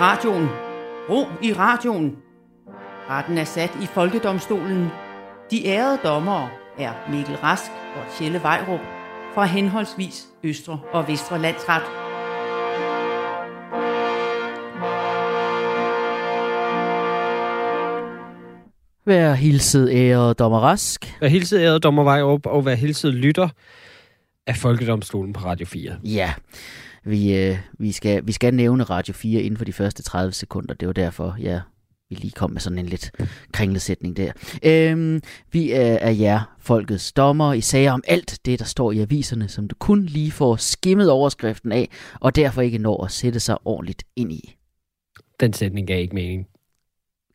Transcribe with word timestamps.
radioen. 0.00 0.48
Ro 1.10 1.26
i 1.42 1.52
radioen. 1.52 2.16
Retten 3.10 3.38
er 3.38 3.44
sat 3.44 3.70
i 3.82 3.86
Folkedomstolen. 3.86 4.88
De 5.50 5.66
ærede 5.66 5.98
dommere 6.04 6.48
er 6.78 6.92
Mikkel 7.10 7.36
Rask 7.36 7.70
og 7.96 8.02
Tjelle 8.18 8.42
Vejrup 8.42 8.80
fra 9.34 9.44
henholdsvis 9.44 10.26
Østre 10.42 10.80
og 10.92 11.08
Vestre 11.08 11.38
Landsret. 11.38 11.82
Vær 19.06 19.32
hilset, 19.32 19.90
ærede 19.92 20.34
dommer 20.34 20.60
Rask. 20.60 21.14
Vær 21.20 21.28
hilset, 21.28 21.60
ærede 21.60 21.80
dommer 21.80 22.02
Vejrup, 22.02 22.46
og 22.46 22.64
vær 22.64 22.74
hilset 22.74 23.14
lytter 23.14 23.48
af 24.46 24.56
Folkedomstolen 24.56 25.32
på 25.32 25.44
Radio 25.44 25.66
4. 25.66 25.96
Ja, 26.04 26.32
vi, 27.10 27.36
øh, 27.36 27.56
vi, 27.78 27.92
skal, 27.92 28.26
vi 28.26 28.32
skal 28.32 28.54
nævne 28.54 28.84
Radio 28.84 29.14
4 29.14 29.40
inden 29.42 29.58
for 29.58 29.64
de 29.64 29.72
første 29.72 30.02
30 30.02 30.32
sekunder. 30.32 30.74
Det 30.74 30.86
var 30.88 30.92
derfor, 30.94 31.36
ja, 31.40 31.60
vi 32.10 32.14
lige 32.14 32.30
kom 32.32 32.50
med 32.50 32.60
sådan 32.60 32.78
en 32.78 32.86
lidt 32.86 33.10
kringlesætning 33.52 34.16
der. 34.16 34.32
Øhm, 34.62 35.22
vi 35.52 35.72
er, 35.72 35.80
er 35.82 36.10
jer, 36.10 36.56
folkets 36.60 37.12
dommer, 37.12 37.52
i 37.52 37.60
sager 37.60 37.92
om 37.92 38.02
alt 38.08 38.38
det, 38.44 38.58
der 38.58 38.64
står 38.64 38.92
i 38.92 38.98
aviserne, 39.00 39.48
som 39.48 39.68
du 39.68 39.74
kun 39.78 40.04
lige 40.06 40.30
får 40.30 40.56
skimmet 40.56 41.10
overskriften 41.10 41.72
af, 41.72 41.88
og 42.20 42.36
derfor 42.36 42.62
ikke 42.62 42.78
når 42.78 43.04
at 43.04 43.10
sætte 43.10 43.40
sig 43.40 43.56
ordentligt 43.64 44.02
ind 44.16 44.32
i. 44.32 44.54
Den 45.40 45.52
sætning 45.52 45.86
gav 45.86 46.00
ikke 46.00 46.14
mening. 46.14 46.46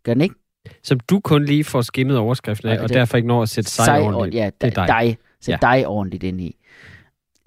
Gør 0.04 0.13
den 0.13 0.21
ikke? 0.21 0.35
Som 0.84 0.99
du 0.99 1.20
kun 1.20 1.46
lige 1.46 1.63
får 1.63 1.82
skimmet 1.82 2.18
overskriften 2.18 2.70
af, 2.70 2.80
og 2.80 2.90
det- 2.90 2.96
derfor 2.96 3.18
ikke 3.18 3.27
når 3.27 3.41
at 3.41 3.49
sætte 3.49 3.70
sig, 3.71 3.85
Sej 3.85 3.99
ordentligt. 4.02 4.35
Ja, 4.35 4.49
det 4.62 4.68
er 4.77 4.85
dig. 4.85 4.88
dig. 4.88 5.18
Sæt 5.41 5.52
Ja. 5.52 5.58
dig 5.77 5.87
ordentligt 5.87 6.24
ind 6.24 6.41
i. 6.41 6.55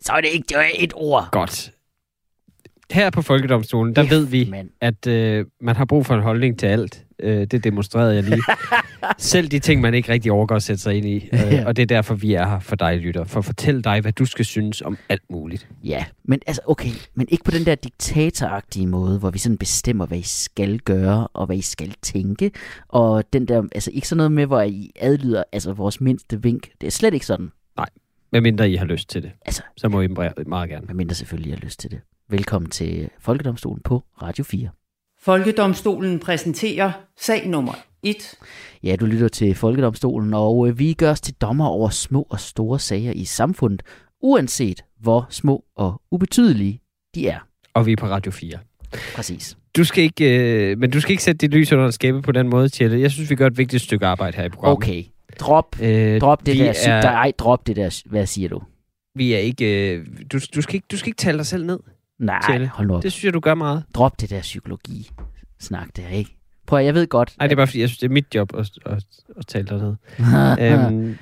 Så 0.03 0.13
er 0.13 0.21
det 0.21 0.29
ikke 0.29 0.47
det 0.49 0.57
var 0.57 0.67
et 0.79 0.93
ord. 0.97 1.29
Godt. 1.33 1.73
Her 2.93 3.11
på 3.11 3.23
Folkedomstolen, 3.23 3.97
der 3.97 4.05
F, 4.07 4.11
ved 4.11 4.27
vi, 4.27 4.49
mand. 4.51 4.71
at 4.81 5.07
øh, 5.07 5.47
man 5.61 5.77
har 5.77 5.85
brug 5.85 6.07
for 6.07 6.15
en 6.15 6.23
holdning 6.23 6.59
til 6.59 6.67
alt. 6.67 7.05
Øh, 7.19 7.47
det 7.47 7.65
demonstrerede 7.65 8.15
jeg 8.15 8.23
lige. 8.25 8.43
Selv 9.19 9.49
de 9.49 9.59
ting, 9.59 9.81
man 9.81 9.95
ikke 9.95 10.13
rigtig 10.13 10.33
overgår 10.33 10.57
at 10.57 10.63
sætte 10.63 10.83
sig 10.83 10.95
ind 10.95 11.07
i. 11.07 11.17
Øh, 11.33 11.41
Ja. 11.53 11.65
og 11.67 11.77
det 11.77 11.83
er 11.83 11.87
derfor, 11.87 12.15
vi 12.15 12.35
er 12.35 12.47
her 12.49 12.59
for 12.61 12.77
dig, 12.77 12.97
lytter. 12.99 13.25
For 13.25 13.39
at 13.39 13.45
fortælle 13.45 13.83
dig, 13.83 14.01
hvad 14.01 14.13
du 14.13 14.25
skal 14.25 14.45
synes 14.45 14.83
om 14.83 14.99
alt 15.09 15.23
muligt. 15.31 15.69
Ja, 15.85 16.05
men 16.25 16.41
altså, 16.47 16.63
okay, 16.67 16.89
men 17.15 17.27
ikke 17.31 17.45
på 17.45 17.51
den 17.51 17.67
der 17.67 17.75
diktatoragtige 17.75 18.87
måde, 18.87 19.19
hvor 19.19 19.31
vi 19.31 19.39
sådan 19.39 19.59
bestemmer, 19.59 20.07
hvad 20.07 20.19
I 20.19 20.23
skal 20.23 20.79
gøre, 20.79 21.27
og 21.33 21.47
hvad 21.47 21.57
I 21.57 21.61
skal 21.63 21.95
tænke, 22.03 22.51
og 22.89 23.25
den 23.33 23.49
der, 23.49 23.63
altså 23.75 23.91
ikke 23.95 24.09
sådan 24.09 24.17
noget 24.17 24.33
med, 24.33 24.47
hvor 24.47 24.61
I 24.63 24.91
adlyder, 25.01 25.43
altså 25.53 25.73
vores 25.73 26.01
mindste 26.01 26.43
vink, 26.43 26.69
det 26.81 26.87
er 26.87 26.91
slet 26.91 27.15
ikke 27.15 27.27
sådan, 27.27 27.51
Hvad 28.31 28.41
mindre 28.41 28.71
I 28.71 28.77
har 28.77 28.85
lyst 28.87 29.09
til 29.11 29.23
det. 29.23 29.31
altså, 29.47 29.63
Så 29.77 29.89
må 29.89 30.01
I 30.01 30.07
meget 30.47 30.71
gerne. 30.71 30.87
medmindre 30.87 31.15
selvfølgelig 31.15 31.51
jeg 31.51 31.59
har 31.59 31.65
lyst 31.65 31.81
til 31.81 31.91
det. 31.91 32.01
Velkommen 32.31 32.71
til 32.71 33.09
Folkedomstolen 33.21 33.83
på 33.85 34.03
Radio 34.23 34.45
4. 34.45 34.69
Folkedomstolen 35.21 36.19
præsenterer 36.19 36.93
sag 37.19 37.49
nummer 37.49 37.73
1. 38.03 38.35
Ja, 38.83 38.97
du 38.97 39.07
lytter 39.07 39.29
til 39.29 39.55
Folkedomstolen, 39.55 40.35
og 40.35 40.69
øh, 40.69 40.79
vi 40.79 40.93
gør 40.93 41.11
os 41.11 41.21
til 41.21 41.35
dommer 41.35 41.67
over 41.67 41.89
små 41.89 42.27
og 42.31 42.41
store 42.41 42.79
sager 42.79 43.13
i 43.13 43.25
samfundet, 43.25 43.83
uanset 44.23 44.85
hvor 45.01 45.27
små 45.31 45.65
og 45.77 46.03
ubetydelige 46.11 46.81
de 47.15 47.29
er. 47.29 47.39
Og 47.75 47.87
vi 47.87 47.93
er 47.93 47.97
på 47.97 48.07
Radio 48.07 48.33
4. 48.33 48.59
Præcis. 49.17 49.57
Du 49.77 49.85
skal 49.85 50.05
ikke, 50.05 50.71
øh, 50.71 50.79
men 50.79 50.91
du 50.91 51.01
skal 51.01 51.11
ikke 51.11 51.23
sætte 51.23 51.39
dit 51.39 51.51
lys 51.51 51.73
under 51.73 51.87
en 51.87 51.93
skæbe 51.93 52.23
på 52.23 52.33
den 52.33 52.49
måde, 52.49 52.69
Tjelle. 52.69 53.01
Jeg 53.01 53.11
synes, 53.11 53.31
vi 53.31 53.35
gør 53.35 53.47
et 53.47 53.59
vigtigt 53.59 53.83
stykke 53.83 54.07
arbejde 54.07 54.37
her 54.37 54.45
i 54.45 54.49
programmet. 54.49 54.77
Okay, 54.77 55.05
drop, 55.41 55.77
Øh, 55.81 56.21
drop 56.21 56.47
det 56.47 56.57
der, 56.57 56.75
er, 56.87 57.01
der, 57.01 57.11
ej, 57.11 57.33
drop 57.39 57.67
det 57.67 57.77
der, 57.77 58.03
hvad 58.07 58.27
siger 58.27 58.49
du? 58.49 58.63
Vi 59.15 59.33
er 59.33 59.39
ikke... 59.39 59.93
Øh, 59.95 60.07
du, 60.33 60.39
du, 60.55 60.63
skal 60.63 60.75
ikke... 60.75 60.87
du 60.91 60.97
skal 60.97 61.09
ikke 61.09 61.19
tale 61.19 61.39
dig 61.39 61.47
selv 61.47 61.67
ned. 61.67 61.79
Nej, 62.19 62.41
Tjelle. 62.49 62.69
hold 62.69 62.89
nu 62.89 62.95
op. 62.95 63.03
Det 63.03 63.13
synes 63.13 63.25
jeg, 63.25 63.35
du 63.35 63.41
gør 63.41 63.55
meget. 63.55 63.85
Drop 63.95 64.21
det 64.21 64.31
der 64.31 64.41
psykologi-snak 64.41 65.89
der, 65.97 66.09
ikke? 66.09 66.37
Prøv 66.67 66.79
at, 66.79 66.85
jeg 66.85 66.95
ved 66.95 67.07
godt... 67.07 67.35
Nej, 67.39 67.47
det 67.47 67.53
er 67.53 67.57
bare 67.57 67.67
fordi, 67.67 67.81
jeg 67.81 67.89
synes, 67.89 67.99
det 67.99 68.07
er 68.07 68.13
mit 68.13 68.35
job 68.35 68.53
at, 68.57 68.71
at, 68.87 69.05
at 69.37 69.47
tale 69.47 69.67
dig 69.67 69.79
ned. 69.79 69.97
øhm, 70.93 71.17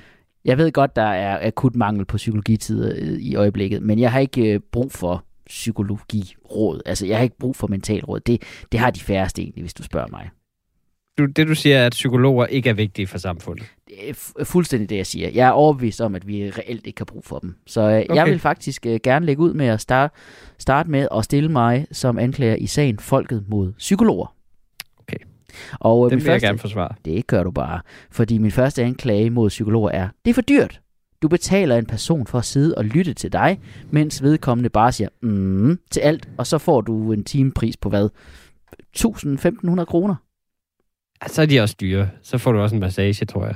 Jeg 0.45 0.57
ved 0.57 0.71
godt, 0.71 0.95
der 0.95 1.01
er 1.01 1.47
akut 1.47 1.75
mangel 1.75 2.05
på 2.05 2.17
psykologitider 2.17 2.93
øh, 2.97 3.19
i 3.19 3.35
øjeblikket, 3.35 3.81
men 3.81 3.99
jeg 3.99 4.11
har 4.11 4.19
ikke 4.19 4.53
øh, 4.53 4.59
brug 4.71 4.91
for 4.91 5.23
psykologiråd. 5.47 6.81
Altså, 6.85 7.05
jeg 7.05 7.17
har 7.17 7.23
ikke 7.23 7.37
brug 7.39 7.55
for 7.55 7.67
mentalråd. 7.67 8.19
Det, 8.19 8.41
det 8.71 8.79
har 8.79 8.91
de 8.91 8.99
færreste 8.99 9.41
egentlig, 9.41 9.61
hvis 9.63 9.73
du 9.73 9.83
spørger 9.83 10.07
mig. 10.11 10.29
Du, 11.17 11.25
det 11.25 11.47
du 11.47 11.55
siger 11.55 11.77
er, 11.77 11.85
at 11.85 11.91
psykologer 11.91 12.45
ikke 12.45 12.69
er 12.69 12.73
vigtige 12.73 13.07
for 13.07 13.17
samfundet. 13.17 13.65
Det 13.87 14.09
er 14.09 14.13
fu- 14.13 14.43
fuldstændig 14.43 14.89
det, 14.89 14.97
jeg 14.97 15.05
siger. 15.05 15.29
Jeg 15.29 15.47
er 15.47 15.51
overbevist 15.51 16.01
om, 16.01 16.15
at 16.15 16.27
vi 16.27 16.49
reelt 16.49 16.87
ikke 16.87 16.99
har 16.99 17.05
brug 17.05 17.23
for 17.25 17.39
dem. 17.39 17.55
Så 17.67 17.81
øh, 17.81 17.87
okay. 17.87 18.15
jeg 18.15 18.25
vil 18.25 18.39
faktisk 18.39 18.85
øh, 18.85 18.99
gerne 19.03 19.25
lægge 19.25 19.41
ud 19.41 19.53
med 19.53 19.65
at 19.65 19.81
starte, 19.81 20.13
starte 20.57 20.91
med 20.91 21.07
at 21.17 21.23
stille 21.23 21.49
mig 21.51 21.87
som 21.91 22.17
anklager 22.19 22.55
i 22.55 22.67
sagen 22.67 22.99
Folket 22.99 23.43
mod 23.47 23.73
psykologer. 23.77 24.35
Okay. 24.99 25.17
Og 25.79 26.05
øh, 26.05 26.11
Den 26.11 26.17
vil 26.19 26.23
jeg 26.25 26.33
første- 26.33 26.47
gerne 26.47 26.59
forsvare. 26.59 26.89
Det 27.05 27.27
gør 27.27 27.43
du 27.43 27.51
bare. 27.51 27.81
Fordi 28.11 28.37
min 28.37 28.51
første 28.51 28.83
anklage 28.83 29.29
mod 29.29 29.49
psykologer 29.49 29.89
er, 29.91 30.09
det 30.25 30.29
er 30.29 30.35
for 30.35 30.41
dyrt. 30.41 30.81
Du 31.21 31.27
betaler 31.27 31.77
en 31.77 31.85
person 31.85 32.27
for 32.27 32.37
at 32.37 32.45
sidde 32.45 32.75
og 32.77 32.85
lytte 32.85 33.13
til 33.13 33.33
dig, 33.33 33.59
mens 33.91 34.23
vedkommende 34.23 34.69
bare 34.69 34.91
siger, 34.91 35.09
mm, 35.21 35.79
til 35.91 35.99
alt, 35.99 36.29
og 36.37 36.47
så 36.47 36.57
får 36.57 36.81
du 36.81 37.11
en 37.11 37.23
timepris 37.23 37.77
på 37.77 37.89
hvad? 37.89 38.09
1000-1500 38.97 39.83
kroner. 39.85 40.15
Så 41.27 41.41
er 41.41 41.45
de 41.45 41.59
også 41.59 41.75
dyre. 41.81 42.09
Så 42.23 42.37
får 42.37 42.51
du 42.51 42.59
også 42.59 42.75
en 42.75 42.79
massage, 42.79 43.25
tror 43.25 43.45
jeg. 43.45 43.55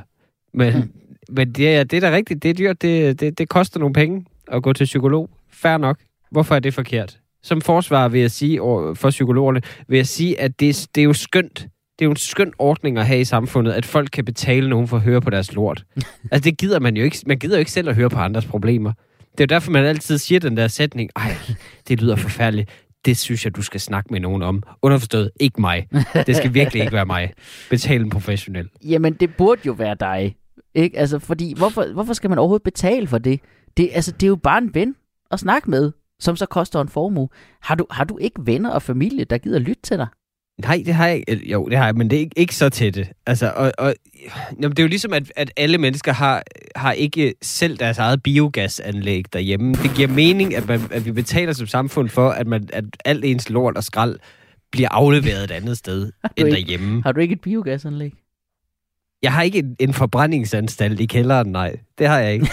Men, 0.53 0.73
Mm. 0.75 0.91
men 1.29 1.51
det, 1.51 1.75
er, 1.75 1.83
det 1.83 2.03
er 2.03 2.09
da 2.09 2.15
rigtigt. 2.15 2.43
Det 2.43 2.49
er 2.49 2.53
dyrt. 2.53 2.81
Det, 2.81 3.19
det, 3.19 3.37
det 3.37 3.49
koster 3.49 3.79
nogle 3.79 3.93
penge 3.93 4.25
at 4.51 4.63
gå 4.63 4.73
til 4.73 4.83
psykolog. 4.83 5.29
Fair 5.51 5.77
nok. 5.77 5.97
Hvorfor 6.31 6.55
er 6.55 6.59
det 6.59 6.73
forkert? 6.73 7.19
Som 7.43 7.61
forsvar 7.61 8.07
vil 8.07 8.21
jeg 8.21 8.31
sige, 8.31 8.61
over- 8.61 8.93
for 8.93 9.09
psykologerne, 9.09 9.61
vil 9.87 9.97
jeg 9.97 10.07
sige, 10.07 10.39
at 10.41 10.59
det, 10.59 10.87
det 10.95 11.01
er 11.01 11.05
jo 11.05 11.13
skønt. 11.13 11.59
Det 11.99 12.05
er 12.05 12.05
jo 12.05 12.09
en 12.11 12.15
skøn 12.17 12.53
ordning 12.59 12.97
at 12.97 13.05
have 13.07 13.19
i 13.19 13.23
samfundet, 13.23 13.71
at 13.71 13.85
folk 13.85 14.09
kan 14.13 14.25
betale 14.25 14.69
nogen 14.69 14.87
for 14.87 14.97
at 14.97 15.03
høre 15.03 15.21
på 15.21 15.29
deres 15.29 15.53
lort. 15.53 15.83
altså 16.31 16.49
det 16.49 16.57
gider 16.57 16.79
man 16.79 16.97
jo 16.97 17.03
ikke. 17.03 17.17
Man 17.27 17.39
gider 17.39 17.55
jo 17.55 17.59
ikke 17.59 17.71
selv 17.71 17.89
at 17.89 17.95
høre 17.95 18.09
på 18.09 18.19
andres 18.19 18.45
problemer. 18.45 18.93
Det 19.31 19.39
er 19.39 19.43
jo 19.43 19.55
derfor, 19.55 19.71
man 19.71 19.85
altid 19.85 20.17
siger 20.17 20.39
den 20.39 20.57
der 20.57 20.67
sætning, 20.67 21.09
ej, 21.15 21.35
det 21.87 22.01
lyder 22.01 22.15
forfærdeligt. 22.15 22.69
Det 23.05 23.17
synes 23.17 23.45
jeg, 23.45 23.55
du 23.55 23.61
skal 23.61 23.79
snakke 23.79 24.13
med 24.13 24.19
nogen 24.19 24.41
om. 24.41 24.63
Underforstået, 24.81 25.31
ikke 25.39 25.61
mig. 25.61 25.87
Det 26.27 26.35
skal 26.35 26.53
virkelig 26.53 26.81
ikke 26.81 26.93
være 26.93 27.05
mig. 27.05 27.33
Betal 27.69 28.01
en 28.01 28.09
professionel. 28.09 28.69
Jamen, 28.83 29.13
det 29.13 29.35
burde 29.35 29.61
jo 29.65 29.71
være 29.71 29.95
dig. 29.99 30.35
Ikke? 30.75 30.97
Altså, 30.97 31.19
fordi, 31.19 31.53
hvorfor, 31.57 31.93
hvorfor 31.93 32.13
skal 32.13 32.29
man 32.29 32.39
overhovedet 32.39 32.63
betale 32.63 33.07
for 33.07 33.17
det? 33.17 33.39
Det, 33.77 33.89
altså, 33.93 34.11
det 34.11 34.23
er 34.23 34.27
jo 34.27 34.35
bare 34.35 34.57
en 34.57 34.73
ven 34.73 34.95
at 35.31 35.39
snakke 35.39 35.69
med, 35.69 35.91
som 36.19 36.35
så 36.35 36.45
koster 36.45 36.81
en 36.81 36.89
formue. 36.89 37.29
Har 37.61 37.75
du, 37.75 37.85
har 37.91 38.03
du 38.03 38.17
ikke 38.17 38.41
venner 38.45 38.69
og 38.69 38.81
familie, 38.81 39.25
der 39.25 39.37
gider 39.37 39.59
lytte 39.59 39.81
til 39.81 39.97
dig? 39.97 40.07
Nej, 40.59 40.83
det 40.85 40.93
har 40.93 41.07
jeg 41.07 41.23
ikke. 41.27 41.51
Jo, 41.51 41.65
det 41.69 41.77
har 41.77 41.85
jeg, 41.85 41.95
men 41.95 42.09
det 42.09 42.15
er 42.15 42.19
ikke, 42.19 42.39
ikke 42.39 42.55
så 42.55 42.69
tætte. 42.69 43.07
Altså, 43.25 43.51
og, 43.55 43.71
og, 43.77 43.93
jamen, 44.61 44.71
det 44.71 44.79
er 44.79 44.83
jo 44.83 44.87
ligesom, 44.87 45.13
at, 45.13 45.31
at 45.35 45.51
alle 45.57 45.77
mennesker 45.77 46.13
har, 46.13 46.43
har 46.75 46.91
ikke 46.91 47.33
selv 47.41 47.77
deres 47.77 47.97
eget 47.97 48.23
biogasanlæg 48.23 49.25
derhjemme. 49.33 49.73
Det 49.73 49.91
giver 49.95 50.07
mening, 50.07 50.55
at, 50.55 50.67
man, 50.67 50.81
at 50.91 51.05
vi 51.05 51.11
betaler 51.11 51.53
som 51.53 51.67
samfund 51.67 52.09
for, 52.09 52.29
at, 52.29 52.47
man, 52.47 52.69
at 52.73 52.83
alt 53.05 53.25
ens 53.25 53.49
lort 53.49 53.77
og 53.77 53.83
skrald 53.83 54.19
bliver 54.71 54.89
afleveret 54.91 55.43
et 55.43 55.51
andet 55.51 55.77
sted 55.77 56.01
end 56.37 56.47
ikke- 56.47 56.51
derhjemme. 56.51 57.03
Har 57.03 57.11
du 57.11 57.19
ikke 57.19 57.33
et 57.33 57.41
biogasanlæg? 57.41 58.13
Jeg 59.23 59.33
har 59.33 59.41
ikke 59.43 59.59
en, 59.59 59.75
en 59.79 59.93
forbrændingsanstalt 59.93 60.99
i 60.99 61.05
kælderen, 61.05 61.51
nej. 61.51 61.75
Det 61.97 62.07
har 62.07 62.19
jeg 62.19 62.33
ikke. 62.33 62.47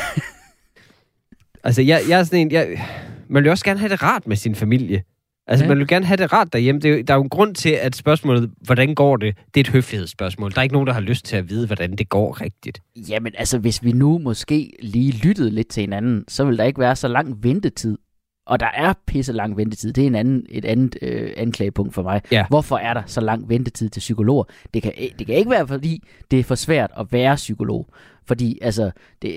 altså, 1.64 1.82
jeg, 1.82 2.02
jeg 2.08 2.20
er 2.20 2.24
sådan 2.24 2.38
en... 2.40 2.52
Jeg, 2.52 2.86
man 3.28 3.42
vil 3.42 3.48
jo 3.48 3.50
også 3.50 3.64
gerne 3.64 3.80
have 3.80 3.88
det 3.90 4.02
rart 4.02 4.26
med 4.26 4.36
sin 4.36 4.54
familie. 4.54 5.02
Altså, 5.48 5.64
Ja. 5.64 5.68
man 5.68 5.78
vil 5.78 5.86
gerne 5.86 6.06
have 6.06 6.16
det 6.16 6.32
rart 6.32 6.52
derhjemme. 6.52 6.80
Det 6.80 6.98
er, 6.98 7.02
der 7.02 7.14
er 7.14 7.18
jo 7.18 7.22
en 7.22 7.28
grund 7.28 7.54
til, 7.54 7.70
at 7.70 7.96
spørgsmålet, 7.96 8.50
hvordan 8.60 8.94
går 8.94 9.16
det, 9.16 9.34
det 9.54 9.60
er 9.60 9.64
et 9.64 9.68
høflighedsspørgsmål. 9.68 10.50
Der 10.52 10.58
er 10.58 10.62
ikke 10.62 10.72
nogen, 10.72 10.86
der 10.86 10.92
har 10.92 11.00
lyst 11.00 11.24
til 11.24 11.36
at 11.36 11.48
vide, 11.50 11.66
hvordan 11.66 11.96
det 11.96 12.08
går 12.08 12.40
rigtigt. 12.40 12.80
Jamen 13.08 13.32
altså, 13.38 13.58
hvis 13.58 13.84
vi 13.84 13.92
nu 13.92 14.18
måske 14.18 14.72
lige 14.82 15.12
lyttede 15.12 15.50
lidt 15.50 15.68
til 15.68 15.80
hinanden, 15.80 16.24
så 16.28 16.44
vil 16.44 16.58
der 16.58 16.64
ikke 16.64 16.80
være 16.80 16.96
så 16.96 17.08
lang 17.08 17.42
ventetid. 17.44 17.98
Og 18.46 18.60
der 18.60 18.68
er 18.74 18.92
pisse 19.06 19.32
lang 19.32 19.56
ventetid. 19.56 19.92
Det 19.92 20.02
er 20.02 20.06
en 20.06 20.14
anden, 20.14 20.46
et 20.50 20.64
andet 20.64 20.96
øh, 21.02 21.30
anklagepunkt 21.36 21.94
for 21.94 22.02
mig. 22.02 22.20
Ja. 22.32 22.44
Hvorfor 22.48 22.76
er 22.76 22.94
der 22.94 23.02
så 23.06 23.20
lang 23.20 23.48
ventetid 23.48 23.88
til 23.88 24.00
psykologer? 24.00 24.44
Det 24.74 24.82
kan, 24.82 24.92
det 25.18 25.26
kan 25.26 25.36
ikke 25.36 25.50
være, 25.50 25.66
fordi 25.66 26.02
det 26.30 26.38
er 26.40 26.44
for 26.44 26.54
svært 26.54 26.90
at 26.98 27.06
være 27.12 27.34
psykolog. 27.36 27.88
Fordi 28.26 28.58
altså, 28.62 28.90
det, 29.22 29.32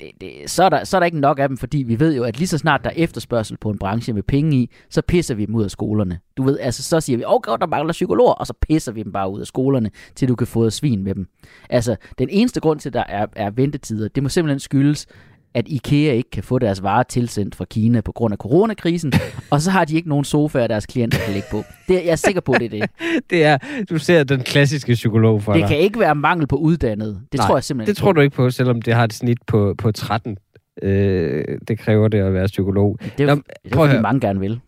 det, 0.00 0.10
det, 0.20 0.30
så, 0.46 0.64
er 0.64 0.68
der, 0.68 0.84
så 0.84 0.96
er 0.96 0.98
der 0.98 1.04
ikke 1.04 1.20
nok 1.20 1.38
af 1.38 1.48
dem, 1.48 1.56
fordi 1.56 1.78
vi 1.78 2.00
ved 2.00 2.16
jo, 2.16 2.24
at 2.24 2.38
lige 2.38 2.48
så 2.48 2.58
snart 2.58 2.84
der 2.84 2.90
er 2.90 2.94
efterspørgsel 2.96 3.56
på 3.56 3.70
en 3.70 3.78
branche 3.78 4.12
med 4.12 4.22
penge 4.22 4.56
i, 4.56 4.70
så 4.90 5.02
pisser 5.02 5.34
vi 5.34 5.46
dem 5.46 5.54
ud 5.54 5.64
af 5.64 5.70
skolerne. 5.70 6.20
Du 6.36 6.42
ved, 6.42 6.58
altså 6.58 6.82
så 6.82 7.00
siger 7.00 7.16
vi, 7.16 7.24
okay, 7.26 7.52
der 7.60 7.66
mangler 7.66 7.92
psykologer, 7.92 8.32
og 8.32 8.46
så 8.46 8.54
pisser 8.68 8.92
vi 8.92 9.02
dem 9.02 9.12
bare 9.12 9.30
ud 9.30 9.40
af 9.40 9.46
skolerne, 9.46 9.90
til 10.14 10.28
du 10.28 10.36
kan 10.36 10.46
få 10.46 10.70
svin 10.70 11.04
med 11.04 11.14
dem. 11.14 11.26
Altså, 11.70 11.96
den 12.18 12.28
eneste 12.28 12.60
grund 12.60 12.80
til, 12.80 12.88
at 12.88 12.92
der 12.92 13.04
er, 13.08 13.26
er 13.36 13.50
ventetider, 13.50 14.08
det 14.08 14.22
må 14.22 14.28
simpelthen 14.28 14.60
skyldes, 14.60 15.06
at 15.54 15.68
IKEA 15.68 16.12
ikke 16.12 16.30
kan 16.30 16.42
få 16.42 16.58
deres 16.58 16.82
varer 16.82 17.02
tilsendt 17.02 17.54
fra 17.54 17.64
Kina 17.64 18.00
på 18.00 18.12
grund 18.12 18.32
af 18.32 18.38
coronakrisen, 18.38 19.12
og 19.50 19.60
så 19.60 19.70
har 19.70 19.84
de 19.84 19.96
ikke 19.96 20.08
nogen 20.08 20.24
sofaer, 20.24 20.66
deres 20.66 20.86
klienter 20.86 21.18
kan 21.18 21.32
ligge 21.32 21.48
på. 21.50 21.62
Det, 21.88 21.94
jeg 21.94 22.04
er 22.06 22.16
sikker 22.16 22.40
på, 22.40 22.54
det 22.58 22.64
er 22.64 22.68
det. 22.68 22.90
Det 23.30 23.44
er, 23.44 23.58
du 23.90 23.98
ser 23.98 24.24
den 24.24 24.40
klassiske 24.40 24.92
psykolog 24.94 25.42
for 25.42 25.52
Det 25.52 25.60
dig. 25.60 25.68
kan 25.68 25.78
ikke 25.78 25.98
være 26.00 26.14
mangel 26.14 26.46
på 26.46 26.56
uddannede. 26.56 27.20
Det 27.32 27.38
Nej, 27.38 27.46
tror 27.46 27.56
jeg 27.56 27.64
simpelthen 27.64 27.86
det 27.86 27.92
ikke 27.92 28.00
tror 28.00 28.12
på. 28.12 28.16
du 28.16 28.20
ikke 28.20 28.36
på, 28.36 28.50
selvom 28.50 28.82
det 28.82 28.94
har 28.94 29.04
et 29.04 29.12
snit 29.12 29.38
på, 29.46 29.74
på 29.78 29.92
13. 29.92 30.36
Øh, 30.82 31.44
det 31.68 31.78
kræver 31.78 32.08
det 32.08 32.18
at 32.18 32.34
være 32.34 32.46
psykolog. 32.46 32.98
Det 33.18 33.20
er, 33.30 33.34
Nå, 33.34 33.34
det 33.34 33.44
er 33.64 33.70
prøv 33.76 33.88
fordi 33.88 34.00
mange 34.02 34.20
gerne 34.20 34.40
vil. 34.40 34.60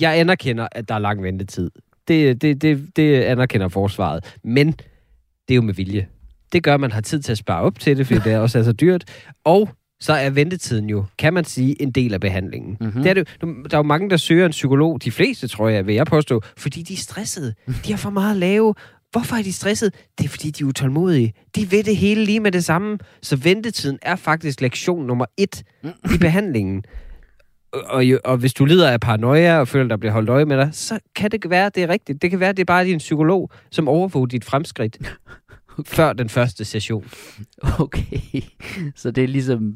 Jeg 0.00 0.18
anerkender, 0.18 0.68
at 0.72 0.88
der 0.88 0.94
er 0.94 0.98
lang 0.98 1.22
ventetid. 1.22 1.70
Det, 2.08 2.42
det, 2.42 2.62
det, 2.62 2.96
det 2.96 3.22
anerkender 3.22 3.68
forsvaret. 3.68 4.36
Men 4.44 4.72
det 5.48 5.50
er 5.50 5.54
jo 5.54 5.62
med 5.62 5.74
vilje. 5.74 6.06
Det 6.52 6.62
gør, 6.62 6.74
at 6.74 6.80
man 6.80 6.92
har 6.92 7.00
tid 7.00 7.20
til 7.22 7.32
at 7.32 7.38
spare 7.38 7.62
op 7.62 7.78
til 7.78 7.96
det, 7.98 8.06
fordi 8.06 8.20
det 8.20 8.36
også 8.38 8.58
er 8.58 8.62
så 8.62 8.72
dyrt. 8.72 9.04
Og 9.44 9.68
så 10.00 10.12
er 10.12 10.30
ventetiden 10.30 10.90
jo, 10.90 11.04
kan 11.18 11.34
man 11.34 11.44
sige, 11.44 11.82
en 11.82 11.90
del 11.90 12.14
af 12.14 12.20
behandlingen. 12.20 12.76
Mhm. 12.80 12.86
Mm-hmm. 12.88 13.02
Det 13.02 13.10
er 13.10 13.14
det, 13.14 13.28
der 13.40 13.76
er 13.76 13.78
jo 13.78 13.82
mange, 13.82 14.10
der 14.10 14.16
søger 14.16 14.46
en 14.46 14.50
psykolog, 14.50 15.04
de 15.04 15.10
fleste 15.10 15.48
tror 15.48 15.68
jeg, 15.68 15.86
vil 15.86 15.94
jeg 15.94 16.06
påstå, 16.06 16.42
fordi 16.56 16.82
de 16.82 16.92
er 16.92 16.98
stressede. 16.98 17.54
De 17.66 17.92
har 17.92 17.96
for 17.96 18.10
meget 18.10 18.30
at 18.30 18.36
lave. 18.36 18.74
Hvorfor 19.10 19.36
er 19.36 19.42
de 19.42 19.52
stressede? 19.52 19.90
Det 20.18 20.24
er, 20.24 20.28
fordi 20.28 20.50
de 20.50 20.64
er 20.64 20.68
utålmodige. 20.68 21.32
De 21.56 21.70
ved 21.70 21.82
det 21.84 21.96
hele 21.96 22.24
lige 22.24 22.40
med 22.40 22.52
det 22.52 22.64
samme. 22.64 22.98
Så 23.22 23.36
ventetiden 23.36 23.98
er 24.02 24.16
faktisk 24.16 24.60
lektion 24.60 25.06
nummer 25.06 25.24
et 25.36 25.62
i 25.84 26.18
behandlingen. 26.20 26.84
Og, 27.72 27.82
og, 27.86 28.04
og 28.24 28.36
hvis 28.36 28.54
du 28.54 28.64
lider 28.64 28.90
af 28.90 29.00
paranoia 29.00 29.58
og 29.58 29.68
føler, 29.68 29.88
der 29.88 29.96
bliver 29.96 30.12
holdt 30.12 30.30
øje 30.30 30.44
med 30.44 30.56
dig, 30.56 30.68
så 30.72 30.98
kan 31.16 31.30
det 31.30 31.50
være, 31.50 31.70
det 31.74 31.82
er 31.82 31.88
rigtigt. 31.88 32.22
Det 32.22 32.30
kan 32.30 32.40
være, 32.40 32.52
det 32.52 32.60
er 32.60 32.64
bare 32.64 32.84
din 32.84 32.98
psykolog, 32.98 33.50
som 33.70 33.88
overvåger 33.88 34.26
dit 34.26 34.44
fremskridt 34.44 34.98
før 35.86 36.12
den 36.12 36.28
første 36.28 36.64
session. 36.64 37.04
Okay, 37.78 38.42
så 38.96 39.10
det 39.10 39.24
er 39.24 39.28
ligesom, 39.28 39.74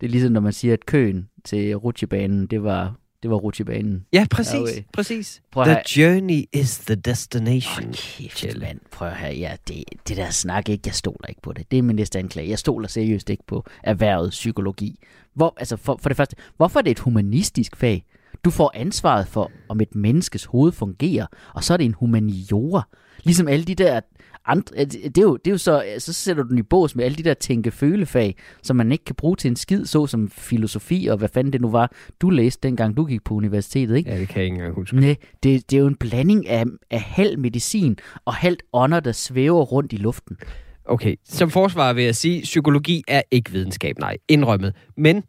det 0.00 0.06
er 0.06 0.10
ligesom 0.10 0.32
når 0.32 0.40
man 0.40 0.52
siger, 0.52 0.74
at 0.74 0.86
køen 0.86 1.28
til 1.44 1.74
rutsjebanen, 1.76 2.46
det 2.46 2.62
var, 2.62 2.94
det 3.22 3.30
var 3.30 3.36
rutsjebanen. 3.36 4.06
Ja, 4.12 4.26
præcis. 4.30 4.54
Okay. 4.54 4.82
præcis. 4.92 5.42
Prøv 5.50 5.64
The 5.64 5.82
journey 5.96 6.44
is 6.52 6.78
the 6.78 6.94
destination. 6.94 7.84
Hold 7.84 7.94
kæft, 7.94 8.60
mand. 8.60 8.80
Prøv 8.90 9.08
at 9.08 9.16
høre, 9.16 9.34
ja, 9.34 9.56
det, 9.68 9.84
det 10.08 10.16
der 10.16 10.30
snak 10.30 10.68
ikke, 10.68 10.82
jeg 10.86 10.94
stoler 10.94 11.26
ikke 11.28 11.42
på 11.42 11.52
det. 11.52 11.70
Det 11.70 11.78
er 11.78 11.82
min 11.82 11.96
næste 11.96 12.18
anklage. 12.18 12.48
Jeg 12.48 12.58
stoler 12.58 12.88
seriøst 12.88 13.30
ikke 13.30 13.44
på 13.46 13.66
erhvervet 13.82 14.30
psykologi. 14.30 14.98
Hvor, 15.34 15.54
altså 15.56 15.76
for, 15.76 15.98
for 16.02 16.08
det 16.08 16.16
første, 16.16 16.36
hvorfor 16.56 16.78
er 16.78 16.82
det 16.82 16.90
et 16.90 16.98
humanistisk 16.98 17.76
fag? 17.76 18.04
Du 18.44 18.50
får 18.50 18.72
ansvaret 18.74 19.28
for, 19.28 19.50
om 19.68 19.80
et 19.80 19.94
menneskes 19.94 20.44
hoved 20.44 20.72
fungerer, 20.72 21.26
og 21.54 21.64
så 21.64 21.72
er 21.72 21.76
det 21.76 21.84
en 21.84 21.94
humaniora. 21.94 22.82
Ligesom 23.22 23.48
alle 23.48 23.64
de 23.64 23.74
der 23.74 24.00
andre, 24.46 24.84
det 24.84 25.18
er 25.18 25.22
jo, 25.22 25.36
det 25.36 25.46
er 25.46 25.54
jo 25.54 25.58
så, 25.58 25.84
så 25.98 26.12
sætter 26.12 26.42
du 26.42 26.48
den 26.48 26.58
i 26.58 26.62
bås 26.62 26.96
med 26.96 27.04
alle 27.04 27.16
de 27.16 27.22
der 27.22 27.34
tænke-føle-fag, 27.34 28.36
som 28.62 28.76
man 28.76 28.92
ikke 28.92 29.04
kan 29.04 29.14
bruge 29.14 29.36
til 29.36 29.48
en 29.48 29.56
skid, 29.56 29.86
så 29.86 30.06
som 30.06 30.30
filosofi 30.30 31.06
og 31.06 31.16
hvad 31.16 31.28
fanden 31.28 31.52
det 31.52 31.60
nu 31.60 31.70
var, 31.70 31.92
du 32.20 32.30
læste 32.30 32.68
dengang 32.68 32.96
du 32.96 33.04
gik 33.04 33.24
på 33.24 33.34
universitetet, 33.34 33.96
ikke? 33.96 34.10
Ja, 34.10 34.18
det 34.18 34.28
kan 34.28 34.36
jeg 34.36 34.44
ikke 34.44 34.54
engang 34.54 34.74
huske. 34.74 34.96
Nej, 34.96 35.16
det, 35.42 35.70
det 35.70 35.76
er 35.76 35.80
jo 35.80 35.86
en 35.86 35.96
blanding 35.96 36.48
af, 36.48 36.64
af 36.90 37.00
halv 37.00 37.38
medicin 37.38 37.96
og 38.24 38.34
halvt 38.34 38.62
ånder, 38.72 39.00
der 39.00 39.12
svæver 39.12 39.62
rundt 39.62 39.92
i 39.92 39.96
luften. 39.96 40.36
Okay, 40.84 41.16
som 41.24 41.50
forsvar 41.50 41.92
vil 41.92 42.04
jeg 42.04 42.16
sige, 42.16 42.42
psykologi 42.42 43.02
er 43.08 43.22
ikke 43.30 43.50
videnskab, 43.50 43.98
nej, 43.98 44.16
indrømmet. 44.28 44.74
Men, 44.96 45.22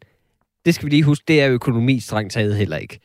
det 0.64 0.74
skal 0.74 0.86
vi 0.86 0.90
lige 0.90 1.02
huske, 1.02 1.24
det 1.28 1.40
er 1.40 1.50
økonomi 1.50 2.00
strengt 2.00 2.32
taget 2.32 2.56
heller 2.56 2.76
ikke. 2.76 2.98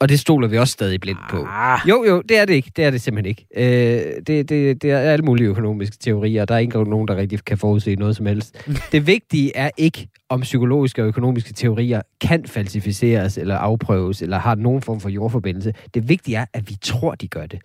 Og 0.00 0.08
det 0.08 0.20
stoler 0.20 0.48
vi 0.48 0.58
også 0.58 0.72
stadig 0.72 1.00
blindt 1.00 1.20
på. 1.30 1.46
Ah, 1.50 1.78
Jo, 1.88 2.04
jo, 2.08 2.22
det 2.28 2.38
er 2.38 2.44
det 2.44 2.54
ikke. 2.54 2.70
Det 2.76 2.84
er 2.84 2.90
det 2.90 3.00
simpelthen 3.00 3.28
ikke. 3.30 3.46
Øh, 3.56 4.20
det, 4.26 4.48
det, 4.48 4.82
det 4.82 4.90
er 4.90 4.98
alle 4.98 5.24
mulige 5.24 5.48
økonomiske 5.48 5.96
teorier. 6.00 6.44
Der 6.44 6.54
er 6.54 6.58
ikke 6.58 6.84
nogen, 6.84 7.08
der 7.08 7.16
rigtig 7.16 7.44
kan 7.44 7.58
forudse 7.58 7.94
noget 7.94 8.16
som 8.16 8.26
helst. 8.26 8.66
Det 8.92 9.06
vigtige 9.06 9.56
er 9.56 9.70
ikke, 9.76 10.08
om 10.28 10.40
psykologiske 10.40 11.02
og 11.02 11.08
økonomiske 11.08 11.52
teorier 11.52 12.02
kan 12.20 12.44
falsificeres 12.46 13.38
eller 13.38 13.56
afprøves, 13.56 14.22
eller 14.22 14.38
har 14.38 14.54
nogen 14.54 14.82
form 14.82 15.00
for 15.00 15.08
jordforbindelse. 15.08 15.74
Det 15.94 16.08
vigtige 16.08 16.36
er, 16.36 16.44
at 16.52 16.68
vi 16.70 16.76
tror, 16.82 17.14
de 17.14 17.28
gør 17.28 17.46
det. 17.46 17.58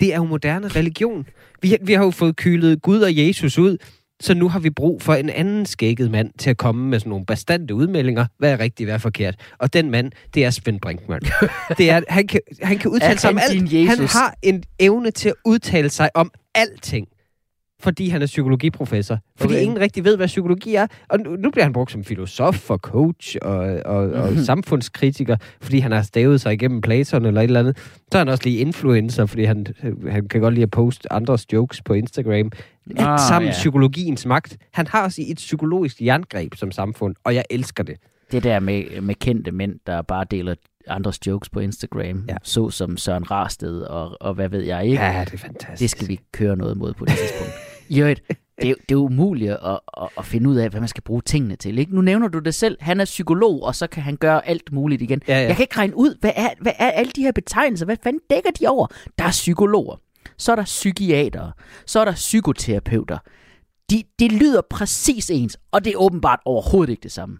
Det 0.00 0.12
er 0.14 0.16
jo 0.16 0.24
moderne 0.24 0.68
religion. 0.68 1.26
Vi, 1.62 1.76
vi 1.82 1.92
har 1.92 2.04
jo 2.04 2.10
fået 2.10 2.36
kylet 2.36 2.82
Gud 2.82 3.00
og 3.00 3.16
Jesus 3.16 3.58
ud, 3.58 3.76
så 4.20 4.34
nu 4.34 4.48
har 4.48 4.58
vi 4.58 4.70
brug 4.70 5.02
for 5.02 5.14
en 5.14 5.30
anden 5.30 5.66
skægget 5.66 6.10
mand 6.10 6.30
til 6.38 6.50
at 6.50 6.56
komme 6.56 6.88
med 6.88 6.98
sådan 6.98 7.10
nogle 7.10 7.26
bastante 7.26 7.74
udmeldinger. 7.74 8.26
Hvad 8.38 8.52
er 8.52 8.60
rigtigt, 8.60 8.86
hvad 8.86 8.94
er 8.94 8.98
forkert? 8.98 9.34
Og 9.58 9.72
den 9.72 9.90
mand, 9.90 10.12
det 10.34 10.44
er 10.44 10.50
Svend 10.50 10.80
Brinkmann. 10.80 11.22
Det 11.78 11.90
er, 11.90 12.00
han, 12.08 12.26
kan, 12.26 12.40
han 12.62 12.78
kan 12.78 12.90
udtale 12.90 13.12
Er 13.12 13.16
sig 13.16 13.30
om 13.30 13.38
alt. 13.38 13.52
din 13.70 13.86
Han 13.86 13.98
Jesus? 13.98 14.12
har 14.12 14.34
en 14.42 14.62
evne 14.78 15.10
til 15.10 15.28
at 15.28 15.34
udtale 15.44 15.90
sig 15.90 16.10
om 16.14 16.30
alting. 16.54 17.06
Fordi 17.82 18.08
han 18.08 18.22
er 18.22 18.26
psykologiprofessor. 18.26 19.18
Fordi 19.36 19.52
Okay. 19.54 19.62
ingen 19.62 19.80
rigtig 19.80 20.04
ved, 20.04 20.16
hvad 20.16 20.26
psykologi 20.26 20.74
er. 20.74 20.86
Og 21.08 21.20
nu, 21.20 21.36
nu 21.36 21.50
bliver 21.50 21.64
han 21.64 21.72
brugt 21.72 21.92
som 21.92 22.04
filosof 22.04 22.70
og 22.70 22.78
coach 22.78 23.36
og, 23.42 23.56
og, 23.84 23.96
og 24.10 24.32
Mhm. 24.32 24.44
samfundskritiker, 24.44 25.36
fordi 25.60 25.78
han 25.78 25.92
har 25.92 26.02
stavet 26.02 26.40
sig 26.40 26.52
igennem 26.52 26.80
Platon 26.80 27.24
eller 27.26 27.40
et 27.40 27.44
eller 27.44 27.60
andet. 27.60 27.76
Så 28.12 28.18
er 28.18 28.18
han 28.18 28.28
også 28.28 28.44
lige 28.44 28.58
influencer, 28.58 29.26
fordi 29.26 29.44
han, 29.44 29.66
han 30.10 30.28
kan 30.28 30.40
godt 30.40 30.54
lide 30.54 30.62
at 30.62 30.70
poste 30.70 31.12
andres 31.12 31.52
jokes 31.52 31.82
på 31.82 31.92
Instagram. 31.94 32.32
Alt 32.90 32.98
Ah, 32.98 33.18
sammen 33.28 33.46
ja. 33.48 33.52
psykologiens 33.52 34.26
magt. 34.26 34.56
Han 34.72 34.86
har 34.86 35.04
også 35.04 35.22
et 35.28 35.36
psykologisk 35.36 36.00
jerngreb 36.02 36.54
som 36.54 36.70
samfund, 36.72 37.14
og 37.24 37.34
jeg 37.34 37.44
elsker 37.50 37.82
det. 37.84 37.96
det 38.32 38.42
der 38.42 38.60
med, 38.60 39.00
med 39.00 39.14
kendte 39.14 39.52
mænd, 39.52 39.74
der 39.86 40.02
bare 40.02 40.24
deler 40.30 40.54
andres 40.86 41.26
jokes 41.26 41.48
på 41.50 41.60
Instagram, 41.60 42.24
ja. 42.28 42.36
så 42.42 42.70
som 42.70 42.96
Søren 42.96 43.30
Rarsted 43.30 43.80
og, 43.80 44.16
og 44.22 44.34
hvad 44.34 44.48
ved 44.48 44.60
jeg 44.62 44.84
ikke. 44.84 45.02
Ja, 45.02 45.24
det 45.24 45.34
er 45.34 45.38
fantastisk. 45.38 45.80
Det 45.80 45.90
skal 45.90 46.08
vi 46.08 46.20
køre 46.32 46.56
noget 46.56 46.76
mod 46.76 46.92
på 46.94 47.04
det 47.04 47.14
tidspunkt. 47.18 47.52
Øvrigt, 47.98 48.22
det 48.28 48.36
er, 48.58 48.68
jo- 48.68 48.74
det 48.80 48.90
er 48.90 48.94
jo 48.94 49.04
umuligt 49.04 49.50
at, 49.52 49.80
at, 50.00 50.08
at 50.18 50.24
finde 50.26 50.50
ud 50.50 50.56
af, 50.56 50.70
hvad 50.70 50.80
man 50.80 50.88
skal 50.88 51.02
bruge 51.02 51.22
tingene 51.22 51.56
til. 51.56 51.78
Ikke? 51.78 51.94
Nu 51.94 52.00
nævner 52.00 52.28
du 52.28 52.38
det 52.38 52.54
selv. 52.54 52.76
Han 52.80 53.00
er 53.00 53.04
psykolog, 53.04 53.62
og 53.62 53.74
så 53.74 53.86
kan 53.86 54.02
han 54.02 54.16
gøre 54.16 54.48
alt 54.48 54.72
muligt 54.72 55.02
igen. 55.02 55.22
Ja, 55.28 55.40
ja. 55.40 55.46
Jeg 55.46 55.56
kan 55.56 55.62
ikke 55.62 55.76
regne 55.78 55.96
ud, 55.96 56.14
hvad 56.20 56.32
er, 56.36 56.48
hvad 56.60 56.72
er 56.78 56.90
alle 56.90 57.12
de 57.16 57.22
her 57.22 57.32
betegnelser? 57.32 57.84
Hvad 57.86 57.96
fanden 58.02 58.20
dækker 58.30 58.50
de 58.60 58.66
over? 58.66 58.86
Der 59.18 59.24
er 59.24 59.30
psykologer. 59.30 59.96
Så 60.38 60.52
er 60.52 60.56
der 60.56 60.64
psykiatere. 60.64 61.52
Så 61.86 62.00
er 62.00 62.04
der 62.04 62.12
psykoterapeuter. 62.12 63.18
De, 63.90 64.02
det 64.18 64.32
lyder 64.32 64.60
præcis 64.70 65.30
ens, 65.30 65.58
og 65.72 65.84
det 65.84 65.92
er 65.92 65.96
åbenbart 65.96 66.38
overhovedet 66.44 66.90
ikke 66.90 67.02
det 67.02 67.12
samme. 67.12 67.38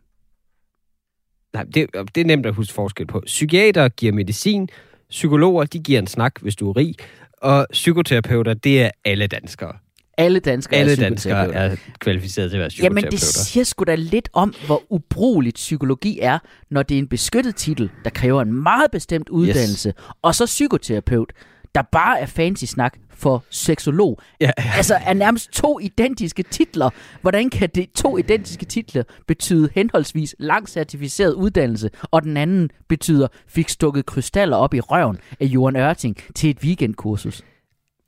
Nej, 1.55 1.63
det, 1.75 1.87
det 2.15 2.21
er 2.21 2.25
nemt 2.25 2.47
at 2.47 2.55
huske 2.55 2.75
forskel 2.75 3.07
på. 3.07 3.23
Psykiater 3.27 3.89
giver 3.89 4.13
medicin, 4.13 4.69
psykologer, 5.11 5.65
de 5.65 5.79
giver 5.79 5.99
en 5.99 6.07
snak, 6.07 6.41
hvis 6.43 6.57
du 6.57 6.69
er 6.71 6.77
rig, 6.77 6.95
og 7.43 7.67
psykoterapeuter, 7.73 8.55
det 8.55 8.83
er 8.83 8.91
alle 9.05 9.27
danskere. 9.27 9.73
Alle 10.21 10.41
danskere 10.41 10.81
Alle 10.81 10.93
er 10.93 10.97
danskere 10.97 11.55
er 11.55 11.77
kvalificeret 11.99 12.51
til 12.51 12.57
at 12.57 12.61
være 12.61 12.71
Jamen, 12.83 12.97
psykoterapeuter. 12.97 13.11
det 13.11 13.21
siger 13.21 13.65
sgu 13.65 13.85
da 13.85 13.95
lidt 13.95 14.29
om, 14.33 14.55
hvor 14.67 14.83
ubrugeligt 14.91 15.55
psykologi 15.55 16.19
er, 16.23 16.39
når 16.71 16.83
det 16.83 16.95
er 16.95 16.99
en 16.99 17.09
beskyttet 17.09 17.57
titel, 17.57 17.91
der 18.05 18.11
kræver 18.11 18.43
en 18.43 18.53
meget 18.53 18.91
bestemt 18.91 19.29
uddannelse, 19.29 19.89
yes. 19.89 20.09
og 20.23 20.35
så 20.35 20.47
psykoterapeut, 20.47 21.33
der 21.75 21.83
bare 21.93 22.21
er 22.21 22.27
fancy 22.27 22.65
snak 22.65 22.95
for 23.11 23.45
seksolog. 23.51 24.19
Ja, 24.41 24.51
Altså 24.77 24.95
er 25.07 25.15
nærmest 25.15 25.53
to 25.53 25.79
identiske 25.81 26.43
titler. 26.43 26.91
Hvordan 27.21 27.51
kan 27.51 27.69
det 27.75 27.93
to 27.93 28.19
identiske 28.19 28.65
titler 28.65 29.03
betyde 29.27 29.69
henholdsvis 29.75 30.35
lang 30.39 30.69
certificeret 30.69 31.33
uddannelse, 31.33 31.91
og 32.03 32.23
den 32.23 32.37
anden 32.37 32.71
betyder 32.89 33.29
fik 33.49 33.69
stukket 33.69 34.07
krystaller 34.07 34.57
op 34.57 34.75
i 34.75 34.81
røven 34.81 35.19
af 35.41 35.45
Johan 35.45 35.77
Ørting 35.77 36.17
til 36.35 36.51
et 36.51 36.59
weekendkursus? 36.65 37.43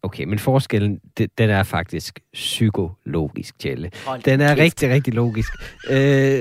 Okay, 0.02 0.24
men 0.24 0.38
forskellen, 0.38 1.00
det, 1.18 1.38
den 1.38 1.50
er 1.50 1.62
faktisk 1.62 2.20
psykologisk, 2.32 3.58
Tjelle. 3.58 3.90
Den 4.24 4.40
er 4.40 4.56
rigtig, 4.56 4.90
rigtig 4.90 5.14
logisk. 5.14 5.52
Øh, 5.90 6.40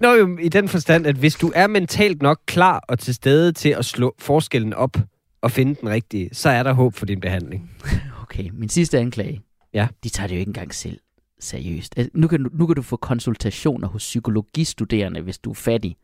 Nå 0.00 0.14
jo, 0.14 0.38
i 0.38 0.48
den 0.48 0.68
forstand, 0.68 1.06
at 1.06 1.16
hvis 1.16 1.34
du 1.34 1.52
er 1.54 1.66
mentalt 1.66 2.22
nok 2.22 2.40
klar 2.46 2.84
og 2.88 2.98
til 2.98 3.14
stede 3.14 3.52
til 3.52 3.68
at 3.68 3.84
slå 3.84 4.14
forskellen 4.18 4.74
op 4.74 4.96
og 5.40 5.50
finde 5.50 5.80
den 5.80 5.88
rigtige, 5.88 6.28
så 6.32 6.48
er 6.48 6.62
der 6.62 6.72
håb 6.72 6.94
for 6.94 7.06
din 7.06 7.20
behandling. 7.20 7.70
Okay, 8.22 8.50
min 8.52 8.68
sidste 8.68 8.98
anklage. 8.98 9.40
Ja. 9.74 9.88
De 10.04 10.08
tager 10.08 10.26
det 10.26 10.34
jo 10.34 10.38
ikke 10.38 10.48
engang 10.48 10.74
selv 10.74 10.98
seriøst. 11.40 11.94
Altså, 11.96 12.10
nu, 12.14 12.28
kan 12.28 12.42
du, 12.42 12.50
nu 12.52 12.66
kan 12.66 12.76
du 12.76 12.82
få 12.82 12.96
konsultationer 12.96 13.88
hos 13.88 14.02
psykologistuderende, 14.02 15.20
hvis 15.20 15.38
du 15.38 15.50
er 15.50 15.54
fattig. 15.54 15.96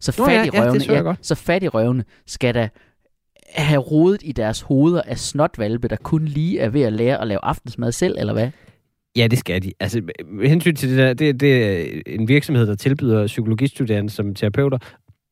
Så 0.00 0.14
Nå 0.18 0.28
ja, 0.28 0.32
ja, 0.32 0.44
det 0.44 0.54
fattigrøvene, 0.54 1.16
så 1.22 1.34
så 1.34 1.34
fattigrøvene 1.34 2.04
skal 2.26 2.54
da 2.54 2.68
have 3.54 3.80
rodet 3.80 4.20
i 4.24 4.32
deres 4.32 4.60
hoveder 4.60 5.02
af 5.06 5.18
snotvalpe, 5.18 5.88
der 5.88 5.96
kun 5.96 6.24
lige 6.24 6.58
er 6.60 6.68
ved 6.68 6.82
at 6.82 6.92
lære 6.92 7.20
at 7.20 7.26
lave 7.26 7.40
aftensmad 7.44 7.92
selv, 7.92 8.16
eller 8.18 8.32
hvad? 8.32 8.48
Ja, 9.16 9.26
det 9.26 9.38
skal 9.38 9.62
de. 9.62 9.72
Altså, 9.80 10.02
med 10.32 10.48
hensyn 10.48 10.76
til 10.76 10.88
det 10.88 10.98
der, 10.98 11.12
det, 11.14 11.40
det 11.40 11.64
er 11.64 12.00
en 12.06 12.28
virksomhed, 12.28 12.66
der 12.66 12.74
tilbyder 12.74 13.26
psykologistuderende 13.26 14.10
som 14.10 14.34
terapeuter. 14.34 14.78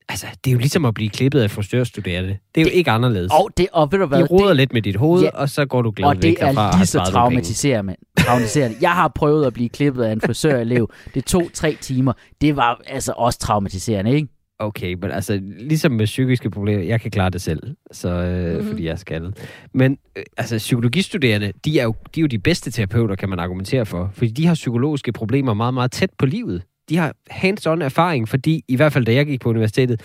Altså, 0.08 0.26
det 0.44 0.50
er 0.50 0.52
jo 0.52 0.58
ligesom 0.58 0.84
at 0.84 0.94
blive 0.94 1.10
klippet 1.10 1.40
af 1.40 1.50
frisørstuderende. 1.50 2.28
Det 2.54 2.60
er 2.60 2.64
jo 2.64 2.68
Det- 2.68 2.74
ikke 2.74 2.90
anderledes. 2.90 3.32
Og, 3.32 3.50
det, 3.56 3.66
og 3.72 3.92
ved 3.92 3.98
du 3.98 4.06
hvad? 4.06 4.18
de 4.18 4.24
roder 4.26 4.46
det, 4.48 4.56
lidt 4.56 4.72
med 4.72 4.82
dit 4.82 4.96
hoved, 4.96 5.22
Ja. 5.22 5.30
og 5.30 5.48
så 5.48 5.66
går 5.66 5.82
du 5.82 5.90
glad 5.96 6.14
væk 6.14 6.22
det 6.22 6.36
derfra. 6.40 6.48
og 6.60 6.66
er 6.66 6.70
har 6.72 6.78
lige 6.78 6.86
så 6.86 6.98
traumatiserende. 7.12 7.96
traumatiserende. 8.18 8.76
Jeg 8.80 8.90
har 8.90 9.08
prøvet 9.14 9.46
at 9.46 9.52
blive 9.52 9.68
klippet 9.68 10.02
af 10.02 10.12
en 10.12 10.20
frisørelev. 10.20 10.90
Det 11.14 11.24
tog 11.24 11.48
tre 11.54 11.76
timer. 11.80 12.12
Det 12.40 12.56
var 12.56 12.80
altså 12.86 13.12
også 13.16 13.38
traumatiserende, 13.38 14.14
ikke? 14.14 14.28
Okay, 14.60 14.94
men 14.94 15.10
altså, 15.10 15.40
ligesom 15.58 15.92
med 15.92 16.04
psykiske 16.06 16.50
problemer, 16.50 16.82
jeg 16.84 17.00
kan 17.00 17.10
klare 17.10 17.30
det 17.30 17.42
selv, 17.42 17.62
så, 17.92 18.08
øh, 18.08 18.44
Mhm. 18.44 18.52
mm-hmm. 18.54 18.68
fordi 18.68 18.84
jeg 18.84 18.92
er 18.92 18.96
skaldet. 18.96 19.38
Men 19.74 19.98
øh, 20.16 20.22
altså, 20.36 20.56
psykologistuderende, 20.58 21.52
de 21.64 21.80
er, 21.80 21.84
jo, 21.84 21.94
de 22.14 22.20
er 22.20 22.22
jo 22.22 22.26
de 22.26 22.38
bedste 22.38 22.70
terapeuter, 22.70 23.14
kan 23.16 23.28
man 23.28 23.38
argumentere 23.38 23.86
for, 23.86 24.10
fordi 24.14 24.30
de 24.30 24.46
har 24.46 24.54
psykologiske 24.54 25.12
problemer 25.12 25.54
meget, 25.54 25.74
meget 25.74 25.90
tæt 25.90 26.10
på 26.18 26.26
livet. 26.26 26.62
De 26.88 26.96
har 26.96 27.14
hands-on 27.30 27.82
erfaring, 27.84 28.28
fordi 28.28 28.64
i 28.68 28.76
hvert 28.76 28.92
fald 28.92 29.04
da 29.06 29.14
jeg 29.14 29.26
gik 29.26 29.40
på 29.40 29.48
universitetet, 29.48 30.00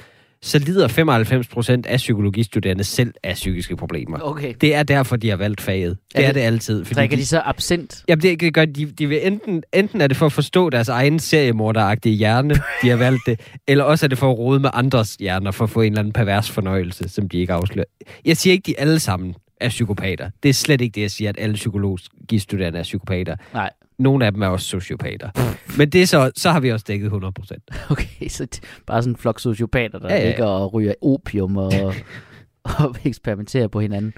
så 0.45 0.59
lider 0.59 0.87
95 0.87 1.47
procent 1.47 1.85
af 1.85 1.97
psykologistuderende 1.97 2.83
selv 2.83 3.13
af 3.23 3.33
psykiske 3.33 3.75
problemer. 3.75 4.19
Okay. 4.21 4.53
Det 4.61 4.75
er 4.75 4.83
derfor, 4.83 5.15
de 5.15 5.29
har 5.29 5.37
valgt 5.37 5.61
faget. 5.61 5.97
Det 6.15 6.19
Er 6.19 6.21
er, 6.23 6.25
det- 6.27 6.35
det 6.35 6.41
altid. 6.41 6.85
Fordi 6.85 6.95
Drikker 6.99 7.17
de 7.17 7.25
så 7.25 7.41
absint? 7.45 8.03
Jamen, 8.07 8.21
det, 8.21 8.39
det 8.39 8.53
gør 8.53 8.65
de, 8.65 8.85
de 8.85 9.07
vil 9.07 9.27
enten, 9.27 9.63
enten 9.73 10.01
er 10.01 10.07
det 10.07 10.17
for 10.17 10.25
at 10.25 10.31
forstå 10.31 10.69
deres 10.69 10.89
egen 10.89 11.19
seriemorderagtige 11.19 12.15
hjerne, 12.15 12.55
de 12.81 12.89
har 12.89 12.95
valgt 12.97 13.21
det, 13.25 13.39
eller 13.67 13.83
også 13.83 14.05
er 14.05 14.07
det 14.07 14.17
for 14.17 14.31
at 14.31 14.37
rode 14.37 14.59
med 14.59 14.69
andres 14.73 15.15
hjerner, 15.19 15.51
for 15.51 15.63
at 15.63 15.69
få 15.69 15.81
en 15.81 15.87
eller 15.93 15.99
anden 15.99 16.13
pervers 16.13 16.51
fornøjelse, 16.51 17.09
som 17.09 17.29
de 17.29 17.37
ikke 17.37 17.53
afslører. 17.53 17.85
Jeg 18.25 18.37
siger 18.37 18.51
ikke, 18.51 18.65
de 18.65 18.79
alle 18.79 18.99
sammen 18.99 19.35
er 19.61 19.69
psykopater. 19.69 20.29
Det 20.43 20.49
er 20.49 20.53
slet 20.53 20.81
ikke 20.81 20.95
det, 20.95 21.01
jeg 21.01 21.11
siger, 21.11 21.29
at 21.29 21.35
alle 21.39 21.55
psykologistuderende 21.55 22.79
er 22.79 22.83
psykopater. 22.83 23.35
Nej. 23.53 23.69
Nogle 23.99 24.25
af 24.25 24.31
dem 24.31 24.41
er 24.41 24.47
også 24.47 24.65
sociopater. 24.67 25.29
Men 25.77 25.89
det 25.89 26.01
er 26.01 26.05
så, 26.05 26.31
så 26.35 26.51
har 26.51 26.59
vi 26.59 26.71
også 26.71 26.85
dækket 26.87 27.05
100 27.05 27.31
procent. 27.31 27.63
Okay, 27.91 28.27
så 28.27 28.47
t- 28.55 28.83
bare 28.87 29.01
sådan 29.01 29.13
en 29.13 29.17
flok 29.17 29.39
sociopater, 29.39 29.99
der 29.99 30.13
Ja, 30.13 30.19
ja, 30.21 30.27
ligger 30.27 30.45
og 30.45 30.73
ryger 30.73 30.93
opium 31.01 31.57
og, 31.57 31.73
og 32.79 32.95
eksperimenterer 33.05 33.67
på 33.67 33.79
hinanden. 33.79 34.13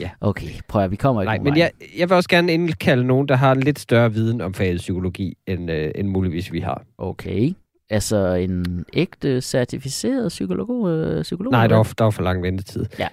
Ja. 0.00 0.10
Okay, 0.20 0.48
prøv 0.68 0.82
at 0.84 0.90
vi 0.90 0.96
kommer 0.96 1.22
ikke 1.22 1.28
Nej, 1.28 1.38
men 1.38 1.56
jeg, 1.56 1.70
jeg 1.98 2.08
vil 2.08 2.16
også 2.16 2.28
gerne 2.28 2.52
indkalde 2.52 3.04
nogen, 3.04 3.28
der 3.28 3.36
har 3.36 3.52
en 3.52 3.60
lidt 3.60 3.78
større 3.78 4.12
viden 4.12 4.40
om 4.40 4.54
faget 4.54 4.76
psykologi, 4.76 5.34
end, 5.46 5.70
øh, 5.70 5.90
end 5.94 6.08
muligvis 6.08 6.52
vi 6.52 6.60
har. 6.60 6.84
Okay. 6.98 7.52
Altså 7.90 8.34
en 8.34 8.84
ægte 8.92 9.40
certificeret 9.40 10.28
psykolog? 10.28 10.90
Øh, 10.90 11.22
psykolog 11.22 11.50
Nej, 11.52 11.66
der 11.66 11.76
var, 11.76 11.92
der 11.98 12.04
var 12.04 12.10
for 12.10 12.22
lang 12.22 12.42
ventetid. 12.42 12.86
Ja. 12.98 13.08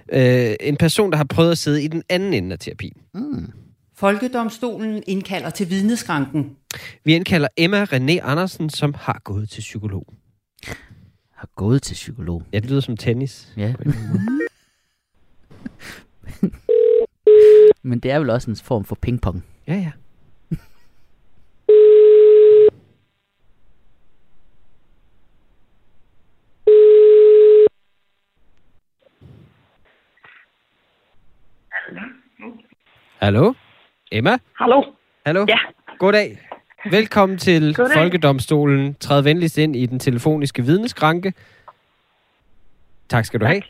Øh, 0.49 0.55
en 0.59 0.77
person, 0.77 1.11
der 1.11 1.17
har 1.17 1.23
prøvet 1.23 1.51
at 1.51 1.57
sidde 1.57 1.83
i 1.83 1.87
den 1.87 2.03
anden 2.09 2.33
ende 2.33 2.53
af 2.53 2.59
terapien. 2.59 2.97
Mm. 3.13 3.51
Folkedomstolen 4.01 5.03
indkalder 5.07 5.49
til 5.49 5.69
vidneskranken. 5.69 6.57
Vi 7.03 7.15
indkalder 7.15 7.47
Emma 7.57 7.85
René 7.85 8.19
Andersen, 8.21 8.69
som 8.69 8.93
har 8.93 9.21
gået 9.23 9.49
til 9.49 9.61
psykolog. 9.61 10.13
Har 11.35 11.49
gået 11.55 11.81
til 11.81 11.93
psykolog. 11.93 12.43
Ja, 12.53 12.59
det 12.59 12.69
lyder 12.69 12.81
som 12.81 12.97
tennis. 12.97 13.53
Ja. 13.57 13.73
men 17.89 17.99
det 17.99 18.11
er 18.11 18.19
vel 18.19 18.29
også 18.29 18.49
en 18.49 18.55
form 18.55 18.85
for 18.85 18.95
pingpong. 18.95 19.43
Ja, 19.67 19.73
ja. 19.73 19.91
Hallo? 33.19 33.53
Emma? 34.11 34.37
Hallo? 34.61 34.83
Hallo? 35.25 35.45
Ja. 35.49 35.57
Goddag. 35.99 36.37
Velkommen 36.91 37.37
til 37.37 37.75
Goddag. 37.75 37.93
Folkedomstolen. 37.97 38.95
Træd 38.99 39.21
venligst 39.21 39.57
ind 39.57 39.75
i 39.75 39.85
den 39.85 39.99
telefoniske 39.99 40.65
vidneskranke. 40.65 41.33
Tak 43.09 43.25
skal 43.25 43.39
du 43.39 43.45
have. 43.45 43.61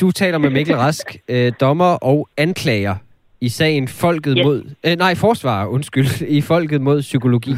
Du 0.00 0.10
taler 0.10 0.38
med 0.38 0.50
Mikkel 0.50 0.76
Rask, 0.76 1.16
øh, 1.28 1.52
dommer 1.60 1.84
og 1.94 2.28
anklager 2.36 2.96
i 3.40 3.48
sagen 3.48 3.88
Folket 3.88 4.34
Yes. 4.38 4.44
mod... 4.44 4.74
Øh, 4.86 4.96
nej, 4.96 5.14
forsvarer, 5.14 5.66
undskyld. 5.66 6.22
I 6.38 6.40
Folket 6.40 6.80
mod 6.80 7.00
psykologi. 7.00 7.50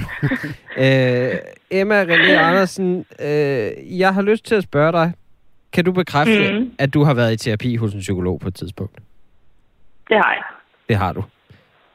øh, 0.79 1.31
Emma 1.71 2.05
René 2.05 2.31
Andersen, 2.33 3.05
øh, 3.21 3.99
jeg 4.01 4.15
har 4.15 4.23
lyst 4.23 4.45
til 4.45 4.55
at 4.55 4.63
spørge 4.63 4.93
dig. 4.93 5.13
Kan 5.73 5.85
du 5.85 5.93
bekræfte, 5.93 6.53
Mhm. 6.61 6.71
at 6.79 6.95
du 6.95 7.05
har 7.05 7.15
været 7.15 7.33
i 7.33 7.37
terapi 7.37 7.77
hos 7.77 7.95
en 7.95 8.01
psykolog 8.01 8.41
på 8.41 8.49
et 8.49 8.55
tidspunkt? 8.55 8.95
Det 10.09 10.17
har 10.17 10.33
jeg. 10.33 10.43
Det 10.89 10.97
har 10.97 11.13
du. 11.13 11.23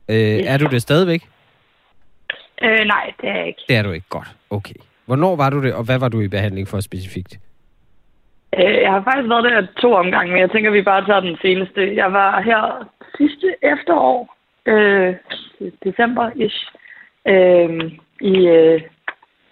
Øh, 0.09 0.39
Er 0.53 0.57
du 0.57 0.65
det 0.65 0.81
stadigvæk? 0.81 1.21
Øh, 2.63 2.85
nej, 2.85 3.13
det 3.21 3.29
er 3.29 3.35
jeg 3.35 3.47
ikke. 3.47 3.61
Det 3.69 3.77
er 3.77 3.83
du 3.83 3.91
ikke. 3.91 4.05
Godt. 4.09 4.27
Okay. 4.49 4.75
Hvornår 5.05 5.35
var 5.35 5.49
du 5.49 5.61
det, 5.61 5.73
og 5.73 5.83
hvad 5.83 5.99
var 5.99 6.09
du 6.09 6.21
i 6.21 6.27
behandling 6.27 6.67
for 6.67 6.79
specifikt? 6.79 7.39
Øh, 8.59 8.75
jeg 8.81 8.91
har 8.91 9.03
faktisk 9.03 9.29
været 9.29 9.43
der 9.43 9.67
to 9.81 9.93
omgange, 9.93 10.31
men 10.31 10.41
jeg 10.41 10.51
tænker, 10.51 10.71
vi 10.71 10.81
bare 10.81 11.05
tager 11.05 11.19
den 11.19 11.37
seneste. 11.41 11.95
Jeg 11.95 12.13
var 12.13 12.41
her 12.41 12.89
sidste 13.17 13.47
efterår, 13.61 14.35
øh, 14.65 15.15
december-ish, 15.85 16.59
øh, 17.27 17.91
i, 18.21 18.47
øh, 18.47 18.81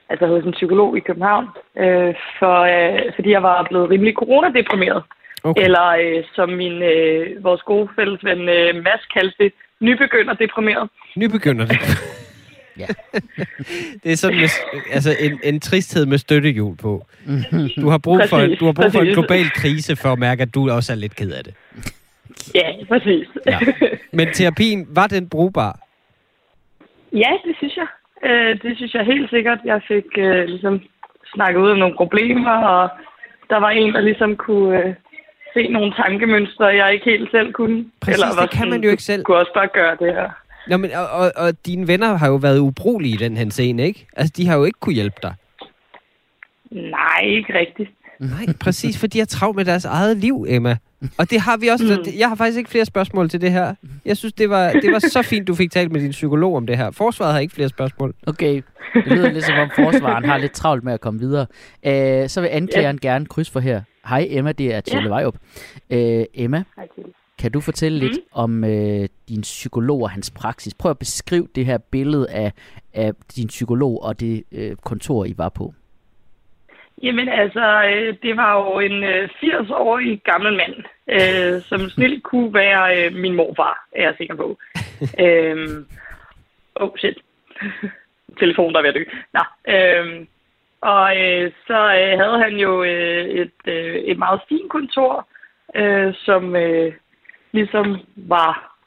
altså 0.09 0.27
hos 0.27 0.43
en 0.43 0.51
psykolog 0.51 0.97
i 0.97 0.99
København, 0.99 1.47
øh, 1.77 2.13
for, 2.39 2.57
øh, 2.73 2.99
fordi 3.15 3.29
jeg 3.31 3.43
var 3.43 3.63
blevet 3.69 3.89
rimelig 3.89 4.13
coronadeprimeret. 4.13 5.03
Okay. 5.43 5.63
Eller 5.63 5.87
øh, 6.03 6.23
som 6.35 6.49
min, 6.49 6.83
øh, 6.83 7.43
vores 7.43 7.61
gode 7.61 7.89
fælles 7.95 8.23
ven 8.23 8.49
øh, 8.49 8.75
Mads 8.75 9.05
kaldte 9.13 9.43
det, 9.43 9.53
nybegynder 9.83 10.33
deprimeret. 10.33 10.89
Nybegynder 11.15 11.65
det. 11.65 11.79
Ja. 12.77 12.85
det 14.03 14.11
er 14.11 14.15
sådan 14.15 14.37
med, 14.37 14.49
altså 14.91 15.11
en, 15.19 15.39
en 15.43 15.59
tristhed 15.59 16.05
med 16.05 16.17
støttehjul 16.17 16.77
på. 16.77 17.05
Du 17.81 17.89
har 17.89 17.97
brug 17.97 18.21
for, 18.29 18.37
Præcis, 18.37 18.59
du 18.59 18.65
har 18.65 18.73
brug 18.73 18.91
for 18.91 18.99
en 19.01 19.13
global 19.13 19.49
krise 19.49 19.95
for 19.95 20.09
at 20.09 20.19
mærke, 20.19 20.41
at 20.41 20.53
du 20.55 20.69
også 20.71 20.93
er 20.93 20.97
lidt 20.97 21.15
ked 21.15 21.31
af 21.31 21.43
det. 21.43 21.53
Ja, 22.55 22.69
præcis. 22.87 23.27
Ja. 23.45 23.59
Men 24.11 24.27
terapien, 24.33 24.87
var 24.89 25.07
den 25.07 25.29
brugbar? 25.29 25.79
Ja, 27.13 27.31
det 27.45 27.55
synes 27.57 27.77
jeg. 27.77 27.87
Øh, 28.29 28.61
det 28.61 28.77
synes 28.77 28.93
jeg 28.93 29.05
helt 29.05 29.29
sikkert. 29.29 29.59
Jeg 29.65 29.81
fik 29.87 30.05
øh, 30.17 30.45
ligesom 30.45 30.81
snakket 31.33 31.61
ud 31.61 31.71
om 31.71 31.77
nogle 31.77 31.95
problemer, 31.95 32.51
og 32.51 32.89
der 33.49 33.57
var 33.57 33.69
en, 33.69 33.93
der 33.93 34.01
ligesom 34.01 34.35
kunne 34.35 34.83
øh, 34.83 34.93
se 35.53 35.67
nogle 35.67 35.93
tankemønstre, 35.93 36.65
jeg 36.65 36.93
ikke 36.93 37.05
helt 37.05 37.31
selv 37.31 37.53
kunne. 37.53 37.85
Præcis, 38.01 38.23
var 38.37 38.41
det 38.41 38.51
kan 38.51 38.69
man 38.69 38.71
sådan, 38.71 38.83
jo 38.83 38.87
du 38.87 38.91
ikke 38.91 39.03
selv. 39.03 39.23
kunne 39.23 39.37
også 39.37 39.53
bare 39.53 39.67
gøre 39.73 39.97
det 39.99 40.13
her. 40.13 40.29
Nå, 40.67 40.77
men, 40.77 40.91
og, 40.91 41.07
og, 41.07 41.31
og 41.35 41.53
dine 41.65 41.87
venner 41.87 42.17
har 42.17 42.27
jo 42.27 42.35
været 42.35 42.59
ubrugelige 42.59 43.13
i 43.13 43.17
den 43.17 43.37
her 43.37 43.49
scene, 43.49 43.83
ikke? 43.87 44.07
Altså, 44.17 44.33
de 44.37 44.47
har 44.47 44.57
jo 44.57 44.63
ikke 44.63 44.79
kunne 44.79 44.95
hjælpe 44.95 45.15
dig. 45.23 45.33
Nej, 46.71 47.21
ikke 47.23 47.59
rigtigt. 47.59 47.89
Nej, 48.19 48.45
præcis, 48.59 48.99
for 48.99 49.07
de 49.07 49.19
har 49.19 49.25
travlt 49.25 49.55
med 49.55 49.65
deres 49.65 49.85
eget 49.85 50.17
liv, 50.17 50.45
Emma. 50.49 50.77
Og 51.17 51.29
det 51.29 51.41
har 51.41 51.57
vi 51.57 51.67
også. 51.67 52.01
Mm. 52.05 52.19
Jeg 52.19 52.29
har 52.29 52.35
faktisk 52.35 52.57
ikke 52.57 52.69
flere 52.69 52.85
spørgsmål 52.85 53.29
til 53.29 53.41
det 53.41 53.51
her. 53.51 53.75
Jeg 54.05 54.17
synes, 54.17 54.33
det 54.33 54.49
var, 54.49 54.71
det 54.71 54.91
var 54.91 54.99
så 54.99 55.21
fint, 55.21 55.47
du 55.47 55.55
fik 55.55 55.71
talt 55.71 55.91
med 55.91 56.01
din 56.01 56.11
psykolog 56.11 56.55
om 56.55 56.67
det 56.67 56.77
her. 56.77 56.91
Forsvaret 56.91 57.33
har 57.33 57.39
ikke 57.39 57.53
flere 57.53 57.69
spørgsmål. 57.69 58.13
Okay, 58.27 58.61
det 58.93 59.07
lyder 59.07 59.31
lidt 59.31 59.45
som 59.45 59.55
om 59.55 59.69
forsvaren 59.75 60.25
har 60.25 60.37
lidt 60.37 60.51
travlt 60.51 60.83
med 60.83 60.93
at 60.93 61.01
komme 61.01 61.19
videre. 61.19 61.45
Øh, 61.85 62.29
så 62.29 62.41
vil 62.41 62.47
anklageren 62.47 62.97
gerne 62.97 63.25
kryds 63.25 63.49
for 63.49 63.59
her. 63.59 63.81
Hej 64.09 64.27
Emma, 64.29 64.51
det 64.51 64.73
er 64.75 64.81
Tjelle 64.81 65.07
Ja. 65.09 65.13
Vejrup. 65.15 65.35
Øh, 65.89 66.25
Emma, 66.33 66.63
Hej, 66.75 66.87
kan 67.39 67.51
du 67.51 67.59
fortælle 67.61 67.99
lidt 67.99 68.11
Mhm. 68.13 68.21
om 68.31 68.63
øh, 68.63 69.07
din 69.29 69.41
psykolog 69.41 70.01
og 70.01 70.09
hans 70.09 70.31
praksis? 70.31 70.73
Prøv 70.73 70.89
at 70.89 70.99
beskrive 70.99 71.47
det 71.55 71.65
her 71.65 71.77
billede 71.77 72.29
af, 72.29 72.51
af 72.93 73.11
din 73.35 73.47
psykolog 73.47 74.03
og 74.03 74.19
det 74.19 74.43
øh, 74.51 74.75
kontor, 74.75 75.25
I 75.25 75.33
var 75.37 75.49
på. 75.49 75.73
Jamen 77.03 77.29
altså, 77.29 77.83
øh, 77.85 78.17
det 78.23 78.37
var 78.37 78.55
jo 78.57 78.79
en 78.79 79.03
øh, 79.03 79.29
80-årig 79.43 80.21
gammel 80.23 80.53
mand, 80.57 80.75
øh, 81.07 81.61
som 81.69 81.89
snilt 81.89 82.23
kunne 82.23 82.53
være 82.53 83.05
øh, 83.05 83.13
min 83.15 83.33
morfar, 83.35 83.87
er 83.95 84.03
jeg 84.03 84.13
sikker 84.17 84.35
på. 84.35 84.57
øhm, 85.25 85.85
oh 86.75 86.89
shit. 86.97 87.17
Telefon, 88.39 88.73
der 88.73 88.79
er 88.79 88.83
ved 88.83 88.89
at 88.89 88.95
dø. 88.95 89.03
Nå, 89.33 89.73
øhm, 89.73 90.27
og 90.83 91.17
øh, 91.17 91.51
så 91.67 91.79
øh, 91.99 92.19
havde 92.21 92.39
han 92.43 92.53
jo 92.57 92.83
øh, 92.83 93.25
et, 93.25 93.59
øh, 93.67 93.95
et 93.95 94.17
meget 94.17 94.39
fint 94.49 94.69
kontor, 94.71 95.27
øh, 95.75 96.13
som 96.25 96.55
øh, 96.55 96.93
ligesom 97.51 97.97
var 98.15 98.77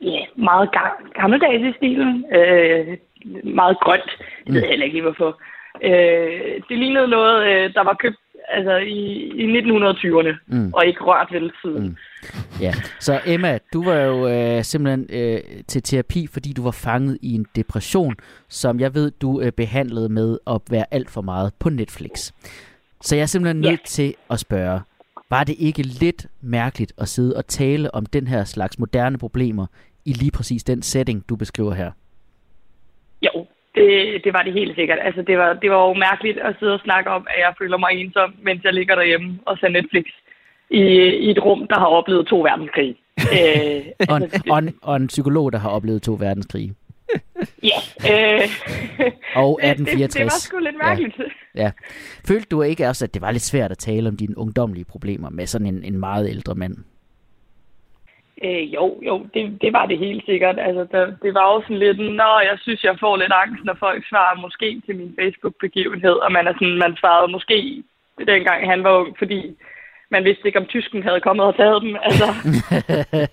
ja, 0.00 0.20
meget 0.36 0.68
ga- 0.76 1.20
gammeldags 1.20 1.62
i 1.62 1.72
stilen. 1.76 2.24
Øh, 2.32 2.96
meget 3.44 3.80
grønt. 3.80 4.10
Jeg 4.46 4.54
ved 4.54 4.62
heller 4.62 4.84
ikke 4.84 4.94
lige, 4.94 5.02
hvorfor. 5.02 5.40
Øh, 5.82 6.60
det 6.68 6.78
lignede 6.78 7.08
noget, 7.08 7.46
øh, 7.46 7.74
der 7.74 7.84
var 7.84 7.94
købt 7.94 8.16
altså, 8.50 8.76
i, 8.76 8.98
i 9.42 9.58
1920'erne, 9.60 10.34
Mm. 10.46 10.72
og 10.74 10.86
ikke 10.86 11.00
rørt 11.04 11.28
vel 11.32 11.52
siden. 11.62 11.82
Mm. 11.88 11.96
Ja, 12.60 12.72
så 13.00 13.20
Emma, 13.26 13.58
du 13.72 13.84
var 13.84 13.94
jo 13.94 14.28
øh, 14.28 14.64
simpelthen 14.64 15.06
øh, 15.10 15.40
til 15.68 15.82
terapi, 15.82 16.26
fordi 16.26 16.52
du 16.52 16.62
var 16.62 16.70
fanget 16.70 17.18
i 17.22 17.34
en 17.34 17.46
depression, 17.56 18.14
som 18.48 18.80
jeg 18.80 18.94
ved, 18.94 19.10
du 19.10 19.40
øh, 19.40 19.52
behandlede 19.52 20.08
med 20.08 20.38
at 20.46 20.60
være 20.70 20.84
alt 20.90 21.10
for 21.10 21.20
meget 21.20 21.52
på 21.58 21.68
Netflix. 21.70 22.32
Så 23.00 23.16
jeg 23.16 23.22
er 23.22 23.26
simpelthen 23.26 23.64
Ja. 23.64 23.70
nødt 23.70 23.84
til 23.84 24.14
at 24.30 24.38
spørge, 24.40 24.80
var 25.30 25.44
det 25.44 25.56
ikke 25.58 25.82
lidt 25.82 26.26
mærkeligt 26.40 26.92
at 26.98 27.08
sidde 27.08 27.36
og 27.36 27.46
tale 27.46 27.94
om 27.94 28.06
den 28.06 28.26
her 28.26 28.44
slags 28.44 28.78
moderne 28.78 29.18
problemer 29.18 29.66
i 30.04 30.12
lige 30.12 30.30
præcis 30.30 30.64
den 30.64 30.82
setting, 30.82 31.24
du 31.28 31.36
beskriver 31.36 31.74
her? 31.74 31.90
Jo, 33.22 33.46
det, 33.78 34.24
det 34.24 34.32
var 34.32 34.42
det 34.42 34.52
helt 34.52 34.74
sikkert. 34.74 34.98
Altså, 35.02 35.22
det 35.22 35.38
var, 35.38 35.52
det 35.62 35.70
var 35.70 35.80
jo 35.88 35.94
mærkeligt 35.94 36.38
at 36.38 36.56
sidde 36.58 36.74
og 36.74 36.80
snakke 36.80 37.10
om, 37.10 37.26
at 37.30 37.38
jeg 37.44 37.54
føler 37.58 37.78
mig 37.78 37.90
ensom, 37.92 38.34
mens 38.42 38.64
jeg 38.64 38.74
ligger 38.74 38.94
derhjemme 38.94 39.38
og 39.46 39.58
ser 39.58 39.68
Netflix 39.68 40.04
i, 40.70 40.82
i 41.26 41.30
et 41.30 41.44
rum, 41.44 41.66
der 41.70 41.78
har 41.78 41.86
oplevet 41.86 42.26
to 42.26 42.40
verdenskrige. 42.40 42.96
øh, 43.36 43.82
Og 44.10 44.16
en, 44.16 44.22
altså, 44.22 44.42
og, 44.50 44.58
en, 44.58 44.74
og 44.82 44.96
en 44.96 45.06
psykolog, 45.06 45.52
der 45.52 45.58
har 45.58 45.70
oplevet 45.70 46.02
to 46.02 46.16
verdenskrige. 46.20 46.74
ja, 47.62 47.78
øh, 48.12 48.40
Og 49.42 49.60
det, 49.62 49.78
det, 49.78 49.86
det 49.86 49.92
1864. 49.92 50.24
var 50.24 50.38
sgu 50.38 50.58
lidt 50.58 50.76
mærkeligt. 50.82 51.18
Ja. 51.18 51.62
Ja. 51.62 51.70
Følte 52.28 52.46
du 52.50 52.62
ikke 52.62 52.88
også, 52.88 53.04
at 53.04 53.14
det 53.14 53.22
var 53.22 53.30
lidt 53.30 53.42
svært 53.42 53.70
at 53.70 53.78
tale 53.78 54.08
om 54.08 54.16
dine 54.16 54.38
ungdomlige 54.38 54.84
problemer 54.84 55.30
med 55.30 55.46
sådan 55.46 55.66
en, 55.66 55.84
en 55.84 55.98
meget 55.98 56.30
ældre 56.30 56.54
mand? 56.54 56.76
Øh, 58.44 58.74
jo, 58.74 59.00
jo, 59.08 59.26
det, 59.34 59.58
det 59.62 59.72
var 59.72 59.86
det 59.86 59.98
helt 59.98 60.24
sikkert. 60.24 60.58
Altså, 60.58 60.86
der, 60.92 61.04
det 61.22 61.34
var 61.34 61.40
også 61.40 61.66
sådan 61.66 61.78
lidt, 61.78 61.98
nå, 61.98 62.30
jeg 62.50 62.56
synes, 62.60 62.84
jeg 62.84 62.96
får 63.00 63.16
lidt 63.16 63.32
angst, 63.42 63.64
når 63.64 63.74
folk 63.74 64.08
svarer 64.08 64.40
måske 64.40 64.82
til 64.86 64.96
min 64.96 65.14
Facebook-begivenhed, 65.20 66.16
og 66.24 66.32
man 66.32 66.46
er 66.46 66.52
sådan, 66.52 66.78
man 66.78 66.96
svarede 66.96 67.32
måske 67.32 67.82
dengang 68.26 68.70
han 68.70 68.84
var 68.84 68.98
ung, 68.98 69.18
fordi 69.18 69.56
man 70.10 70.24
vidste 70.24 70.46
ikke, 70.46 70.58
om 70.58 70.66
tysken 70.66 71.02
havde 71.02 71.20
kommet 71.20 71.46
og 71.46 71.56
taget 71.56 71.82
dem. 71.82 71.96
Altså, 72.02 72.26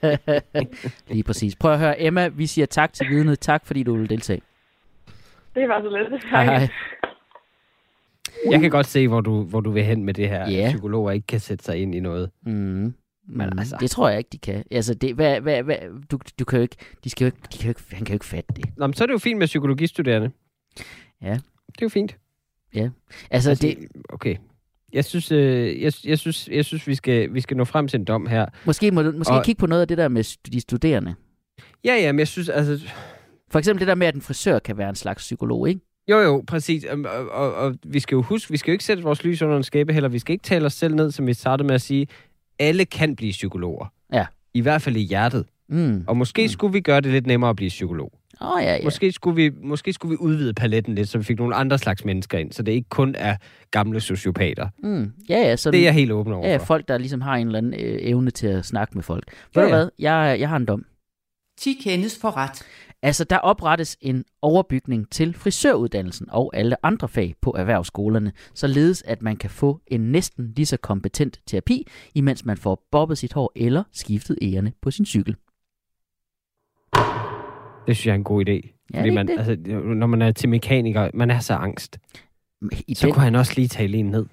Lige 1.13 1.24
præcis. 1.24 1.55
Prøv 1.55 1.71
at 1.71 1.79
høre, 1.79 2.01
Emma, 2.01 2.27
vi 2.27 2.45
siger 2.45 2.65
tak 2.65 2.93
til 2.93 3.09
vidnet. 3.09 3.39
Tak, 3.39 3.65
fordi 3.65 3.83
du 3.83 3.97
vil 3.97 4.09
deltage. 4.09 4.41
det 5.55 5.69
var 5.69 5.81
så 5.81 5.89
lidt. 5.97 6.25
Hej, 6.25 6.45
hej. 6.45 6.67
Jeg 8.51 8.62
kan 8.62 8.69
godt 8.69 8.85
se, 8.85 9.07
hvor 9.07 9.21
du, 9.21 9.43
hvor 9.43 9.59
du 9.59 9.71
vil 9.71 9.83
hen 9.83 10.03
med 10.03 10.13
det 10.13 10.29
her. 10.29 10.51
Ja. 10.51 10.67
Psykologer 10.69 11.12
ikke 11.12 11.27
kan 11.27 11.39
sætte 11.39 11.63
sig 11.63 11.77
ind 11.77 11.95
i 11.95 12.00
noget. 12.00 12.31
Mm. 12.45 12.93
Men 13.27 13.50
Mm, 13.53 13.60
altså- 13.60 13.77
Det 13.79 13.91
tror 13.91 14.10
jeg 14.10 14.17
ikke, 14.17 14.29
de 14.32 14.38
kan. 14.38 14.63
Altså, 14.72 14.94
det, 14.94 15.15
hvad, 15.15 15.41
hvad, 15.41 15.63
hvad, 15.63 15.77
du, 16.12 16.20
du 16.39 16.46
kan 16.46 16.58
jo 16.58 16.62
ikke, 16.63 16.75
de 17.03 17.10
skal 17.10 17.25
jo 17.25 17.27
ikke, 17.27 17.38
de 17.53 17.58
kan 17.58 17.65
jo 17.65 17.70
ikke, 17.70 17.82
han 17.91 18.05
kan 18.05 18.13
jo 18.13 18.15
ikke 18.15 18.25
fatte 18.25 18.53
det. 18.55 18.65
Nå, 18.77 18.88
men 18.88 18.94
så 18.94 19.03
er 19.03 19.05
det 19.05 19.13
jo 19.13 19.17
fint 19.17 19.39
med 19.39 19.48
psykologistuderende. 19.48 20.32
Ja. 21.22 21.34
Det 21.67 21.82
er 21.82 21.86
jo 21.86 21.89
fint. 21.89 22.15
Altså, 22.74 22.91
Altså, 23.29 23.55
det, 23.55 23.77
Okay. 24.10 24.36
Jeg 24.94 25.05
synes, 25.05 25.32
øh, 25.32 25.82
jeg, 25.82 25.94
jeg 26.05 26.20
synes, 26.20 26.48
jeg 26.51 26.65
synes 26.65 26.88
vi, 26.88 26.96
skal, 26.96 27.34
vi 27.34 27.41
skal 27.41 27.58
nå 27.58 27.63
frem 27.65 27.88
til 27.88 28.00
en 28.00 28.05
dom 28.05 28.25
her. 28.27 28.46
måske 28.65 28.91
må 28.91 29.01
du 29.01 29.12
måske 29.12 29.34
Og- 29.34 29.44
kigge 29.46 29.60
på 29.60 29.65
noget 29.67 29.82
af 29.82 29.88
det 29.88 29.98
der 29.98 30.08
med 30.08 30.51
de 30.51 30.60
studerende. 30.62 31.15
Ja, 31.84 31.96
ja, 31.96 32.12
men 32.12 32.20
jeg 32.20 32.27
synes, 32.27 32.50
altså... 32.50 32.79
For 33.51 33.60
eksempel 33.60 33.79
det 33.79 33.88
der 33.88 33.96
med, 33.96 34.08
at 34.08 34.15
en 34.15 34.22
frisør 34.22 34.60
kan 34.60 34.77
være 34.77 34.89
en 34.89 34.96
slags 34.96 35.24
psykolog, 35.24 35.70
ikke? 35.70 35.82
Jo, 36.08 36.17
jo, 36.20 36.44
præcis. 36.48 36.84
Og, 36.86 37.00
og, 37.00 37.29
og, 37.29 37.53
og 37.53 37.75
vi 37.84 38.00
skal 38.00 38.15
jo 38.15 38.22
huske, 38.22 38.51
vi 38.51 38.58
skal 38.58 38.72
jo 38.72 38.74
ikke 38.74 38.84
sætte 38.84 39.03
vores 39.03 39.24
lys 39.24 39.41
under 39.41 39.58
en 39.58 39.63
skæbe 39.63 39.94
heller. 39.94 40.10
Vi 40.10 40.20
skal 40.20 40.34
ikke 40.34 40.44
tale 40.44 40.65
os 40.65 40.74
selv 40.74 40.96
ned, 40.96 41.12
som 41.12 41.27
vi 41.27 41.34
startede 41.34 41.67
med 41.67 41.75
at 41.75 41.82
sige. 41.82 42.08
Alle 42.59 42.85
kan 42.85 43.15
blive 43.15 43.31
psykologer. 43.31 43.85
Ja. 44.13 44.25
I 44.53 44.62
hvert 44.62 44.81
fald 44.81 44.95
i 44.95 45.00
hjertet. 45.00 45.45
Mm. 45.69 46.03
Og 46.07 46.17
måske 46.17 46.41
Mm. 46.41 46.47
skulle 46.47 46.74
vi 46.74 46.79
gøre 46.81 47.01
det 47.01 47.12
lidt 47.12 47.27
nemmere 47.27 47.50
at 47.50 47.55
blive 47.55 47.69
psykolog. 47.69 48.12
Oh, 48.41 48.63
ja, 48.63 48.74
ja. 48.75 48.83
Måske, 48.83 49.12
skulle 49.12 49.35
vi, 49.35 49.51
måske 49.63 49.93
skulle 49.93 50.09
vi 50.09 50.17
udvide 50.19 50.53
paletten 50.53 50.95
lidt, 50.95 51.09
så 51.09 51.17
vi 51.17 51.24
fik 51.24 51.38
nogle 51.39 51.55
andre 51.55 51.77
slags 51.77 52.05
mennesker 52.05 52.38
ind, 52.38 52.51
så 52.51 52.63
det 52.63 52.71
ikke 52.71 52.89
kun 52.89 53.15
er 53.17 53.35
gamle 53.71 54.00
sociopater. 54.01 54.69
Mm. 54.83 55.12
Ja, 55.29 55.38
ja. 55.39 55.55
Så 55.55 55.71
Det 55.71 55.79
er 55.79 55.83
jeg 55.83 55.93
helt 55.93 56.12
åben 56.12 56.33
over 56.33 56.47
ja, 56.50 56.57
for. 56.57 56.65
folk, 56.65 56.88
der 56.88 56.97
ligesom 56.97 57.21
har 57.21 57.35
en 57.35 57.47
eller 57.47 57.57
anden 57.57 57.74
øh, 57.74 57.97
evne 58.01 58.31
til 58.31 58.47
at 58.47 58.65
snakke 58.65 58.91
med 58.95 59.03
folk. 59.03 59.24
Ja, 59.55 59.59
Ved 59.62 59.67
du 59.69 59.75
ja. 59.75 59.81
hvad? 59.81 59.89
Jeg, 60.00 60.38
jeg 60.39 60.50
har 60.50 60.57
en 60.57 60.65
dom. 60.65 60.85
10 61.59 61.74
kendes 61.83 62.17
for 62.21 62.38
ret. 62.38 62.62
Altså, 63.05 63.24
der 63.24 63.38
oprettes 63.38 63.97
en 64.01 64.25
overbygning 64.41 65.09
til 65.09 65.33
frisøruddannelsen 65.33 66.27
og 66.29 66.51
alle 66.55 66.85
andre 66.85 67.07
fag 67.09 67.35
på 67.41 67.55
erhvervsskolerne, 67.57 68.31
således 68.53 69.01
at 69.01 69.21
man 69.21 69.38
kan 69.38 69.50
få 69.50 69.81
en 69.88 70.12
næsten 70.12 70.53
lige 70.55 70.65
så 70.65 70.77
kompetent 70.77 71.41
terapi, 71.45 71.88
imens 72.15 72.45
man 72.45 72.57
får 72.57 72.88
bobbet 72.91 73.17
sit 73.17 73.33
hår 73.33 73.51
eller 73.55 73.83
skiftet 73.91 74.38
ærerne 74.41 74.74
på 74.81 74.91
sin 74.91 75.05
cykel. 75.05 75.35
Det 77.88 77.95
synes 77.95 78.05
jeg 78.05 78.12
er 78.12 78.15
en 78.15 78.24
god 78.24 78.45
idé. 78.47 78.88
Ja, 78.93 79.00
Fordi 79.00 79.09
man, 79.09 79.27
det. 79.27 79.38
altså, 79.38 79.55
når 79.83 80.07
man 80.07 80.21
er 80.21 80.31
til 80.31 80.50
mekaniker, 80.50 81.09
man 81.13 81.31
er 81.31 81.39
så 81.39 81.53
angst. 81.53 82.00
I 82.88 82.95
Så 82.95 83.05
den... 83.05 83.13
kunne 83.13 83.24
han 83.24 83.35
også 83.35 83.53
lige 83.55 83.67
tale 83.67 83.97
en 83.97 84.05
ned. 84.05 84.25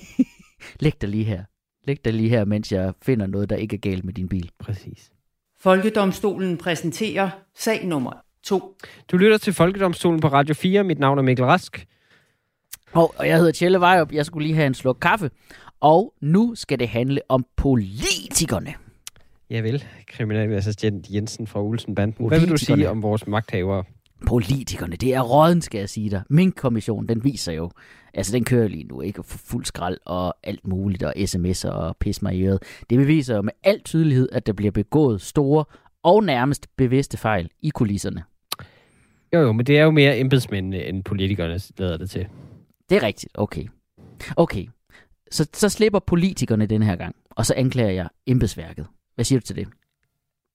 Læg 0.80 1.00
dig 1.00 1.08
lige 1.08 1.24
her. 1.24 1.44
Læg 1.84 2.04
dig 2.04 2.12
lige 2.12 2.28
her, 2.28 2.44
mens 2.44 2.72
jeg 2.72 2.94
finder 3.02 3.26
noget, 3.26 3.50
der 3.50 3.56
ikke 3.56 3.76
er 3.76 3.80
galt 3.80 4.04
med 4.04 4.14
din 4.14 4.28
bil. 4.28 4.50
Præcis. 4.58 5.12
Folkedomstolen 5.60 6.56
præsenterer 6.56 7.30
sag 7.58 7.86
nummer 7.86 8.12
2. 8.42 8.76
Du 9.10 9.16
lytter 9.16 9.38
til 9.38 9.52
Folkedomstolen 9.52 10.20
på 10.20 10.28
Radio 10.28 10.54
4. 10.54 10.84
Mit 10.84 10.98
navn 10.98 11.18
er 11.18 11.22
Mikkel 11.22 11.44
Rask. 11.44 11.86
Og, 12.92 13.14
og 13.18 13.28
jeg 13.28 13.36
hedder 13.36 13.52
Tjelle 13.52 13.80
Vejrup. 13.80 14.12
Jeg 14.12 14.26
skulle 14.26 14.46
lige 14.46 14.56
have 14.56 14.66
en 14.66 14.74
sluk 14.74 14.98
kaffe. 15.00 15.30
Og 15.80 16.14
nu 16.20 16.54
skal 16.54 16.78
det 16.78 16.88
handle 16.88 17.20
om 17.28 17.46
politikerne. 17.56 18.74
Jeg 19.50 19.64
vil, 19.64 19.84
kriminalassistent 20.06 21.06
Jensen 21.10 21.46
fra 21.46 21.62
Olsen 21.62 21.94
Banden. 21.94 22.28
Hvad 22.28 22.40
vil 22.40 22.48
du 22.50 22.56
sige 22.56 22.90
om 22.90 23.02
vores 23.02 23.26
magthavere? 23.26 23.84
Politikerne, 24.26 24.96
det 24.96 25.14
er 25.14 25.20
råden, 25.20 25.62
skal 25.62 25.78
jeg 25.78 25.88
sige 25.88 26.10
dig. 26.10 26.22
Min 26.30 26.52
kommission, 26.52 27.06
den 27.06 27.24
viser 27.24 27.52
jo, 27.52 27.70
altså 28.14 28.32
den 28.32 28.44
kører 28.44 28.68
lige 28.68 28.84
nu, 28.84 29.00
ikke? 29.00 29.22
For 29.22 29.38
fuld 29.38 29.64
skrald 29.64 29.98
og 30.06 30.34
alt 30.42 30.66
muligt, 30.66 31.02
og 31.02 31.14
sms'er 31.16 31.70
og 31.70 31.96
pis 31.96 32.22
mig 32.22 32.34
i 32.36 32.46
øret. 32.46 32.62
Det 32.90 32.98
beviser 32.98 33.36
jo 33.36 33.42
med 33.42 33.52
al 33.64 33.80
tydelighed, 33.82 34.28
at 34.32 34.46
der 34.46 34.52
bliver 34.52 34.72
begået 34.72 35.20
store 35.20 35.64
og 36.02 36.24
nærmest 36.24 36.66
bevidste 36.76 37.16
fejl 37.16 37.50
i 37.62 37.68
kulisserne. 37.68 38.24
Jo, 39.34 39.40
jo, 39.40 39.52
men 39.52 39.66
det 39.66 39.78
er 39.78 39.82
jo 39.82 39.90
mere 39.90 40.18
embedsmændene, 40.18 40.84
end 40.84 41.04
politikerne 41.04 41.60
lader 41.78 41.96
det 41.96 42.10
til. 42.10 42.26
Det 42.88 42.96
er 42.96 43.02
rigtigt, 43.02 43.32
okay. 43.34 43.66
Okay, 44.36 44.66
så, 45.30 45.48
så 45.52 45.68
slipper 45.68 45.98
politikerne 45.98 46.66
den 46.66 46.82
her 46.82 46.96
gang, 46.96 47.16
og 47.30 47.46
så 47.46 47.54
anklager 47.56 47.90
jeg 47.90 48.08
embedsværket. 48.26 48.86
Hvad 49.14 49.24
siger 49.24 49.40
du 49.40 49.46
til 49.46 49.56
det? 49.56 49.68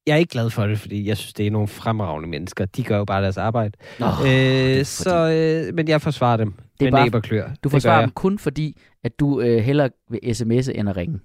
Jeg 0.08 0.14
er 0.14 0.18
ikke 0.18 0.32
glad 0.32 0.50
for 0.50 0.68
det, 0.68 0.80
fordi 0.80 1.08
jeg 1.08 1.18
synes, 1.18 1.34
det 1.34 1.48
er 1.48 1.52
nogle 1.52 1.68
fremragende 1.68 2.30
mennesker. 2.30 2.66
De 2.66 2.84
gør 2.84 2.98
jo 2.98 3.06
bare 3.06 3.22
deres 3.24 3.38
arbejde. 3.38 3.72
Nå, 4.00 4.06
øh, 4.06 4.86
så, 4.86 5.30
øh, 5.68 5.76
men 5.76 5.88
jeg 5.88 6.02
forsvarer 6.02 6.38
dem. 6.38 6.54
Det 6.80 6.88
er 6.88 6.92
med 6.92 7.12
bare-. 7.12 7.56
Du 7.64 7.70
forsvarer 7.70 8.02
dem 8.02 8.12
kun 8.12 8.40
fordi, 8.40 8.78
at 9.04 9.20
du 9.20 9.42
øh, 9.42 9.58
hellere 9.64 9.90
vil 10.10 10.20
sms'e 10.24 10.80
end 10.80 10.90
at 10.90 10.98
ringe. 10.98 11.20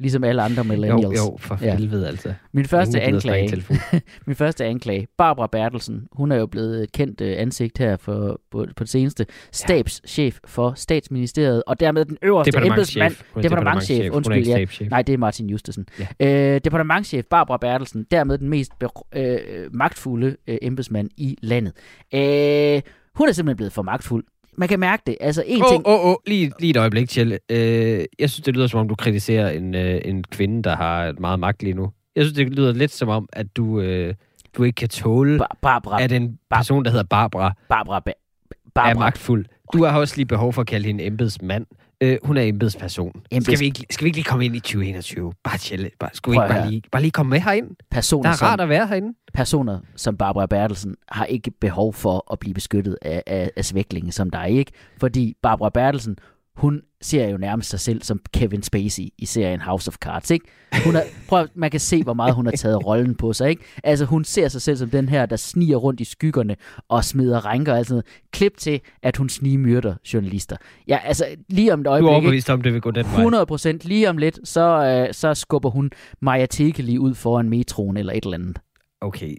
Ligesom 0.00 0.24
alle 0.24 0.42
andre 0.42 0.64
millennials. 0.64 1.18
Jo, 1.18 1.24
jo, 1.24 1.36
for 1.40 1.58
Ja. 1.62 1.76
helvede 1.76 2.08
altså. 2.08 2.34
Min 2.52 2.64
første 2.64 3.00
anklage, 3.00 3.64
min 4.26 4.36
første 4.36 4.64
anklage, 4.64 5.06
Barbara 5.18 5.46
Bertelsen, 5.52 6.08
hun 6.12 6.32
er 6.32 6.36
jo 6.36 6.46
blevet 6.46 6.82
et 6.82 6.92
kendt 6.92 7.20
øh, 7.20 7.34
ansigt 7.38 7.78
her 7.78 7.96
for, 7.96 8.40
på, 8.50 8.66
på 8.76 8.84
det 8.84 8.90
seneste, 8.90 9.26
stabschef 9.52 10.38
for 10.44 10.72
statsministeriet, 10.76 11.62
og 11.66 11.80
dermed 11.80 12.04
den 12.04 12.16
øverste 12.22 12.58
embedsmand. 12.66 13.14
Departementchef. 13.42 14.10
Undskyld, 14.12 14.46
ja. 14.46 14.66
Nej, 14.90 15.02
det 15.02 15.12
er 15.12 15.18
Martin 15.18 15.50
Justesen. 15.50 15.86
Ja. 16.20 16.54
Øh, 16.54 16.60
departementchef 16.64 17.24
Barbara 17.30 17.56
Bertelsen, 17.56 18.06
dermed 18.10 18.38
den 18.38 18.48
mest 18.48 18.72
øh, 19.16 19.38
magtfulde 19.74 20.36
øh, 20.46 20.58
embedsmand 20.62 21.10
i 21.16 21.38
landet. 21.42 21.72
Øh, 22.14 22.82
hun 23.14 23.28
er 23.28 23.32
simpelthen 23.32 23.56
blevet 23.56 23.72
for 23.72 23.82
magtfuld. 23.82 24.24
Man 24.58 24.68
kan 24.68 24.80
mærke 24.80 25.02
det. 25.06 25.16
Altså, 25.20 25.42
en 25.46 25.62
Åh, 25.62 25.68
ting... 25.70 25.82
åh, 25.86 26.06
åh, 26.06 26.14
lige, 26.26 26.52
lige 26.60 26.70
et 26.70 26.76
øjeblik, 26.76 27.06
Kjell. 27.08 27.38
Øh, 27.50 28.04
jeg 28.18 28.30
synes, 28.30 28.40
det 28.44 28.54
lyder 28.56 28.66
som 28.66 28.80
om, 28.80 28.88
du 28.88 28.94
kritiserer 28.94 29.50
en, 29.50 29.74
øh, 29.74 30.00
en 30.04 30.24
kvinde, 30.24 30.62
der 30.62 30.76
har 30.76 31.14
meget 31.20 31.40
magt 31.40 31.62
lige 31.62 31.74
nu. 31.74 31.90
Jeg 32.16 32.24
synes, 32.24 32.36
det 32.36 32.50
lyder 32.50 32.72
lidt 32.72 32.90
som 32.92 33.08
om, 33.08 33.28
at 33.32 33.56
du, 33.56 33.80
øh, 33.80 34.14
du 34.56 34.62
ikke 34.62 34.76
kan 34.76 34.88
tåle, 34.88 35.38
Bar- 35.38 35.56
Barbara, 35.62 36.02
at 36.02 36.12
en 36.12 36.38
person, 36.50 36.84
der 36.84 36.90
hedder 36.90 37.04
Barbara, 37.04 37.52
Barbara, 37.68 38.00
ba- 38.08 38.12
er 38.46 38.70
Barbara, 38.74 38.94
magtfuld. 39.04 39.44
Du 39.72 39.84
har 39.84 39.98
også 40.00 40.16
lige 40.16 40.26
behov 40.26 40.52
for 40.52 40.60
at 40.60 40.66
kalde 40.66 40.86
hende 40.86 41.04
embedsmand. 41.06 41.66
Øh, 42.02 42.18
hun 42.22 42.36
er 42.36 42.42
embedsperson. 42.42 43.12
Embeds- 43.34 43.44
Skal, 43.44 43.60
vi 43.60 43.64
ikke, 43.64 43.86
skal 43.90 44.04
vi 44.04 44.08
ikke 44.08 44.16
lige 44.16 44.24
komme 44.24 44.44
ind 44.44 44.56
i 44.56 44.60
2021? 44.60 45.32
Bare 45.44 45.58
Kjell. 45.58 45.90
Bare, 46.00 46.10
skulle 46.12 46.40
vi 46.40 46.44
ikke 46.44 46.54
bare 46.54 46.70
lige, 46.70 46.82
bare 46.92 47.02
lige 47.02 47.10
komme 47.12 47.30
med 47.30 47.40
herind? 47.40 47.66
personer, 47.90 48.22
Der 48.22 48.30
er 48.30 48.34
som, 48.34 48.46
rart 48.46 48.60
at 48.60 48.68
være 48.68 48.86
herinde. 48.86 49.14
personer 49.34 49.80
som 49.96 50.16
Barbara 50.16 50.46
Bertelsen 50.46 50.94
har 51.08 51.24
ikke 51.24 51.50
behov 51.60 51.92
for 51.94 52.32
at 52.32 52.38
blive 52.38 52.54
beskyttet 52.54 52.98
af, 53.02 53.22
af, 53.26 53.50
af 53.56 53.64
svæklinge 53.64 54.12
som 54.12 54.30
dig, 54.30 54.50
ikke? 54.50 54.72
Fordi 55.00 55.34
Barbara 55.42 55.68
Bertelsen, 55.70 56.16
hun 56.56 56.82
ser 57.00 57.28
jo 57.28 57.36
nærmest 57.36 57.70
sig 57.70 57.80
selv 57.80 58.02
som 58.02 58.20
Kevin 58.34 58.62
Spacey 58.62 59.02
i 59.18 59.26
serien 59.26 59.60
House 59.60 59.88
of 59.88 59.94
Cards, 59.94 60.30
ikke? 60.30 60.46
Hun 60.84 60.96
er, 60.96 61.02
prøv, 61.28 61.46
man 61.54 61.70
kan 61.70 61.80
se, 61.80 62.02
hvor 62.02 62.14
meget 62.14 62.34
hun 62.34 62.46
har 62.46 62.52
taget 62.52 62.86
rollen 62.86 63.14
på 63.14 63.32
sig, 63.32 63.50
ikke? 63.50 63.62
Altså, 63.84 64.04
hun 64.04 64.24
ser 64.24 64.48
sig 64.48 64.62
selv 64.62 64.76
som 64.76 64.90
den 64.90 65.08
her, 65.08 65.26
der 65.26 65.36
sniger 65.36 65.76
rundt 65.76 66.00
i 66.00 66.04
skyggerne 66.04 66.56
og 66.88 67.04
smider 67.04 67.46
rænker 67.46 67.72
og 67.72 67.78
alt 67.78 67.86
sådan 67.86 67.94
noget. 67.94 68.06
Klip 68.32 68.56
til, 68.58 68.80
at 69.02 69.16
hun 69.16 69.28
snigmyrder 69.28 69.94
journalister. 70.14 70.56
Ja, 70.88 70.98
altså, 71.04 71.24
lige 71.48 71.72
om 71.72 71.80
et 71.80 71.84
Du 71.84 71.90
er 71.90 71.92
øjeblik, 71.92 72.08
ikke? 72.08 72.16
overbevist 72.16 72.50
om, 72.50 72.62
det 72.62 72.72
vil 72.72 72.80
gå 72.80 72.90
den 72.90 73.04
vej. 73.04 73.14
100 73.14 73.46
procent 73.46 73.84
lige 73.84 74.10
om 74.10 74.16
lidt, 74.18 74.38
så, 74.44 74.84
øh, 75.08 75.14
så 75.14 75.34
skubber 75.34 75.70
hun 75.70 75.90
Maja 76.20 76.46
Tekeli 76.46 76.98
ud 76.98 77.14
foran 77.14 77.48
metroen 77.48 77.96
eller 77.96 78.12
et 78.12 78.24
eller 78.24 78.38
andet. 78.38 78.58
Okay, 79.00 79.36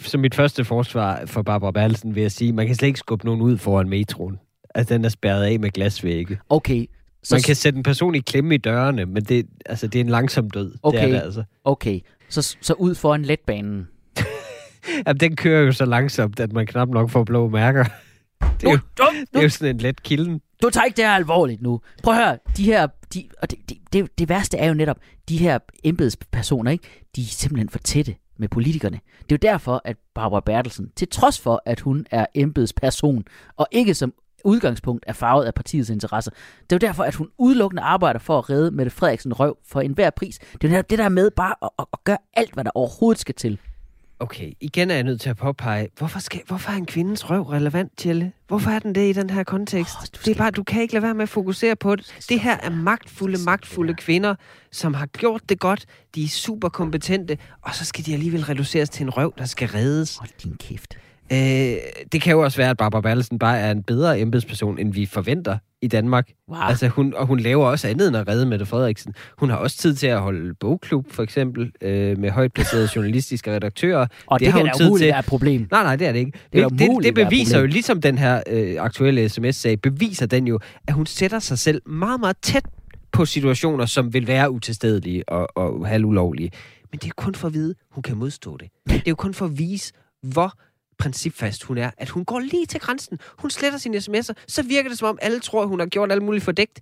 som 0.00 0.20
mit 0.20 0.34
første 0.34 0.64
forsvar 0.64 1.22
for 1.26 1.42
Barbara 1.42 1.70
Bertelsen 1.70 2.14
vil 2.14 2.20
jeg 2.20 2.32
sige, 2.32 2.52
man 2.52 2.66
kan 2.66 2.76
slet 2.76 2.86
ikke 2.88 2.98
skubbe 2.98 3.26
nogen 3.26 3.40
ud 3.40 3.56
foran 3.58 3.88
metroen. 3.88 4.38
Altså, 4.74 4.94
den 4.94 5.04
er 5.04 5.08
spærret 5.08 5.44
af 5.44 5.60
med 5.60 5.70
glasvægge. 5.70 6.38
Okay, 6.48 6.86
så, 7.22 7.34
Man 7.34 7.42
kan 7.42 7.56
sætte 7.56 7.76
en 7.76 7.82
person 7.82 8.14
i 8.14 8.18
klemme 8.18 8.54
i 8.54 8.58
dørene, 8.58 9.06
men 9.06 9.24
det, 9.24 9.46
altså, 9.66 9.86
det 9.86 9.98
er 9.98 10.04
en 10.04 10.10
langsom 10.10 10.50
død. 10.50 10.74
Okay. 10.82 10.98
Det 10.98 11.08
er 11.08 11.12
det 11.12 11.24
altså. 11.24 11.44
okay, 11.64 12.00
så, 12.28 12.56
så 12.60 12.74
ud 12.74 12.94
foran 12.94 13.22
letbanen. 13.22 13.88
Jamen, 15.06 15.20
den 15.20 15.36
kører 15.36 15.62
jo 15.62 15.72
så 15.72 15.84
langsomt, 15.84 16.40
at 16.40 16.52
man 16.52 16.66
knap 16.66 16.88
nok 16.88 17.10
får 17.10 17.24
blå 17.24 17.48
mærker. 17.48 17.84
Det 18.60 18.66
er, 18.66 18.70
jo, 18.72 18.78
Du, 18.98 19.04
det 19.32 19.38
er 19.38 19.42
jo 19.42 19.48
sådan 19.48 19.74
en 19.74 19.80
let 19.80 20.02
kilden. 20.02 20.40
du 20.62 20.70
tager 20.70 20.84
ikke 20.84 20.96
det 20.96 21.04
her 21.04 21.12
alvorligt 21.12 21.62
nu. 21.62 21.80
Prøv 22.02 22.14
at 22.14 22.20
høre, 22.24 22.38
de 22.56 22.64
her, 22.64 22.86
de, 23.14 23.24
og 23.42 23.50
det, 23.50 23.58
det, 23.68 23.78
det, 23.92 24.18
det 24.18 24.28
værste 24.28 24.56
er 24.58 24.68
jo 24.68 24.74
netop, 24.74 24.96
de 25.28 25.36
her 25.38 25.58
embedspersoner, 25.84 26.70
ikke? 26.70 26.84
de 27.16 27.20
er 27.20 27.26
simpelthen 27.26 27.68
for 27.68 27.78
tætte 27.78 28.14
med 28.38 28.48
politikerne. 28.48 29.00
Det 29.22 29.32
er 29.32 29.48
jo 29.48 29.52
derfor, 29.52 29.82
at 29.84 29.96
Barbara 30.14 30.40
Bertelsen, 30.40 30.90
til 30.96 31.08
trods 31.08 31.40
for, 31.40 31.62
at 31.66 31.80
hun 31.80 32.06
er 32.10 32.26
embedsperson, 32.34 33.24
og 33.56 33.66
ikke 33.72 33.94
som 33.94 34.12
udgangspunkt 34.44 35.04
er 35.08 35.12
farvet 35.12 35.44
af 35.44 35.54
partiets 35.54 35.90
interesser. 35.90 36.30
Det 36.70 36.72
er 36.72 36.76
jo 36.76 36.88
derfor, 36.88 37.02
at 37.02 37.14
hun 37.14 37.28
udelukkende 37.38 37.82
arbejder 37.82 38.20
for 38.20 38.38
at 38.38 38.50
redde 38.50 38.70
Mette 38.70 38.90
Frederiksen 38.90 39.32
røv 39.32 39.56
for 39.66 39.80
enhver 39.80 40.10
pris. 40.10 40.38
Det 40.38 40.64
er 40.64 40.68
jo 40.68 40.72
netop 40.72 40.90
det 40.90 40.98
der 40.98 41.08
med 41.08 41.30
bare 41.30 41.54
at, 41.62 41.68
at, 41.78 41.84
at 41.92 42.04
gøre 42.04 42.18
alt, 42.34 42.54
hvad 42.54 42.64
der 42.64 42.70
overhovedet 42.74 43.20
skal 43.20 43.34
til. 43.34 43.58
Okay, 44.20 44.52
igen 44.60 44.90
er 44.90 44.94
jeg 44.94 45.04
nødt 45.04 45.20
til 45.20 45.30
at 45.30 45.36
påpege, 45.36 45.88
hvorfor, 45.98 46.18
skal, 46.18 46.40
hvorfor 46.46 46.70
er 46.70 46.76
en 46.76 46.86
kvindens 46.86 47.30
røv 47.30 47.42
relevant, 47.42 47.92
Tjelle? 47.96 48.32
Hvorfor 48.48 48.70
er 48.70 48.78
den 48.78 48.94
det 48.94 49.10
i 49.10 49.12
den 49.12 49.30
her 49.30 49.44
kontekst? 49.44 49.96
Oh, 49.98 50.24
det 50.24 50.30
er 50.30 50.34
bare, 50.34 50.50
du 50.50 50.62
kan 50.62 50.82
ikke 50.82 50.94
lade 50.94 51.02
være 51.02 51.14
med 51.14 51.22
at 51.22 51.28
fokusere 51.28 51.76
på 51.76 51.96
det. 51.96 52.24
Det 52.28 52.40
her 52.40 52.56
er 52.62 52.70
magtfulde, 52.70 53.38
magtfulde 53.44 53.94
kvinder, 53.94 54.34
som 54.72 54.94
har 54.94 55.06
gjort 55.06 55.48
det 55.48 55.60
godt. 55.60 55.86
De 56.14 56.24
er 56.24 56.28
super 56.28 56.68
kompetente, 56.68 57.38
og 57.62 57.74
så 57.74 57.84
skal 57.84 58.06
de 58.06 58.12
alligevel 58.12 58.44
reduceres 58.44 58.90
til 58.90 59.02
en 59.02 59.10
røv, 59.10 59.34
der 59.38 59.44
skal 59.44 59.68
reddes. 59.68 60.16
Hold 60.16 60.30
din 60.42 60.56
kæft. 60.56 60.98
Øh, 61.32 61.76
det 62.12 62.22
kan 62.22 62.32
jo 62.32 62.40
også 62.40 62.56
være, 62.56 62.70
at 62.70 62.76
Barbara 62.76 63.00
Bertelsen 63.00 63.38
bare 63.38 63.58
er 63.58 63.70
en 63.70 63.82
bedre 63.82 64.20
embedsperson, 64.20 64.78
end 64.78 64.92
vi 64.92 65.06
forventer 65.06 65.58
i 65.82 65.86
Danmark. 65.86 66.30
Wow. 66.48 66.58
Altså, 66.60 66.88
hun, 66.88 67.14
og 67.16 67.26
hun 67.26 67.40
laver 67.40 67.66
også 67.66 67.88
andet 67.88 68.08
end 68.08 68.16
at 68.16 68.28
redde 68.28 68.46
Mette 68.46 68.66
Frederiksen. 68.66 69.14
Hun 69.38 69.50
har 69.50 69.56
også 69.56 69.76
tid 69.76 69.94
til 69.94 70.06
at 70.06 70.20
holde 70.20 70.54
bogklub, 70.54 71.12
for 71.12 71.22
eksempel, 71.22 71.72
øh, 71.80 72.18
med 72.18 72.30
højt 72.30 72.52
placerede 72.52 72.88
journalistiske 72.96 73.54
redaktører. 73.54 74.06
og 74.26 74.40
det, 74.40 74.48
har 74.48 74.58
det 74.58 74.70
kan 74.70 74.78
hun 74.80 74.88
da 74.88 74.96
tid 74.96 74.98
til. 74.98 75.08
være 75.08 75.18
et 75.18 75.24
problem. 75.24 75.68
Nej, 75.70 75.82
nej, 75.82 75.96
det 75.96 76.06
er 76.06 76.12
det 76.12 76.18
ikke. 76.18 76.32
Det 76.52 76.62
er 76.62 76.68
det, 76.68 76.78
det, 76.78 76.88
det 77.02 77.14
beviser 77.14 77.60
jo, 77.60 77.66
ligesom 77.66 78.00
den 78.00 78.18
her 78.18 78.42
øh, 78.46 78.76
aktuelle 78.78 79.28
sms-sag, 79.28 79.80
beviser 79.80 80.26
den 80.26 80.46
jo, 80.46 80.58
at 80.86 80.94
hun 80.94 81.06
sætter 81.06 81.38
sig 81.38 81.58
selv 81.58 81.82
meget, 81.86 82.20
meget 82.20 82.36
tæt 82.42 82.64
på 83.12 83.24
situationer, 83.24 83.86
som 83.86 84.14
vil 84.14 84.26
være 84.26 84.50
utilstedelige 84.50 85.28
og, 85.28 85.56
og 85.56 85.86
halvulovlige. 85.86 86.50
Men 86.92 86.98
det 86.98 87.08
er 87.08 87.12
kun 87.16 87.34
for 87.34 87.48
at 87.48 87.54
vide, 87.54 87.74
hun 87.90 88.02
kan 88.02 88.16
modstå 88.16 88.56
det. 88.56 88.68
Det 88.88 88.96
er 88.96 89.02
jo 89.10 89.14
kun 89.14 89.34
for 89.34 89.44
at 89.44 89.58
vise, 89.58 89.92
hvor 90.22 90.52
principfast 91.00 91.62
hun 91.62 91.78
er, 91.78 91.90
at 91.96 92.08
hun 92.08 92.24
går 92.24 92.38
lige 92.38 92.66
til 92.66 92.80
grænsen. 92.80 93.18
Hun 93.38 93.50
sletter 93.50 93.78
sine 93.78 93.96
sms'er, 93.96 94.32
så 94.46 94.62
virker 94.62 94.88
det 94.90 94.98
som 94.98 95.08
om 95.08 95.18
alle 95.22 95.40
tror, 95.40 95.66
hun 95.66 95.80
har 95.80 95.86
gjort 95.86 96.12
alt 96.12 96.22
muligt 96.22 96.44
fordækt. 96.44 96.80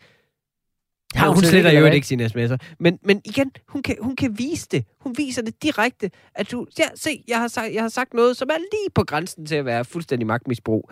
Ja, 1.14 1.20
hun, 1.20 1.34
hun 1.34 1.38
slet 1.38 1.50
sletter 1.50 1.70
jo 1.70 1.86
ikke 1.86 2.06
sine 2.06 2.26
sms'er. 2.26 2.56
Men, 2.80 2.98
men 3.02 3.20
igen, 3.24 3.52
hun 3.68 3.82
kan, 3.82 3.96
hun 4.00 4.16
kan 4.16 4.38
vise 4.38 4.68
det. 4.70 4.84
Hun 5.00 5.14
viser 5.18 5.42
det 5.42 5.62
direkte. 5.62 6.10
At 6.34 6.50
du, 6.50 6.66
ja, 6.78 6.84
se, 6.94 7.24
jeg 7.28 7.38
har, 7.38 7.48
sagt, 7.48 7.74
jeg 7.74 7.82
har 7.82 7.88
sagt 7.88 8.14
noget, 8.14 8.36
som 8.36 8.48
er 8.48 8.58
lige 8.58 8.90
på 8.94 9.04
grænsen 9.04 9.46
til 9.46 9.54
at 9.54 9.64
være 9.64 9.84
fuldstændig 9.84 10.26
magtmisbrug. 10.26 10.90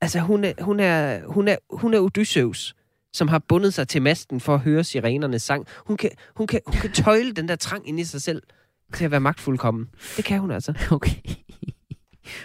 Altså, 0.00 0.20
hun 0.20 0.44
er, 0.44 0.52
hun 0.60 0.80
er, 0.80 1.20
hun 1.26 1.48
er, 1.48 1.56
hun 1.70 1.94
er 1.94 2.00
Odysseus, 2.00 2.74
som 3.12 3.28
har 3.28 3.38
bundet 3.38 3.74
sig 3.74 3.88
til 3.88 4.02
masten 4.02 4.40
for 4.40 4.54
at 4.54 4.60
høre 4.60 4.84
sirenernes 4.84 5.42
sang. 5.42 5.66
Hun 5.86 5.96
kan, 5.96 6.10
hun 6.36 6.46
kan, 6.46 6.60
hun 6.66 6.80
kan 6.80 6.92
tøjle 6.92 7.32
den 7.32 7.48
der 7.48 7.56
trang 7.56 7.88
ind 7.88 8.00
i 8.00 8.04
sig 8.04 8.22
selv 8.22 8.42
til 8.94 9.04
at 9.04 9.10
være 9.10 9.20
magtfuldkommen. 9.20 9.88
Det 10.16 10.24
kan 10.24 10.40
hun 10.40 10.50
altså. 10.50 10.74
Okay. 10.90 11.16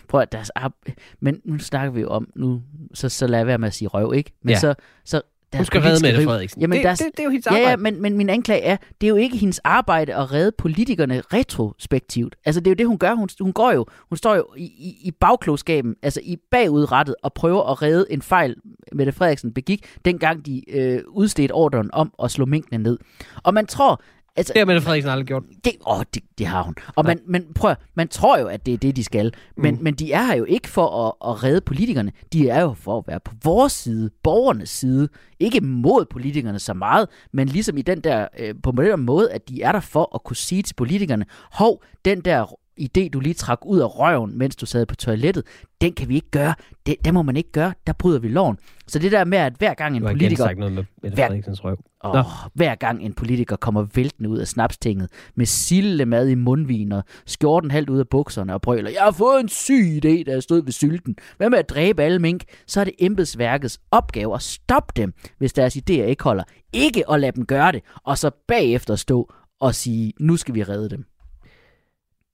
Prøv 0.08 0.22
at 0.22 0.32
deres 0.32 0.50
ar- 0.50 0.74
Men 1.20 1.42
nu 1.46 1.60
snakker 1.60 1.92
vi 1.92 2.02
jo 2.02 2.08
om, 2.08 2.28
nu, 2.36 2.62
så, 2.94 3.10
så 3.10 3.28
lad 3.28 3.46
være 3.46 3.58
med 3.58 3.68
at 3.68 3.74
sige 3.74 3.88
røv, 3.88 4.14
ikke? 4.14 4.32
Men 4.44 4.50
Ja. 4.52 4.60
så, 4.60 4.74
så 5.06 5.22
deres 5.54 5.60
Hun 5.60 5.66
skal 5.66 5.82
redde 5.82 6.06
Mette 6.08 6.24
Frederiksen. 6.24 6.62
Jamen, 6.62 6.78
det, 6.78 6.86
deres- 6.86 7.00
det, 7.00 7.08
det, 7.12 7.20
er 7.20 7.24
jo 7.24 7.30
hendes 7.30 7.46
Ja, 7.46 7.52
arbejde. 7.52 7.70
ja, 7.70 7.76
men, 7.76 8.02
men 8.02 8.18
min 8.18 8.30
anklage 8.30 8.62
er, 8.62 8.78
det 9.02 9.08
er 9.08 9.10
jo 9.10 9.16
ikke 9.16 9.38
hendes 9.38 9.60
arbejde 9.60 10.16
at 10.16 10.32
redde 10.34 10.52
politikerne 10.58 11.22
retrospektivt. 11.34 12.36
Altså, 12.46 12.62
det 12.62 12.68
er 12.68 12.72
jo 12.72 12.76
det, 12.76 12.88
hun 12.88 12.98
gør. 12.98 13.14
Hun, 13.14 13.30
hun 13.42 13.54
går 13.54 13.72
jo, 13.72 13.86
hun 14.10 14.18
står 14.18 14.36
jo 14.36 14.46
i, 14.58 14.64
i, 14.64 14.98
i 15.04 15.12
bagklogskaben, 15.12 15.96
altså 16.02 16.20
i 16.24 16.38
bagudrettet, 16.52 17.16
og 17.24 17.34
prøver 17.34 17.72
at 17.72 17.82
redde 17.82 18.06
en 18.10 18.22
fejl, 18.22 18.56
Mette 18.92 19.12
Frederiksen 19.12 19.54
begik, 19.54 19.86
dengang 20.06 20.46
de 20.46 20.72
øh, 20.72 21.02
udstedte 21.08 21.52
ordren 21.52 21.90
om 21.94 22.14
at 22.24 22.32
slå 22.32 22.46
minkene 22.46 22.84
ned. 22.84 22.98
Og 23.44 23.54
man 23.54 23.66
tror, 23.66 24.02
altså, 24.36 24.54
Det 24.54 24.60
har 24.60 24.66
Mette 24.66 24.82
Frederiksen 24.82 25.12
aldrig 25.12 25.28
gjort. 25.28 25.44
det, 25.64 25.74
åh, 25.88 26.04
det, 26.14 26.24
det 26.38 26.48
har 26.48 26.64
hun. 26.64 26.76
Og 26.96 27.06
man, 27.06 27.20
men 27.28 27.54
prøv, 27.56 27.76
man 27.96 28.08
tror 28.08 28.38
jo, 28.38 28.48
at 28.48 28.66
det 28.66 28.74
er 28.74 28.78
det, 28.78 28.96
de 28.96 29.04
skal. 29.04 29.34
Men, 29.58 29.76
mm. 29.76 29.84
men 29.84 29.94
de 29.94 30.12
er 30.14 30.24
her 30.24 30.36
jo 30.36 30.44
ikke 30.44 30.68
for 30.68 31.08
at, 31.08 31.32
at 31.32 31.44
redde 31.44 31.62
politikerne. 31.62 32.12
De 32.34 32.50
er 32.50 32.62
jo 32.62 32.74
for 32.74 32.98
at 32.98 33.04
være 33.08 33.20
på 33.20 33.32
vores 33.44 33.74
side, 33.74 34.10
borgernes 34.24 34.70
side. 34.70 35.10
Ikke 35.40 35.62
mod 35.62 36.06
politikerne 36.06 36.60
så 36.60 36.74
meget, 36.74 37.10
men 37.34 37.48
ligesom 37.48 37.78
i 37.78 37.82
den 37.82 38.02
der, 38.02 38.28
øh, 38.40 38.56
på 38.64 38.72
den 38.72 39.00
måde, 39.00 39.32
at 39.32 39.50
de 39.50 39.62
er 39.62 39.72
der 39.72 39.80
for 39.80 40.16
at 40.16 40.24
kunne 40.24 40.36
sige 40.36 40.64
til 40.64 40.74
politikerne, 40.74 41.26
hov, 41.52 41.84
den 42.06 42.22
der 42.22 42.56
idé, 42.82 43.10
du 43.10 43.20
lige 43.20 43.34
trak 43.34 43.60
ud 43.66 43.80
af 43.80 44.00
røven, 44.00 44.38
mens 44.38 44.56
du 44.56 44.66
sad 44.66 44.86
på 44.86 44.96
toilettet, 44.96 45.44
den 45.82 45.94
kan 45.94 46.10
vi 46.10 46.16
ikke 46.16 46.32
gøre. 46.32 46.56
Det, 46.86 46.96
det 47.06 47.14
må 47.14 47.22
man 47.22 47.38
ikke 47.38 47.52
gøre. 47.52 47.74
Der 47.88 47.94
bryder 47.94 48.20
vi 48.20 48.28
loven. 48.28 48.58
Så 48.88 49.00
det 49.00 49.12
der 49.12 49.26
med, 49.26 49.38
at 49.38 49.54
hver 49.58 49.74
gang 49.74 49.96
en 49.96 50.04
politiker... 50.04 50.54
noget 50.56 50.74
med 50.74 50.84
Mette 51.04 51.24
Hver- 51.24 51.64
røv. 51.64 51.78
Nå. 52.04 52.24
hver 52.54 52.76
gang 52.76 53.04
en 53.04 53.14
politiker 53.14 53.56
kommer 53.56 53.88
væltende 53.96 54.30
ud 54.30 54.38
af 54.38 54.48
snapstinget 54.48 55.10
med 55.36 55.46
sillemad 55.46 56.28
i 56.30 56.36
mundvin 56.36 56.92
og 56.92 57.04
skjorten 57.26 57.72
halvt 57.72 57.90
ud 57.90 58.00
af 58.00 58.08
bukserne 58.08 58.54
og 58.54 58.62
brøler, 58.62 58.90
jeg 58.92 59.02
har 59.02 59.12
fået 59.12 59.40
en 59.40 59.50
syg 59.50 60.02
idé, 60.06 60.24
da 60.24 60.32
jeg 60.32 60.44
stod 60.44 60.64
ved 60.64 60.72
sylten. 60.72 61.16
Hvad 61.38 61.50
med 61.50 61.58
at 61.58 61.70
dræbe 61.70 62.04
alle 62.04 62.20
mink? 62.20 62.44
Så 62.68 62.80
er 62.80 62.84
det 62.84 62.94
embedsværkets 63.00 63.80
opgave 63.92 64.36
at 64.36 64.42
stoppe 64.42 64.94
dem, 64.96 65.14
hvis 65.38 65.54
deres 65.54 65.76
idéer 65.76 65.92
ikke 65.92 66.24
holder. 66.24 66.44
Ikke 66.74 67.12
at 67.12 67.20
lade 67.20 67.32
dem 67.32 67.46
gøre 67.46 67.72
det, 67.72 67.82
og 68.04 68.18
så 68.18 68.32
bagefter 68.48 68.96
stå 68.96 69.34
og 69.60 69.76
sige, 69.76 70.14
nu 70.20 70.38
skal 70.38 70.56
vi 70.56 70.64
redde 70.64 70.90
dem. 70.90 71.06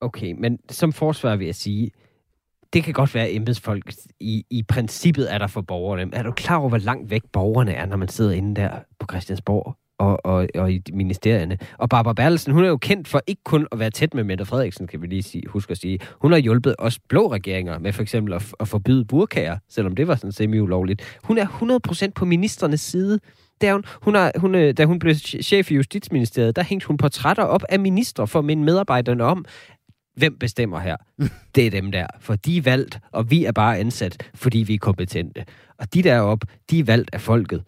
Okay, 0.01 0.33
men 0.37 0.59
som 0.69 0.93
forsvar 0.93 1.35
vil 1.35 1.45
jeg 1.45 1.55
sige, 1.55 1.91
det 2.73 2.83
kan 2.83 2.93
godt 2.93 3.15
være, 3.15 3.27
at 3.27 3.35
embedsfolk 3.35 3.93
i, 4.19 4.45
i 4.49 4.63
princippet 4.63 5.33
er 5.33 5.37
der 5.37 5.47
for 5.47 5.61
borgerne. 5.61 6.09
Er 6.13 6.23
du 6.23 6.31
klar 6.31 6.57
over, 6.57 6.69
hvor 6.69 6.77
langt 6.77 7.09
væk 7.09 7.23
borgerne 7.33 7.73
er, 7.73 7.85
når 7.85 7.97
man 7.97 8.07
sidder 8.07 8.31
inde 8.31 8.61
der 8.61 8.69
på 8.99 9.07
Christiansborg 9.11 9.75
og, 9.99 10.25
og, 10.25 10.47
og 10.55 10.71
i 10.71 10.81
ministerierne? 10.93 11.57
Og 11.77 11.89
Barbara 11.89 12.13
Bertelsen, 12.13 12.53
hun 12.53 12.63
er 12.63 12.67
jo 12.67 12.77
kendt 12.77 13.07
for 13.07 13.21
ikke 13.27 13.41
kun 13.45 13.67
at 13.71 13.79
være 13.79 13.89
tæt 13.89 14.13
med 14.13 14.23
Mette 14.23 14.45
Frederiksen, 14.45 14.87
kan 14.87 15.01
vi 15.01 15.07
lige 15.07 15.23
sige, 15.23 15.43
huske 15.47 15.71
at 15.71 15.77
sige. 15.77 15.99
Hun 16.21 16.31
har 16.31 16.39
hjulpet 16.39 16.75
også 16.79 16.99
blå 17.09 17.31
regeringer 17.31 17.79
med 17.79 17.93
for 17.93 18.01
eksempel 18.01 18.33
at, 18.33 18.53
at 18.59 18.67
forbyde 18.67 19.05
burkager, 19.05 19.57
selvom 19.69 19.95
det 19.95 20.07
var 20.07 20.15
sådan 20.15 20.31
semi-ulovligt. 20.31 21.19
Hun 21.23 21.37
er 21.37 21.45
100% 22.07 22.11
på 22.15 22.25
ministernes 22.25 22.81
side. 22.81 23.19
Der 23.61 23.73
hun, 23.73 23.83
hun 24.01 24.15
har, 24.15 24.31
hun, 24.35 24.55
øh, 24.55 24.73
da 24.77 24.85
hun 24.85 24.99
blev 24.99 25.15
chef 25.15 25.71
i 25.71 25.75
Justitsministeriet, 25.75 26.55
der 26.55 26.63
hængte 26.63 26.87
hun 26.87 26.97
portrætter 26.97 27.43
op 27.43 27.63
af 27.69 27.79
ministre 27.79 28.27
for 28.27 28.39
at 28.39 28.45
minde 28.45 28.63
medarbejderne 28.63 29.23
om, 29.23 29.45
hvem 30.17 30.37
bestemmer 30.39 30.79
her? 30.79 30.95
Det 31.55 31.67
er 31.67 31.71
dem 31.71 31.91
der, 31.91 32.07
for 32.19 32.35
de 32.35 32.57
er 32.57 32.61
valgt, 32.61 32.99
og 33.11 33.31
vi 33.31 33.45
er 33.45 33.51
bare 33.51 33.77
ansat, 33.77 34.29
fordi 34.35 34.57
vi 34.57 34.73
er 34.73 34.79
kompetente. 34.79 35.45
Og 35.77 35.93
de 35.93 36.03
deroppe, 36.03 36.47
de 36.69 36.79
er 36.79 36.83
valgt 36.83 37.09
af 37.13 37.21
folket. 37.21 37.63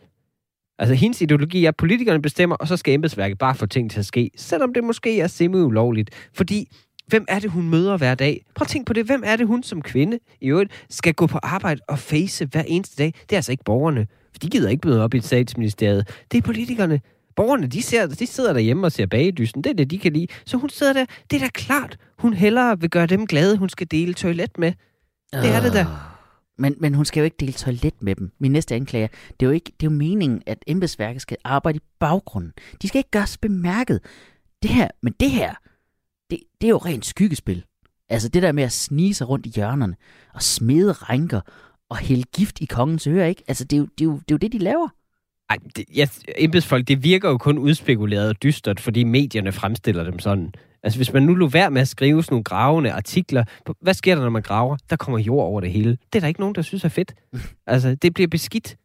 Altså, 0.79 0.95
hendes 0.95 1.21
ideologi 1.21 1.65
er, 1.65 1.69
at 1.69 1.75
politikerne 1.75 2.21
bestemmer, 2.21 2.55
og 2.55 2.67
så 2.67 2.77
skal 2.77 2.93
embedsværket 2.93 3.37
bare 3.37 3.55
få 3.55 3.65
ting 3.65 3.91
til 3.91 3.99
at 3.99 4.05
ske, 4.05 4.31
selvom 4.35 4.73
det 4.73 4.83
måske 4.83 5.19
er 5.19 5.27
semi-ulovligt. 5.27 6.09
Fordi, 6.33 6.67
hvem 7.07 7.25
er 7.27 7.39
det, 7.39 7.51
hun 7.51 7.69
møder 7.69 7.97
hver 7.97 8.15
dag? 8.15 8.45
Prøv 8.55 8.63
at 8.63 8.67
tænk 8.67 8.87
på 8.87 8.93
det. 8.93 9.05
Hvem 9.05 9.23
er 9.25 9.35
det, 9.35 9.47
hun 9.47 9.63
som 9.63 9.81
kvinde 9.81 10.19
i 10.41 10.47
øvrigt 10.47 10.85
skal 10.89 11.13
gå 11.13 11.27
på 11.27 11.37
arbejde 11.43 11.81
og 11.87 11.99
face 11.99 12.45
hver 12.45 12.63
eneste 12.67 13.03
dag? 13.03 13.13
Det 13.21 13.31
er 13.31 13.35
altså 13.37 13.51
ikke 13.51 13.63
borgerne. 13.63 14.07
For 14.31 14.39
de 14.39 14.49
gider 14.49 14.69
ikke 14.69 14.87
møde 14.87 15.03
op 15.03 15.13
i 15.13 15.17
et 15.17 15.25
statsministeriet. 15.25 16.23
Det 16.31 16.37
er 16.37 16.41
politikerne. 16.41 17.01
Borgerne, 17.39 17.67
de, 17.67 17.81
ser, 17.81 18.07
de 18.07 18.27
sidder 18.27 18.53
derhjemme 18.53 18.87
og 18.87 18.91
ser 18.91 19.05
bagedysten. 19.05 19.63
Det 19.63 19.69
er 19.69 19.73
det, 19.73 19.91
de 19.91 19.99
kan 19.99 20.13
lide. 20.13 20.27
Så 20.45 20.57
hun 20.57 20.69
sidder 20.69 20.93
der. 20.93 21.05
Det 21.31 21.35
er 21.35 21.39
da 21.39 21.49
klart, 21.53 21.97
hun 22.17 22.33
hellere 22.33 22.79
vil 22.79 22.89
gøre 22.89 23.05
dem 23.05 23.27
glade, 23.27 23.57
hun 23.57 23.69
skal 23.69 23.87
dele 23.91 24.13
toilet 24.13 24.57
med. 24.57 24.73
Det 25.33 25.55
er 25.55 25.61
det 25.61 25.73
da. 25.73 25.79
Ah. 25.79 25.87
Men, 26.57 26.75
men 26.79 26.93
hun 26.93 27.05
skal 27.05 27.21
jo 27.21 27.25
ikke 27.25 27.37
dele 27.39 27.53
toilet 27.53 27.93
med 28.01 28.15
dem. 28.15 28.31
Min 28.39 28.51
næste 28.51 28.75
anklager, 28.75 29.07
det 29.39 29.45
er 29.45 29.45
jo, 29.45 29.51
ikke, 29.51 29.71
det 29.79 29.87
er 29.87 29.91
jo 29.91 29.97
meningen, 29.97 30.41
at 30.45 30.63
embedsværket 30.67 31.21
skal 31.21 31.37
arbejde 31.43 31.77
i 31.77 31.81
baggrunden. 31.99 32.51
De 32.81 32.87
skal 32.87 32.99
ikke 32.99 33.11
gøres 33.11 33.37
bemærket. 33.37 33.99
Det 34.63 34.71
her, 34.71 34.87
men 35.01 35.13
det 35.19 35.31
her, 35.31 35.53
det, 36.29 36.39
det 36.61 36.67
er 36.67 36.71
jo 36.71 36.77
rent 36.77 37.05
skyggespil. 37.05 37.63
Altså 38.09 38.29
det 38.29 38.43
der 38.43 38.51
med 38.51 38.63
at 38.63 38.71
snige 38.71 39.13
sig 39.13 39.29
rundt 39.29 39.45
i 39.45 39.49
hjørnerne, 39.55 39.95
og 40.33 40.41
smede 40.41 40.91
rænker, 40.91 41.41
og 41.89 41.97
hælde 41.97 42.23
gift 42.35 42.61
i 42.61 42.65
kongens 42.65 43.07
ører, 43.07 43.25
ikke? 43.25 43.43
Altså 43.47 43.63
det 43.63 43.75
er 43.75 43.79
jo 43.79 43.85
det, 43.97 44.01
er 44.01 44.05
jo, 44.05 44.13
det, 44.13 44.31
er 44.31 44.35
jo 44.35 44.37
det 44.37 44.51
de 44.51 44.57
laver. 44.57 44.89
Ej, 45.49 45.57
det, 45.75 45.85
ja, 45.95 46.07
embedsfolk, 46.37 46.87
det 46.87 47.03
virker 47.03 47.29
jo 47.29 47.37
kun 47.37 47.57
udspekuleret 47.57 48.29
og 48.29 48.43
dystert, 48.43 48.79
fordi 48.79 49.03
medierne 49.03 49.51
fremstiller 49.51 50.03
dem 50.03 50.19
sådan. 50.19 50.53
Altså, 50.83 50.99
hvis 50.99 51.13
man 51.13 51.23
nu 51.23 51.35
lå 51.35 51.47
værd 51.47 51.71
med 51.71 51.81
at 51.81 51.87
skrive 51.87 52.23
sådan 52.23 52.33
nogle 52.33 52.43
gravende 52.43 52.91
artikler, 52.91 53.43
hvad 53.81 53.93
sker 53.93 54.15
der, 54.15 54.21
når 54.21 54.29
man 54.29 54.41
graver? 54.41 54.77
Der 54.89 54.95
kommer 54.95 55.19
jord 55.19 55.43
over 55.45 55.61
det 55.61 55.71
hele. 55.71 55.89
Det 56.13 56.15
er 56.15 56.19
der 56.19 56.27
ikke 56.27 56.39
nogen, 56.39 56.55
der 56.55 56.61
synes 56.61 56.83
er 56.83 56.89
fedt. 56.89 57.13
Altså, 57.67 57.95
det 57.95 58.13
bliver 58.13 58.27
beskidt. 58.27 58.75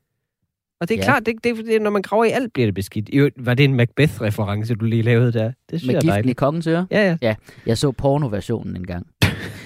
Og 0.80 0.88
det 0.88 0.94
er 0.94 0.98
Ja. 0.98 1.02
ja. 1.02 1.06
klart, 1.10 1.26
det, 1.26 1.34
det, 1.44 1.66
det, 1.66 1.82
når 1.82 1.90
man 1.90 2.02
graver 2.02 2.24
i 2.24 2.30
alt, 2.30 2.52
bliver 2.52 2.66
det 2.66 2.74
beskidt. 2.74 3.10
Øvrigt, 3.12 3.34
var 3.46 3.54
det 3.54 3.64
en 3.64 3.74
Macbeth-reference, 3.74 4.74
du 4.74 4.84
lige 4.84 5.02
lavede 5.02 5.32
der? 5.32 5.44
Det 5.70 5.80
synes 5.80 5.86
Med 5.86 5.94
jeg 5.94 6.08
er 6.08 6.12
dejligt. 6.12 6.36
kongens 6.38 6.66
øre. 6.66 6.86
Ja, 6.90 7.16
ja. 7.22 7.34
Jeg 7.66 7.78
så 7.78 7.92
pornoversionen 7.92 8.76
en 8.76 8.86
gang. 8.86 9.06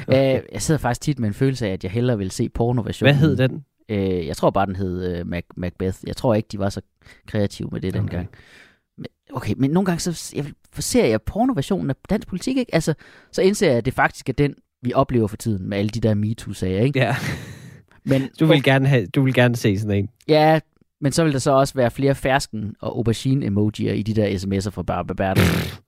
øh, 0.09 0.15
jeg 0.17 0.43
sidder 0.59 0.79
faktisk 0.79 1.01
tit 1.01 1.19
med 1.19 1.29
en 1.29 1.35
følelse 1.35 1.67
af, 1.67 1.73
at 1.73 1.85
jeg 1.85 1.93
hellere 1.93 2.19
vil 2.19 2.31
se 2.31 2.49
pornoversionen. 2.49 3.15
Hvad 3.15 3.21
hed 3.29 3.37
den? 3.37 3.65
Øh, 3.89 4.27
jeg 4.27 4.37
tror 4.37 4.51
bare, 4.51 4.67
den 4.67 4.77
hed 4.77 5.19
øh, 5.19 5.27
Mac, 5.27 5.43
Macbeth. 5.57 5.99
Jeg 6.07 6.17
tror 6.17 6.35
ikke, 6.35 6.49
de 6.53 6.59
var 6.59 6.69
så 6.69 6.81
kreative 7.27 7.69
med 7.73 7.81
det 7.81 7.89
Okay. 7.89 8.01
dengang. 8.01 8.29
Men, 8.99 9.07
okay, 9.33 9.55
men 9.57 9.71
nogle 9.71 9.87
gange 9.87 10.01
så 10.01 10.33
jeg, 10.37 10.45
ser 10.79 11.05
jeg 11.07 11.23
pornoversionen 11.23 11.91
af 11.91 11.95
dansk 12.11 12.29
politik, 12.29 12.57
ikke? 12.57 12.75
Altså, 12.75 12.95
så 13.33 13.43
indser 13.43 13.67
jeg, 13.69 13.77
at 13.77 13.85
det 13.85 13.95
faktisk 13.95 14.29
er 14.29 14.33
den, 14.33 14.55
vi 14.83 14.93
oplever 14.93 15.27
for 15.29 15.37
tiden 15.37 15.69
med 15.69 15.79
alle 15.79 15.89
de 15.89 16.01
der 16.01 16.15
MeToo-sager, 16.15 16.81
ikke? 16.81 16.99
Ja. 17.01 17.17
Men, 18.05 18.31
Du 18.41 18.47
vil, 18.47 18.63
gerne 18.63 18.89
have, 18.89 19.07
du 19.07 19.23
vil 19.23 19.35
gerne 19.35 19.57
se 19.57 19.79
sådan 19.79 19.97
en. 19.99 20.09
Ja, 20.29 20.61
men 21.01 21.13
så 21.13 21.25
vil 21.25 21.33
der 21.33 21.39
så 21.39 21.51
også 21.51 21.75
være 21.75 21.91
flere 21.91 22.15
fersken 22.15 22.75
og 22.81 22.97
aubergine-emojier 22.97 23.93
i 23.93 24.03
de 24.03 24.15
der 24.15 24.29
sms'er 24.39 24.71
fra 24.71 24.83
Barbara 24.83 25.15
Bertelsen. 25.15 25.79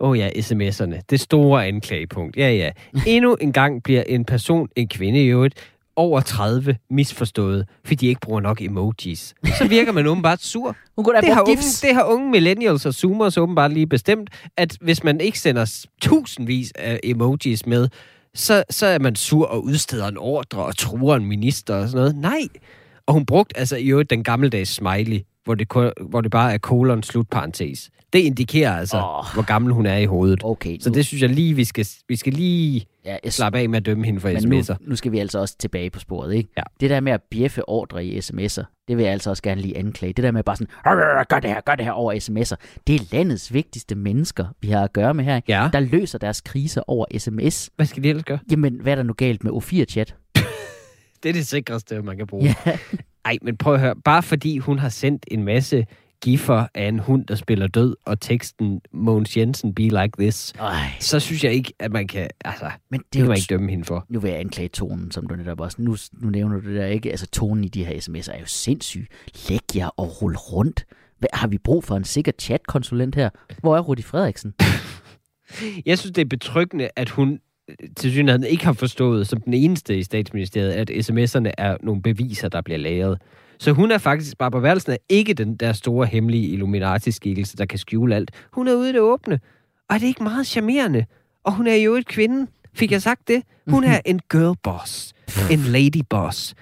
Åh 0.00 0.10
oh 0.10 0.18
ja, 0.18 0.28
sms'erne. 0.28 1.00
Det 1.10 1.20
store 1.20 1.66
anklagepunkt. 1.66 2.36
Ja, 2.36 2.50
ja. 2.50 2.70
Endnu 3.06 3.34
en 3.34 3.52
gang 3.52 3.82
bliver 3.82 4.02
en 4.02 4.24
person, 4.24 4.68
en 4.76 4.88
kvinde 4.88 5.24
i 5.24 5.26
øvrigt, 5.26 5.54
over 5.96 6.20
30 6.20 6.76
misforstået, 6.90 7.66
fordi 7.84 7.94
de 7.94 8.06
ikke 8.06 8.20
bruger 8.20 8.40
nok 8.40 8.62
emojis. 8.62 9.34
Så 9.58 9.68
virker 9.68 9.92
man 9.92 10.06
åbenbart 10.06 10.42
sur. 10.42 10.76
Hun 10.96 11.04
kunne 11.04 11.16
da 11.16 11.20
Det 11.20 11.34
har, 11.34 11.42
unge, 11.42 11.62
det 11.82 11.94
har 11.94 12.04
unge 12.04 12.30
millennials 12.30 12.86
og 12.86 12.94
zoomers 12.94 13.38
åbenbart 13.38 13.72
lige 13.72 13.86
bestemt, 13.86 14.30
at 14.56 14.76
hvis 14.80 15.04
man 15.04 15.20
ikke 15.20 15.38
sender 15.38 15.84
tusindvis 16.02 16.72
af 16.74 17.00
emojis 17.04 17.66
med, 17.66 17.88
så, 18.34 18.64
så 18.70 18.86
er 18.86 18.98
man 18.98 19.16
sur 19.16 19.46
og 19.46 19.64
udsteder 19.64 20.08
en 20.08 20.16
ordre 20.18 20.64
og 20.64 20.76
truer 20.76 21.16
en 21.16 21.24
minister 21.24 21.74
og 21.74 21.88
sådan 21.88 21.98
noget. 21.98 22.16
Nej. 22.16 22.48
Og 23.06 23.14
hun 23.14 23.26
brugte 23.26 23.58
altså 23.58 23.76
i 23.76 23.88
øvrigt 23.88 24.10
den 24.10 24.24
gammeldags 24.24 24.70
smiley, 24.70 25.20
hvor 25.44 25.54
det, 25.54 25.92
hvor 26.10 26.20
det 26.20 26.30
bare 26.30 26.54
er 26.54 26.58
kolon 26.58 27.02
slutparentes. 27.02 27.90
Det 28.12 28.18
indikerer 28.18 28.76
altså, 28.76 28.96
oh. 28.96 29.24
hvor 29.34 29.42
gammel 29.42 29.72
hun 29.72 29.86
er 29.86 29.96
i 29.96 30.04
hovedet. 30.04 30.40
Okay, 30.44 30.78
Så 30.80 30.90
nu, 30.90 30.94
det 30.94 31.06
synes 31.06 31.22
jeg 31.22 31.30
lige, 31.30 31.54
vi 31.54 31.64
skal, 31.64 31.86
vi 32.08 32.16
skal 32.16 32.32
lige 32.32 32.86
ja, 33.04 33.16
jeg, 33.24 33.32
slappe 33.32 33.58
af 33.58 33.68
med 33.68 33.76
at 33.76 33.86
dømme 33.86 34.04
hende 34.04 34.20
for 34.20 34.28
men 34.28 34.48
nu, 34.48 34.60
sms'er. 34.60 34.76
nu 34.80 34.96
skal 34.96 35.12
vi 35.12 35.18
altså 35.18 35.38
også 35.38 35.56
tilbage 35.58 35.90
på 35.90 35.98
sporet, 36.00 36.34
ikke? 36.34 36.50
Ja. 36.56 36.62
Det 36.80 36.90
der 36.90 37.00
med 37.00 37.12
at 37.12 37.20
bjeffe 37.30 37.68
ordre 37.68 38.04
i 38.04 38.18
sms'er, 38.18 38.84
det 38.88 38.96
vil 38.96 39.02
jeg 39.02 39.12
altså 39.12 39.30
også 39.30 39.42
gerne 39.42 39.60
lige 39.60 39.76
anklage. 39.78 40.12
Det 40.12 40.22
der 40.24 40.30
med 40.30 40.42
bare 40.42 40.56
sådan, 40.56 40.68
"Rrr, 40.86 41.20
rrr, 41.20 41.24
gør 41.24 41.40
det 41.40 41.50
her, 41.50 41.60
gør 41.60 41.74
det 41.74 41.84
her 41.84 41.92
over 41.92 42.12
sms'er. 42.14 42.80
Det 42.86 42.94
er 42.94 43.04
landets 43.12 43.52
vigtigste 43.52 43.94
mennesker, 43.94 44.44
vi 44.60 44.68
har 44.68 44.84
at 44.84 44.92
gøre 44.92 45.14
med 45.14 45.24
her. 45.24 45.40
Ja. 45.48 45.68
Der 45.72 45.80
løser 45.80 46.18
deres 46.18 46.40
kriser 46.40 46.82
over 46.86 47.04
sms. 47.18 47.70
Hvad 47.76 47.86
skal 47.86 48.02
de 48.02 48.08
ellers 48.08 48.24
gøre? 48.24 48.38
Jamen, 48.50 48.80
hvad 48.80 48.92
er 48.92 48.96
der 48.96 49.02
nu 49.02 49.12
galt 49.12 49.44
med 49.44 49.52
O4-chat? 49.52 50.14
Det 51.22 51.28
er 51.28 51.32
det 51.32 51.46
sikreste, 51.46 52.02
man 52.02 52.16
kan 52.16 52.26
bruge. 52.26 52.56
Ja. 52.66 52.78
Ej, 53.24 53.38
men 53.42 53.56
prøv 53.56 53.74
at 53.74 53.80
høre. 53.80 53.96
Bare 53.96 54.22
fordi 54.22 54.58
hun 54.58 54.78
har 54.78 54.88
sendt 54.88 55.26
en 55.30 55.44
masse 55.44 55.86
giffer 56.22 56.66
af 56.74 56.88
en 56.88 56.98
hund, 56.98 57.26
der 57.26 57.34
spiller 57.34 57.66
død, 57.66 57.96
og 58.06 58.20
teksten 58.20 58.80
Mogens 58.92 59.36
Jensen, 59.36 59.74
be 59.74 59.82
like 59.82 60.10
this, 60.18 60.52
Ej, 60.58 60.86
så 61.00 61.20
synes 61.20 61.44
jeg 61.44 61.52
ikke, 61.52 61.72
at 61.78 61.92
man 61.92 62.06
kan, 62.06 62.28
altså, 62.44 62.70
men 62.90 63.00
det, 63.00 63.12
det 63.12 63.18
kan 63.18 63.28
man 63.28 63.36
ikke 63.36 63.50
dømme 63.50 63.70
hende 63.70 63.84
for. 63.84 64.06
nu 64.08 64.20
vil 64.20 64.30
jeg 64.30 64.40
anklage 64.40 64.68
tonen, 64.68 65.10
som 65.10 65.26
du 65.26 65.36
netop 65.36 65.60
også... 65.60 65.76
Nu, 65.82 65.96
nu 66.12 66.30
nævner 66.30 66.60
du 66.60 66.68
det 66.68 66.76
der 66.76 66.86
ikke. 66.86 67.10
Altså, 67.10 67.26
tonen 67.26 67.64
i 67.64 67.68
de 67.68 67.84
her 67.84 68.00
sms'er 68.00 68.34
er 68.34 68.40
jo 68.40 68.46
sindssyg. 68.46 69.06
Læg 69.48 69.76
jer 69.76 69.86
og 69.86 70.22
rul 70.22 70.36
rundt. 70.36 70.84
Hvad, 71.18 71.28
har 71.32 71.46
vi 71.48 71.58
brug 71.58 71.84
for 71.84 71.96
en 71.96 72.04
sikker 72.04 72.32
chatkonsulent 72.38 73.14
her? 73.14 73.30
Hvor 73.60 73.76
er 73.76 73.80
Rudi 73.80 74.02
Frederiksen? 74.02 74.54
Jeg 75.86 75.98
synes, 75.98 76.12
det 76.14 76.20
er 76.22 76.28
betryggende, 76.28 76.88
at 76.96 77.08
hun 77.08 77.40
til 77.96 78.10
synligheden 78.10 78.44
ikke 78.44 78.64
har 78.64 78.72
forstået, 78.72 79.28
som 79.28 79.40
den 79.40 79.54
eneste 79.54 79.98
i 79.98 80.02
statsministeriet, 80.02 80.72
at 80.72 80.90
sms'erne 80.90 81.50
er 81.58 81.76
nogle 81.82 82.02
beviser, 82.02 82.48
der 82.48 82.60
bliver 82.60 82.78
lavet. 82.78 83.18
Så 83.58 83.72
hun 83.72 83.90
er 83.90 83.98
faktisk, 83.98 84.38
Barbara 84.38 84.60
Bertelsen 84.60 84.92
er 84.92 84.96
ikke 85.08 85.34
den 85.34 85.56
der 85.56 85.72
store 85.72 86.06
hemmelige 86.06 86.48
Illuminati-skikkelse, 86.48 87.56
der 87.56 87.66
kan 87.66 87.78
skjule 87.78 88.16
alt. 88.16 88.30
Hun 88.52 88.68
er 88.68 88.74
ude 88.74 88.90
i 88.90 88.92
det 88.92 89.00
åbne. 89.00 89.40
Og 89.88 89.94
er 89.94 89.98
det 89.98 90.06
ikke 90.06 90.22
meget 90.22 90.46
charmerende? 90.46 91.04
Og 91.44 91.54
hun 91.54 91.66
er 91.66 91.74
jo 91.74 91.94
et 91.94 92.06
kvinde. 92.06 92.46
Fik 92.74 92.92
jeg 92.92 93.02
sagt 93.02 93.28
det? 93.28 93.42
Hun 93.66 93.84
er 93.84 94.00
en 94.04 94.20
girl 94.30 94.56
boss. 94.62 95.12
En 95.50 95.58
lady 95.58 96.02
boss. 96.10 96.54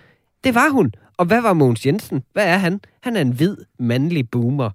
Det 0.44 0.54
var 0.54 0.68
hun. 0.68 0.92
Og 1.16 1.26
hvad 1.26 1.42
var 1.42 1.52
Mogens 1.52 1.86
Jensen? 1.86 2.22
Hvad 2.32 2.46
er 2.46 2.56
han? 2.56 2.80
Han 3.02 3.16
er 3.16 3.20
en 3.20 3.32
hvid, 3.32 3.56
mandlig 3.78 4.30
boomer. 4.30 4.70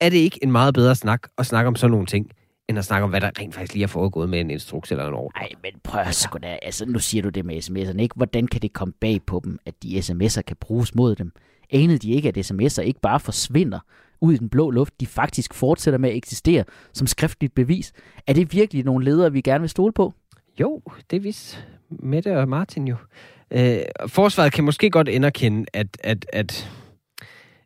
Er 0.00 0.08
det 0.08 0.16
ikke 0.16 0.38
en 0.42 0.52
meget 0.52 0.74
bedre 0.74 0.94
snak 0.94 1.22
at 1.38 1.46
snakke 1.46 1.68
om 1.68 1.76
sådan 1.76 1.90
nogle 1.90 2.06
ting, 2.06 2.30
end 2.68 2.78
at 2.78 2.84
snakke 2.84 3.04
om, 3.04 3.10
hvad 3.10 3.20
der 3.20 3.30
rent 3.40 3.54
faktisk 3.54 3.74
lige 3.74 3.82
er 3.82 3.88
foregået 3.88 4.28
med 4.28 4.40
en 4.40 4.50
instruks 4.50 4.90
eller 4.90 5.08
en 5.08 5.14
ordre? 5.14 5.40
Nej, 5.40 5.48
men 5.62 5.72
prøv 5.84 6.04
sgu 6.10 6.38
da. 6.42 6.58
Altså, 6.62 6.86
nu 6.86 6.98
siger 6.98 7.22
du 7.22 7.28
det 7.28 7.44
med 7.44 7.56
sms'erne, 7.56 8.00
ikke? 8.00 8.14
Hvordan 8.16 8.46
kan 8.46 8.62
det 8.62 8.72
komme 8.72 8.94
bag 9.00 9.20
på 9.26 9.40
dem, 9.44 9.58
at 9.66 9.74
de 9.82 9.98
sms'er 9.98 10.42
kan 10.42 10.56
bruges 10.60 10.94
mod 10.94 11.14
dem? 11.14 11.32
Anede 11.70 11.98
de 11.98 12.10
ikke, 12.10 12.28
at 12.28 12.38
sms'er 12.38 12.82
ikke 12.82 13.00
bare 13.00 13.20
forsvinder 13.20 13.78
ud 14.20 14.34
i 14.34 14.36
den 14.36 14.48
blå 14.48 14.70
luft, 14.70 15.00
de 15.00 15.06
faktisk 15.06 15.54
fortsætter 15.54 15.98
med 15.98 16.10
at 16.10 16.16
eksistere 16.16 16.64
som 16.92 17.06
skriftligt 17.06 17.54
bevis? 17.54 17.92
Er 18.26 18.32
det 18.32 18.52
virkelig 18.52 18.84
nogle 18.84 19.04
ledere, 19.04 19.32
vi 19.32 19.40
gerne 19.40 19.60
vil 19.60 19.70
stole 19.70 19.92
på? 19.92 20.12
Jo, 20.60 20.82
det 21.10 21.24
vidste 21.24 21.58
Mette 21.90 22.38
og 22.38 22.48
Martin 22.48 22.88
jo. 22.88 22.96
Øh, 23.50 23.78
forsvaret 24.06 24.52
kan 24.52 24.64
måske 24.64 24.90
godt 24.90 25.08
anerkende, 25.08 25.66
at, 25.72 25.86
at, 26.04 26.26
at, 26.32 26.70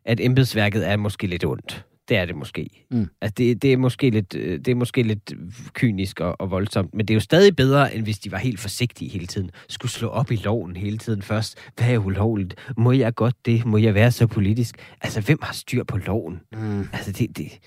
at 0.05 0.19
embedsværket 0.19 0.87
er 0.89 0.97
måske 0.97 1.27
lidt 1.27 1.45
ondt. 1.45 1.86
Det 2.09 2.17
er 2.17 2.25
det 2.25 2.35
måske. 2.35 2.85
Mm. 2.91 3.07
Altså, 3.21 3.33
det, 3.37 3.61
det, 3.61 3.73
er 3.73 3.77
måske 3.77 4.09
lidt, 4.09 4.35
øh, 4.35 4.59
det 4.59 4.67
er 4.67 4.75
måske 4.75 5.03
lidt 5.03 5.33
kynisk 5.73 6.19
og, 6.19 6.41
og 6.41 6.51
voldsomt, 6.51 6.93
men 6.93 7.05
det 7.05 7.13
er 7.13 7.15
jo 7.15 7.19
stadig 7.19 7.55
bedre, 7.55 7.95
end 7.95 8.03
hvis 8.03 8.19
de 8.19 8.31
var 8.31 8.37
helt 8.37 8.59
forsigtige 8.59 9.11
hele 9.11 9.27
tiden. 9.27 9.51
Skulle 9.69 9.91
slå 9.91 10.07
op 10.07 10.31
i 10.31 10.35
loven 10.35 10.75
hele 10.75 10.97
tiden 10.97 11.21
først. 11.21 11.57
Hvad 11.75 11.89
er 11.89 11.97
ulovligt? 11.97 12.55
Må 12.77 12.91
jeg 12.91 13.15
godt 13.15 13.35
det? 13.45 13.65
Må 13.65 13.77
jeg 13.77 13.93
være 13.93 14.11
så 14.11 14.27
politisk? 14.27 14.75
Altså, 15.01 15.21
hvem 15.21 15.39
har 15.41 15.53
styr 15.53 15.83
på 15.83 15.97
loven? 15.97 16.39
Mm. 16.53 16.87
Altså, 16.93 17.11
det, 17.11 17.37
det, 17.37 17.59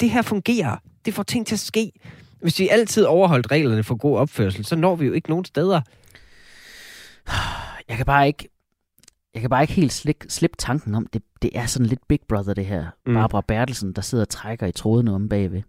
det 0.00 0.10
her 0.10 0.22
fungerer. 0.22 0.76
Det 1.04 1.14
får 1.14 1.22
ting 1.22 1.46
til 1.46 1.54
at 1.54 1.60
ske. 1.60 1.92
Hvis 2.40 2.58
vi 2.58 2.68
altid 2.68 3.04
overholdt 3.04 3.50
reglerne 3.50 3.82
for 3.82 3.94
god 3.94 4.18
opførsel, 4.18 4.64
så 4.64 4.76
når 4.76 4.96
vi 4.96 5.06
jo 5.06 5.12
ikke 5.12 5.28
nogen 5.28 5.44
steder. 5.44 5.80
Jeg 7.88 7.96
kan 7.96 8.06
bare 8.06 8.26
ikke... 8.26 8.48
Jeg 9.34 9.40
kan 9.40 9.50
bare 9.50 9.62
ikke 9.62 9.72
helt 9.72 9.92
slik, 9.92 10.16
slippe 10.28 10.56
tanken 10.58 10.94
om, 10.94 11.06
det, 11.06 11.22
det 11.42 11.50
er 11.54 11.66
sådan 11.66 11.86
lidt 11.86 12.08
Big 12.08 12.20
Brother, 12.28 12.54
det 12.54 12.66
her. 12.66 12.86
Mm. 13.06 13.14
Barbara 13.14 13.42
Bertelsen, 13.48 13.92
der 13.92 14.02
sidder 14.02 14.24
og 14.24 14.28
trækker 14.28 14.66
i 14.66 14.72
trådene 14.72 15.14
om 15.14 15.28
bagved. 15.28 15.62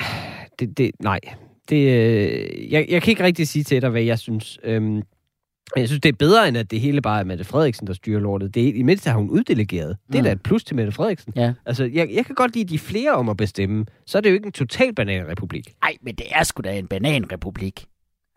Det, 0.58 0.78
det, 0.78 0.90
nej. 1.00 1.20
Det, 1.68 1.76
øh, 1.76 2.72
jeg, 2.72 2.86
jeg 2.88 3.02
kan 3.02 3.10
ikke 3.10 3.24
rigtig 3.24 3.48
sige 3.48 3.62
til 3.64 3.82
dig, 3.82 3.90
hvad 3.90 4.02
jeg 4.02 4.18
synes. 4.18 4.58
Øhm, 4.62 5.02
jeg 5.76 5.88
synes, 5.88 6.00
det 6.00 6.08
er 6.08 6.12
bedre, 6.18 6.48
end 6.48 6.56
at 6.56 6.70
det 6.70 6.80
hele 6.80 7.02
bare 7.02 7.20
er 7.20 7.24
Mette 7.24 7.44
Frederiksen, 7.44 7.86
der 7.86 7.92
styrer 7.92 8.20
lortet. 8.20 8.54
Det 8.54 8.68
er, 8.68 8.72
I 8.74 8.82
mindste 8.82 9.10
har 9.10 9.18
hun 9.18 9.30
uddelegeret. 9.30 9.96
Det 10.06 10.14
er 10.14 10.18
Mm. 10.18 10.24
da 10.24 10.32
et 10.32 10.42
plus 10.42 10.64
til 10.64 10.76
Mette 10.76 10.92
Frederiksen. 10.92 11.32
Ja. 11.36 11.52
Altså, 11.66 11.84
jeg, 11.84 12.10
jeg 12.12 12.26
kan 12.26 12.34
godt 12.34 12.54
lide 12.54 12.68
de 12.68 12.78
flere 12.78 13.12
om 13.12 13.28
at 13.28 13.36
bestemme. 13.36 13.86
Så 14.06 14.18
er 14.18 14.22
det 14.22 14.28
jo 14.30 14.34
ikke 14.34 14.46
en 14.46 14.52
total 14.52 14.94
bananrepublik. 14.94 15.74
Ej, 15.82 15.96
men 16.02 16.14
det 16.14 16.26
er 16.30 16.42
sgu 16.44 16.60
da 16.60 16.78
en 16.78 16.86
bananrepublik. 16.86 17.84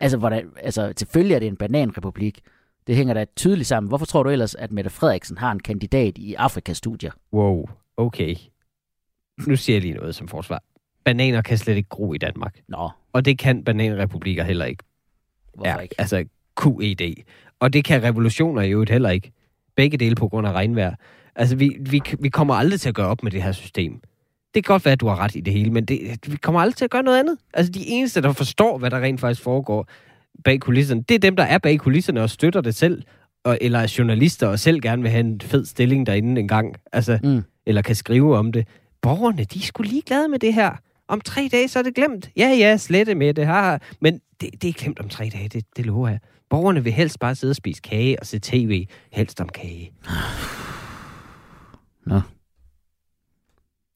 Altså, 0.00 0.18
hvordan, 0.18 0.46
altså, 0.62 0.92
selvfølgelig 0.96 1.34
er 1.34 1.38
det 1.38 1.48
en 1.48 1.56
bananrepublik. 1.56 2.40
Det 2.86 2.96
hænger 2.96 3.14
da 3.14 3.24
tydeligt 3.36 3.68
sammen. 3.68 3.88
Hvorfor 3.88 4.06
tror 4.06 4.22
du 4.22 4.30
ellers, 4.30 4.54
at 4.54 4.72
Mette 4.72 4.90
Frederiksen 4.90 5.38
har 5.38 5.52
en 5.52 5.60
kandidat 5.60 6.18
i 6.18 6.34
Afrikastudier? 6.34 7.10
Wow, 7.32 7.68
okay. 7.96 8.36
Nu 9.46 9.56
siger 9.56 9.76
jeg 9.76 9.82
lige 9.82 9.94
noget 9.94 10.14
som 10.14 10.28
forsvar. 10.28 10.62
Bananer 11.04 11.42
kan 11.42 11.58
slet 11.58 11.76
ikke 11.76 11.88
gro 11.88 12.12
i 12.14 12.18
Danmark. 12.18 12.60
Nå, 12.68 12.90
Og 13.12 13.24
det 13.24 13.38
kan 13.38 13.64
bananrepublikker 13.64 14.44
heller 14.44 14.64
ikke. 14.64 14.82
hvorfor 15.54 15.70
ja, 15.70 15.78
ikke? 15.78 15.94
altså 15.98 16.24
QED. 16.62 17.14
Og 17.60 17.72
det 17.72 17.84
kan 17.84 18.02
revolutioner 18.02 18.62
jo 18.62 18.84
heller 18.88 19.10
ikke. 19.10 19.32
Begge 19.76 19.96
dele 19.98 20.14
på 20.14 20.28
grund 20.28 20.46
af 20.46 20.52
regnvejr. 20.52 20.94
Altså, 21.36 21.56
vi, 21.56 21.76
vi, 21.80 22.02
vi 22.20 22.28
kommer 22.28 22.54
aldrig 22.54 22.80
til 22.80 22.88
at 22.88 22.94
gøre 22.94 23.06
op 23.06 23.22
med 23.22 23.30
det 23.30 23.42
her 23.42 23.52
system. 23.52 23.92
Det 24.54 24.64
kan 24.64 24.72
godt 24.74 24.84
være, 24.84 24.92
at 24.92 25.00
du 25.00 25.06
har 25.08 25.16
ret 25.18 25.36
i 25.36 25.40
det 25.40 25.52
hele, 25.52 25.70
men 25.70 25.84
det, 25.84 26.18
vi 26.32 26.36
kommer 26.36 26.60
aldrig 26.60 26.76
til 26.76 26.84
at 26.84 26.90
gøre 26.90 27.02
noget 27.02 27.18
andet. 27.18 27.38
Altså, 27.54 27.72
de 27.72 27.86
eneste, 27.86 28.22
der 28.22 28.32
forstår, 28.32 28.78
hvad 28.78 28.90
der 28.90 29.00
rent 29.00 29.20
faktisk 29.20 29.42
foregår 29.42 29.88
bag 30.44 30.60
kulisserne, 30.60 31.02
det 31.02 31.14
er 31.14 31.18
dem, 31.18 31.36
der 31.36 31.44
er 31.44 31.58
bag 31.58 31.78
kulisserne 31.78 32.22
og 32.22 32.30
støtter 32.30 32.60
det 32.60 32.74
selv, 32.74 33.02
og, 33.44 33.58
eller 33.60 33.78
er 33.78 33.94
journalister 33.98 34.46
og 34.46 34.58
selv 34.58 34.80
gerne 34.80 35.02
vil 35.02 35.10
have 35.10 35.20
en 35.20 35.40
fed 35.40 35.64
stilling 35.66 36.06
derinde 36.06 36.40
en 36.40 36.48
gang, 36.48 36.74
altså, 36.92 37.18
Mm. 37.22 37.42
eller 37.66 37.82
kan 37.82 37.94
skrive 37.94 38.36
om 38.36 38.52
det. 38.52 38.68
Borgerne, 39.02 39.44
de 39.44 39.58
er 39.58 39.62
sgu 39.62 39.82
ligeglade 39.82 40.28
med 40.28 40.38
det 40.38 40.54
her. 40.54 40.72
Om 41.08 41.20
tre 41.20 41.48
dage, 41.52 41.68
så 41.68 41.78
er 41.78 41.82
det 41.82 41.94
glemt. 41.94 42.30
Ja, 42.36 42.48
ja, 42.58 42.76
slette 42.76 43.14
med 43.14 43.34
det 43.34 43.46
her. 43.46 43.78
Men 44.00 44.20
det, 44.40 44.62
det 44.62 44.68
er 44.68 44.72
glemt 44.72 45.00
om 45.00 45.08
tre 45.08 45.30
dage, 45.32 45.48
det, 45.48 45.64
det 45.76 45.86
lover 45.86 46.08
jeg. 46.08 46.18
Borgerne 46.50 46.84
vil 46.84 46.92
helst 46.92 47.18
bare 47.20 47.34
sidde 47.34 47.50
og 47.50 47.56
spise 47.56 47.82
kage 47.82 48.20
og 48.20 48.26
se 48.26 48.38
tv, 48.38 48.86
helst 49.12 49.40
om 49.40 49.48
kage. 49.48 49.92
Nå. 52.06 52.20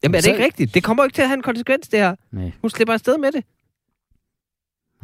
Jamen 0.02 0.14
er 0.14 0.20
det 0.20 0.26
ikke 0.26 0.44
rigtigt? 0.44 0.74
Det 0.74 0.82
kommer 0.84 1.04
ikke 1.04 1.14
til 1.14 1.22
at 1.22 1.28
have 1.28 1.36
en 1.36 1.42
konsekvens, 1.42 1.88
det 1.88 1.98
her. 2.00 2.14
Nej, 2.32 2.52
Hun 2.60 2.70
slipper 2.70 2.94
afsted 2.94 3.18
med 3.18 3.32
det. 3.32 3.44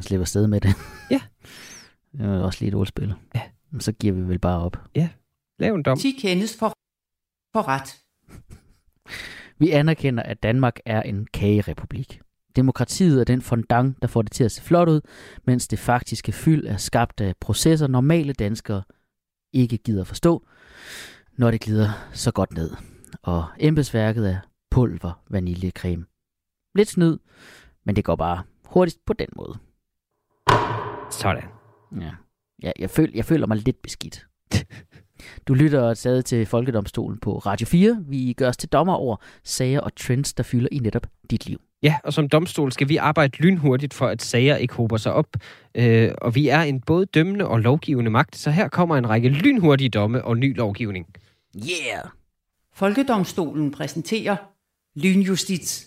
Man 0.00 0.04
slipper 0.04 0.24
sted 0.24 0.46
med 0.46 0.60
det. 0.60 0.74
Ja. 1.10 1.20
Det 2.12 2.20
er 2.20 2.34
jo 2.34 2.44
også 2.44 2.58
lige 2.60 2.68
et 2.68 2.74
ordspil. 2.74 3.14
Ja. 3.34 3.40
Men 3.70 3.80
Så 3.80 3.92
giver 3.92 4.14
vi 4.14 4.20
vel 4.20 4.38
bare 4.38 4.60
op. 4.60 4.76
Lav 5.58 5.74
en 5.74 5.82
dom. 5.82 5.98
10 5.98 6.10
kendes 6.20 6.56
for, 6.58 6.72
for 7.52 7.68
ret. 7.68 8.00
Vi 9.58 9.70
anerkender, 9.70 10.22
at 10.22 10.42
Danmark 10.42 10.78
er 10.84 11.02
en 11.02 11.26
kagerepublik. 11.32 12.20
Demokratiet 12.56 13.20
er 13.20 13.24
den 13.24 13.42
fondant, 13.42 14.02
der 14.02 14.08
får 14.08 14.22
det 14.22 14.32
til 14.32 14.44
at 14.44 14.52
se 14.52 14.62
flot 14.62 14.88
ud, 14.88 15.00
mens 15.44 15.68
det 15.68 15.78
faktiske 15.78 16.32
fyld 16.32 16.66
er 16.66 16.76
skabt 16.76 17.20
af 17.20 17.34
processer, 17.40 17.86
normale 17.86 18.32
danskere 18.32 18.82
ikke 19.52 19.78
gider 19.78 20.04
forstå, 20.04 20.46
når 21.32 21.50
det 21.50 21.60
glider 21.60 21.90
så 22.12 22.32
godt 22.32 22.52
ned. 22.52 22.70
Og 23.22 23.46
embedsværket 23.58 24.30
er 24.30 24.38
pulver 24.70 25.22
vaniljecreme. 25.30 26.04
Lidt 26.74 26.88
snyd, 26.88 27.18
men 27.84 27.96
det 27.96 28.04
går 28.04 28.16
bare 28.16 28.42
hurtigst 28.64 29.04
på 29.06 29.12
den 29.12 29.28
måde. 29.36 29.58
Sådan. 31.11 31.42
Ja. 32.01 32.11
Jeg, 32.62 32.73
jeg, 32.79 32.90
føl, 32.90 33.12
jeg 33.14 33.25
føler 33.25 33.46
mig 33.46 33.57
lidt 33.57 33.83
beskidt. 33.83 34.27
Du 35.49 35.55
lytter 35.55 35.94
stadig 35.94 36.25
til 36.25 36.46
Folkedomstolen 36.46 37.18
på 37.18 37.38
Radio 37.38 37.66
4. 37.66 37.99
Vi 38.09 38.33
gør 38.33 38.49
os 38.49 38.57
til 38.57 38.68
dommer 38.68 38.94
over 38.94 39.16
sager 39.44 39.81
og 39.81 39.94
trends, 39.96 40.33
der 40.35 40.42
fylder 40.42 40.68
i 40.73 40.79
netop 40.79 41.07
dit 41.31 41.46
liv. 41.46 41.61
Ja, 41.83 41.99
og 42.05 42.12
som 42.12 42.29
domstol 42.29 42.73
skal 42.73 42.88
vi 42.88 42.96
arbejde 42.96 43.37
lynhurtigt 43.38 43.94
for, 43.94 44.07
at 44.07 44.23
sager 44.23 44.57
ikke 44.57 44.75
hober 44.75 44.96
sig 44.96 45.12
op. 45.12 45.27
Øh, 45.75 46.11
og 46.18 46.35
vi 46.35 46.49
er 46.49 46.61
en 46.61 46.81
både 46.81 47.07
dømmende 47.07 47.49
og 47.49 47.61
lovgivende 47.61 48.11
magt, 48.11 48.37
så 48.37 48.51
her 48.51 48.68
kommer 48.68 48.96
en 48.96 49.09
række 49.09 49.29
lynhurtige 49.29 49.90
domme 49.90 50.25
og 50.25 50.37
ny 50.37 50.57
lovgivning. 50.57 51.07
Yeah! 51.57 52.05
Folkedomstolen 52.75 53.70
præsenterer 53.70 54.37
Lynjustits. 54.96 55.87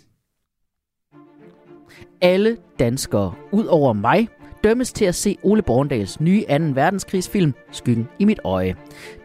Alle 2.21 2.57
danskere, 2.79 3.33
ud 3.51 3.65
over 3.65 3.93
mig, 3.93 4.27
dømmes 4.63 4.93
til 4.93 5.05
at 5.05 5.15
se 5.15 5.37
Ole 5.43 5.61
Borndals 5.61 6.19
nye 6.19 6.43
2. 6.49 6.55
verdenskrigsfilm, 6.73 7.53
Skyggen 7.71 8.07
i 8.19 8.25
mit 8.25 8.39
øje. 8.43 8.75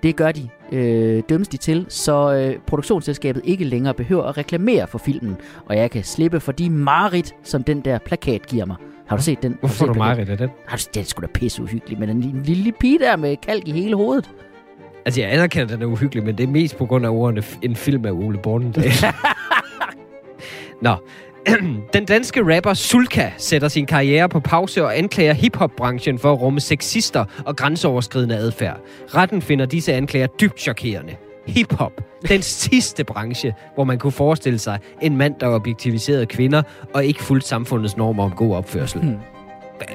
Det 0.02 0.16
gør 0.16 0.32
de, 0.32 0.48
øh, 0.72 1.22
dømmes 1.28 1.48
de 1.48 1.56
til, 1.56 1.86
så 1.88 2.32
øh, 2.32 2.60
produktionsselskabet 2.66 3.42
ikke 3.44 3.64
længere 3.64 3.94
behøver 3.94 4.22
at 4.22 4.38
reklamere 4.38 4.86
for 4.86 4.98
filmen, 4.98 5.36
og 5.66 5.76
jeg 5.76 5.90
kan 5.90 6.04
slippe 6.04 6.40
for 6.40 6.52
de 6.52 6.70
marit, 6.70 7.34
som 7.42 7.62
den 7.64 7.80
der 7.80 7.98
plakat 7.98 8.46
giver 8.46 8.64
mig. 8.64 8.76
Har 9.06 9.16
du 9.16 9.22
set 9.22 9.42
den? 9.42 9.52
Har 9.52 9.58
Hvorfor 9.60 9.74
får 9.76 9.86
du 9.86 9.92
plakaten? 9.92 10.16
meget 10.26 10.30
af 10.30 10.38
den? 10.38 10.50
Har 10.66 10.76
du, 10.76 10.82
det 10.94 11.00
er 11.00 11.04
sgu 11.04 11.22
da 11.22 11.26
pisse 11.26 11.62
uhyggeligt, 11.62 12.00
men 12.00 12.08
en 12.08 12.42
lille 12.44 12.72
pige 12.72 12.98
der 12.98 13.16
med 13.16 13.36
kalk 13.36 13.68
i 13.68 13.72
hele 13.72 13.96
hovedet. 13.96 14.30
Altså, 15.04 15.20
jeg 15.20 15.32
anerkender, 15.32 15.64
at 15.64 15.70
den 15.70 15.82
er 15.82 15.86
uhyggelig, 15.86 16.24
men 16.24 16.38
det 16.38 16.44
er 16.44 16.48
mest 16.48 16.76
på 16.76 16.86
grund 16.86 17.06
af 17.06 17.10
ordene 17.10 17.42
en 17.62 17.76
film 17.76 18.04
af 18.04 18.10
Ole 18.10 18.38
Bornedal. 18.38 18.84
Nå. 20.82 20.94
Den 21.92 22.04
danske 22.04 22.56
rapper 22.56 22.74
Sulka 22.74 23.30
sætter 23.36 23.68
sin 23.68 23.86
karriere 23.86 24.28
på 24.28 24.40
pause 24.40 24.84
og 24.84 24.98
anklager 24.98 25.32
hiphop-branchen 25.32 26.18
for 26.18 26.32
at 26.32 26.40
rumme 26.40 26.60
sexister 26.60 27.24
og 27.46 27.56
grænseoverskridende 27.56 28.36
adfærd. 28.36 28.80
Retten 29.14 29.42
finder 29.42 29.66
disse 29.66 29.92
anklager 29.92 30.26
dybt 30.26 30.60
chokerende. 30.60 31.16
Hip-hop, 31.46 31.92
den 32.28 32.42
sidste 32.42 33.04
branche, 33.04 33.54
hvor 33.74 33.84
man 33.84 33.98
kunne 33.98 34.12
forestille 34.12 34.58
sig 34.58 34.78
en 35.02 35.16
mand, 35.16 35.34
der 35.40 35.48
objektiviserede 35.48 36.26
kvinder 36.26 36.62
og 36.94 37.04
ikke 37.04 37.22
fulgte 37.22 37.48
samfundets 37.48 37.96
normer 37.96 38.24
om 38.24 38.30
god 38.30 38.56
opførsel. 38.56 39.00
Hmm. 39.00 39.16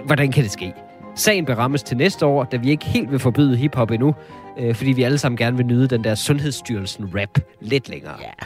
Hvordan 0.05 0.31
kan 0.31 0.43
det 0.43 0.51
ske? 0.51 0.73
Sagen 1.15 1.45
berammes 1.45 1.83
til 1.83 1.97
næste 1.97 2.25
år, 2.25 2.43
da 2.43 2.57
vi 2.57 2.69
ikke 2.69 2.85
helt 2.85 3.11
vil 3.11 3.19
forbyde 3.19 3.57
hiphop 3.57 3.91
endnu, 3.91 4.15
øh, 4.59 4.75
fordi 4.75 4.91
vi 4.91 5.03
alle 5.03 5.17
sammen 5.17 5.37
gerne 5.37 5.57
vil 5.57 5.65
nyde 5.65 5.87
den 5.87 6.03
der 6.03 6.15
Sundhedsstyrelsen-rap 6.15 7.39
lidt 7.61 7.89
længere. 7.89 8.15
Ja. 8.21 8.45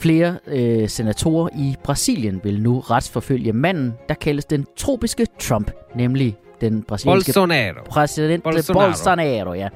Flere 0.00 0.38
øh, 0.46 0.88
senatorer 0.88 1.48
i 1.58 1.76
Brasilien 1.84 2.40
vil 2.44 2.62
nu 2.62 2.80
retsforfølge 2.80 3.52
manden, 3.52 3.94
der 4.08 4.14
kaldes 4.14 4.44
den 4.44 4.66
tropiske 4.76 5.26
Trump, 5.38 5.70
nemlig 5.94 6.36
den 6.60 6.82
brasilianske 6.82 7.28
Bolsonaro. 7.28 7.84
præsident 7.88 8.42
Bolsonaro. 8.42 8.86
Bolsonaro. 8.88 9.24
Bolsonaro 9.24 9.52
ja. 9.52 9.68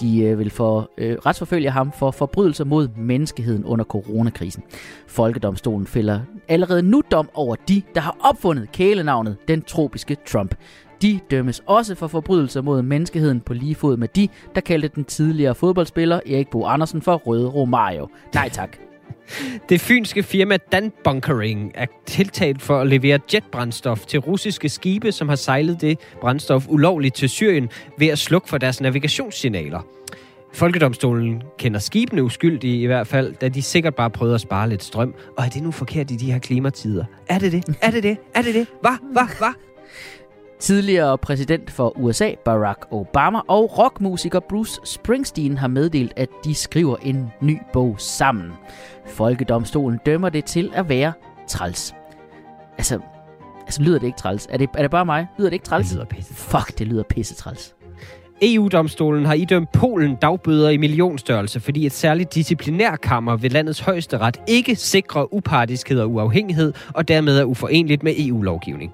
De 0.00 0.20
øh, 0.20 0.38
vil 0.38 0.50
for, 0.50 0.90
øh, 0.98 1.16
retsforfølge 1.26 1.70
ham 1.70 1.92
for 1.92 2.10
forbrydelser 2.10 2.64
mod 2.64 2.88
menneskeheden 2.96 3.64
under 3.64 3.84
coronakrisen. 3.84 4.62
Folkedomstolen 5.06 5.86
fælder 5.86 6.20
allerede 6.48 6.82
nu 6.82 7.02
dom 7.10 7.28
over 7.34 7.56
de, 7.68 7.82
der 7.94 8.00
har 8.00 8.16
opfundet 8.20 8.72
kælenavnet 8.72 9.36
den 9.48 9.62
tropiske 9.62 10.16
Trump. 10.26 10.54
De 11.02 11.20
dømmes 11.30 11.62
også 11.66 11.94
for 11.94 12.06
forbrydelser 12.06 12.62
mod 12.62 12.82
menneskeheden 12.82 13.40
på 13.40 13.54
lige 13.54 13.74
fod 13.74 13.96
med 13.96 14.08
de, 14.08 14.28
der 14.54 14.60
kaldte 14.60 14.88
den 14.88 15.04
tidligere 15.04 15.54
fodboldspiller 15.54 16.20
Erik 16.26 16.48
Bo 16.50 16.64
Andersen 16.64 17.02
for 17.02 17.14
Røde 17.14 17.48
Romario. 17.48 18.08
Nej 18.34 18.48
tak. 18.48 18.87
Det 19.68 19.80
fynske 19.80 20.22
firma 20.22 20.56
Danbunkering 20.56 21.72
er 21.74 21.86
tiltalt 22.06 22.62
for 22.62 22.80
at 22.80 22.86
levere 22.86 23.18
jetbrændstof 23.34 24.06
til 24.06 24.18
russiske 24.18 24.68
skibe, 24.68 25.12
som 25.12 25.28
har 25.28 25.36
sejlet 25.36 25.80
det 25.80 25.98
brændstof 26.20 26.64
ulovligt 26.68 27.14
til 27.14 27.28
Syrien 27.28 27.68
ved 27.98 28.06
at 28.06 28.18
slukke 28.18 28.48
for 28.48 28.58
deres 28.58 28.80
navigationssignaler. 28.80 29.80
Folkedomstolen 30.52 31.42
kender 31.58 31.80
skibene 31.80 32.22
uskyldige 32.22 32.82
i 32.82 32.86
hvert 32.86 33.06
fald, 33.06 33.34
da 33.34 33.48
de 33.48 33.62
sikkert 33.62 33.94
bare 33.94 34.10
prøvede 34.10 34.34
at 34.34 34.40
spare 34.40 34.68
lidt 34.68 34.84
strøm. 34.84 35.14
Og 35.36 35.44
er 35.44 35.48
det 35.48 35.62
nu 35.62 35.70
forkert 35.70 36.10
i 36.10 36.16
de 36.16 36.32
her 36.32 36.38
klimatider? 36.38 37.04
Er 37.28 37.38
det 37.38 37.52
det? 37.52 37.76
Er 37.82 37.90
det 37.90 38.02
det? 38.02 38.16
Er 38.34 38.42
det 38.42 38.54
det? 38.54 38.66
Hvad? 38.80 38.96
Hvad? 39.12 39.36
Hvad? 39.38 39.67
Tidligere 40.60 41.18
præsident 41.18 41.70
for 41.70 41.98
USA, 41.98 42.34
Barack 42.44 42.86
Obama, 42.90 43.40
og 43.48 43.78
rockmusiker 43.78 44.40
Bruce 44.40 44.80
Springsteen 44.84 45.58
har 45.58 45.68
meddelt, 45.68 46.12
at 46.16 46.28
de 46.44 46.54
skriver 46.54 46.96
en 46.96 47.30
ny 47.40 47.58
bog 47.72 48.00
sammen. 48.00 48.52
Folkedomstolen 49.06 50.00
dømmer 50.06 50.28
det 50.28 50.44
til 50.44 50.70
at 50.74 50.88
være 50.88 51.12
træls. 51.48 51.94
Altså, 52.78 53.00
altså 53.66 53.82
lyder 53.82 53.98
det 53.98 54.06
ikke 54.06 54.18
træls? 54.18 54.46
Er 54.50 54.56
det, 54.56 54.68
er 54.74 54.82
det 54.82 54.90
bare 54.90 55.06
mig? 55.06 55.26
Lyder 55.38 55.50
det 55.50 55.54
ikke 55.54 55.66
træls? 55.66 55.86
Det 55.86 55.94
lyder 55.96 56.04
pisse. 56.04 56.34
Fuck, 56.34 56.78
det 56.78 56.86
lyder 56.86 57.02
pisse 57.02 57.34
træls. 57.34 57.74
EU-domstolen 58.42 59.26
har 59.26 59.34
idømt 59.34 59.72
Polen 59.72 60.14
dagbøder 60.16 60.68
i 60.70 60.76
millionstørrelse, 60.76 61.60
fordi 61.60 61.86
et 61.86 61.92
særligt 61.92 62.34
disciplinærkammer 62.34 63.36
ved 63.36 63.50
landets 63.50 63.80
højeste 63.80 64.18
ret 64.18 64.40
ikke 64.48 64.76
sikrer 64.76 65.34
upartiskhed 65.34 66.00
og 66.00 66.10
uafhængighed, 66.10 66.72
og 66.94 67.08
dermed 67.08 67.38
er 67.38 67.44
uforenligt 67.44 68.02
med 68.02 68.14
EU-lovgivning. 68.18 68.92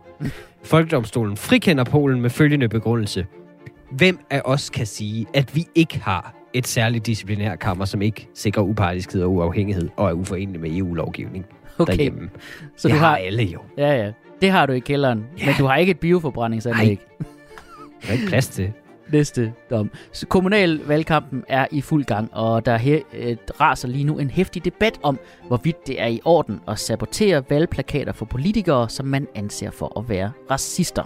Folkedomstolen 0.64 1.36
frikender 1.36 1.84
Polen 1.84 2.20
med 2.20 2.30
følgende 2.30 2.68
begrundelse. 2.68 3.26
Hvem 3.90 4.18
af 4.30 4.42
os 4.44 4.70
kan 4.70 4.86
sige, 4.86 5.26
at 5.34 5.56
vi 5.56 5.66
ikke 5.74 5.98
har 6.00 6.34
et 6.54 6.66
særligt 6.66 7.06
disciplinærkammer, 7.06 7.84
som 7.84 8.02
ikke 8.02 8.28
sikrer 8.34 8.62
upartiskhed 8.62 9.22
og 9.22 9.32
uafhængighed, 9.32 9.88
og 9.96 10.08
er 10.08 10.12
uforenligt 10.12 10.60
med 10.62 10.70
EU-lovgivning 10.76 11.44
Okay, 11.78 11.92
derhjemme? 11.92 12.30
så 12.76 12.88
det 12.88 12.94
du 12.94 12.98
har 12.98 13.08
har... 13.08 13.16
alle 13.16 13.42
jo. 13.42 13.58
Ja, 13.78 14.04
ja. 14.04 14.10
Det 14.40 14.50
har 14.50 14.66
du 14.66 14.72
i 14.72 14.78
kælderen, 14.78 15.24
Ja. 15.40 15.46
men 15.46 15.54
du 15.58 15.64
har 15.64 15.76
ikke 15.76 15.90
et 15.90 15.98
bioforbrændingsanlæg. 16.00 16.98
Der 18.02 18.08
er 18.08 18.12
ikke 18.12 18.26
plads 18.26 18.48
til. 18.48 18.72
Næste 19.12 19.52
dom. 19.70 19.90
Så 20.12 20.26
kommunalvalgkampen 20.26 21.44
er 21.48 21.66
i 21.70 21.80
fuld 21.80 22.04
gang, 22.04 22.30
og 22.32 22.66
der 22.66 22.76
her, 22.76 23.00
øh, 23.18 23.36
raser 23.60 23.88
lige 23.88 24.04
nu 24.04 24.18
en 24.18 24.30
hæftig 24.30 24.64
debat 24.64 24.98
om, 25.02 25.18
hvorvidt 25.48 25.86
det 25.86 26.00
er 26.00 26.06
i 26.06 26.20
orden 26.24 26.60
at 26.68 26.78
sabotere 26.78 27.42
valgplakater 27.50 28.12
for 28.12 28.24
politikere, 28.24 28.88
som 28.88 29.06
man 29.06 29.28
anser 29.34 29.70
for 29.70 29.98
at 29.98 30.08
være 30.08 30.32
racister. 30.50 31.02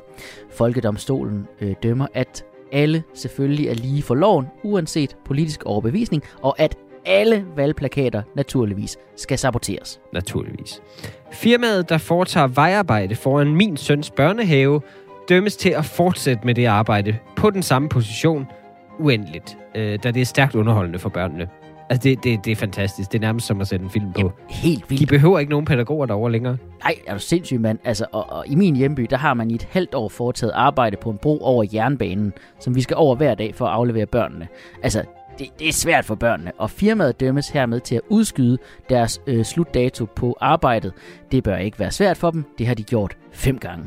Folkedomstolen 0.50 1.46
øh, 1.60 1.74
dømmer, 1.82 2.06
at 2.14 2.44
alle 2.72 3.02
selvfølgelig 3.14 3.68
er 3.68 3.74
lige 3.74 4.02
for 4.02 4.14
loven, 4.14 4.46
uanset 4.62 5.16
politisk 5.24 5.62
overbevisning, 5.64 6.22
og 6.42 6.60
at 6.60 6.76
alle 7.06 7.44
valgplakater 7.56 8.22
naturligvis 8.36 8.96
skal 9.16 9.38
saboteres. 9.38 10.00
naturligvis. 10.12 10.82
Firmaet, 11.32 11.88
der 11.88 11.98
foretager 11.98 12.46
vejarbejde 12.46 13.14
foran 13.14 13.56
min 13.56 13.76
søns 13.76 14.10
børnehave, 14.10 14.80
dømmes 15.28 15.56
til 15.56 15.70
at 15.70 15.84
fortsætte 15.84 16.46
med 16.46 16.54
det 16.54 16.66
arbejde 16.66 17.16
på 17.36 17.50
den 17.50 17.62
samme 17.62 17.88
position 17.88 18.46
uendeligt, 18.98 19.58
øh, 19.74 19.98
da 20.02 20.10
det 20.10 20.20
er 20.20 20.24
stærkt 20.24 20.54
underholdende 20.54 20.98
for 20.98 21.08
børnene. 21.08 21.48
Altså, 21.90 22.08
det, 22.08 22.24
det, 22.24 22.44
det 22.44 22.50
er 22.52 22.56
fantastisk. 22.56 23.12
Det 23.12 23.18
er 23.18 23.20
nærmest 23.20 23.46
som 23.46 23.60
at 23.60 23.68
sætte 23.68 23.84
en 23.84 23.90
film 23.90 24.12
på. 24.12 24.32
Helt 24.48 24.84
De 24.84 24.88
vildt. 24.88 25.08
behøver 25.08 25.38
ikke 25.38 25.50
nogen 25.50 25.66
pædagoger 25.66 26.06
derovre 26.06 26.32
længere. 26.32 26.56
Nej, 26.84 26.94
er 27.06 27.12
du 27.14 27.20
sindssyg, 27.20 27.60
mand. 27.60 27.78
Altså, 27.84 28.06
og, 28.12 28.32
og 28.32 28.44
i 28.46 28.54
min 28.54 28.76
hjemby, 28.76 29.06
der 29.10 29.16
har 29.16 29.34
man 29.34 29.50
i 29.50 29.54
et 29.54 29.68
halvt 29.70 29.94
år 29.94 30.08
foretaget 30.08 30.52
arbejde 30.54 30.96
på 30.96 31.10
en 31.10 31.18
bro 31.18 31.38
over 31.40 31.64
jernbanen, 31.74 32.32
som 32.60 32.74
vi 32.74 32.80
skal 32.80 32.96
over 32.96 33.16
hver 33.16 33.34
dag 33.34 33.54
for 33.54 33.66
at 33.66 33.72
aflevere 33.72 34.06
børnene. 34.06 34.48
Altså, 34.82 35.02
det, 35.38 35.46
det 35.58 35.68
er 35.68 35.72
svært 35.72 36.04
for 36.04 36.14
børnene, 36.14 36.52
og 36.58 36.70
firmaet 36.70 37.20
dømmes 37.20 37.48
hermed 37.48 37.80
til 37.80 37.94
at 37.94 38.00
udskyde 38.08 38.58
deres 38.88 39.20
øh, 39.26 39.44
slutdato 39.44 40.04
på 40.04 40.36
arbejdet. 40.40 40.92
Det 41.32 41.42
bør 41.44 41.56
ikke 41.56 41.78
være 41.78 41.90
svært 41.90 42.16
for 42.16 42.30
dem. 42.30 42.44
Det 42.58 42.66
har 42.66 42.74
de 42.74 42.82
gjort 42.82 43.16
fem 43.32 43.58
gange. 43.58 43.84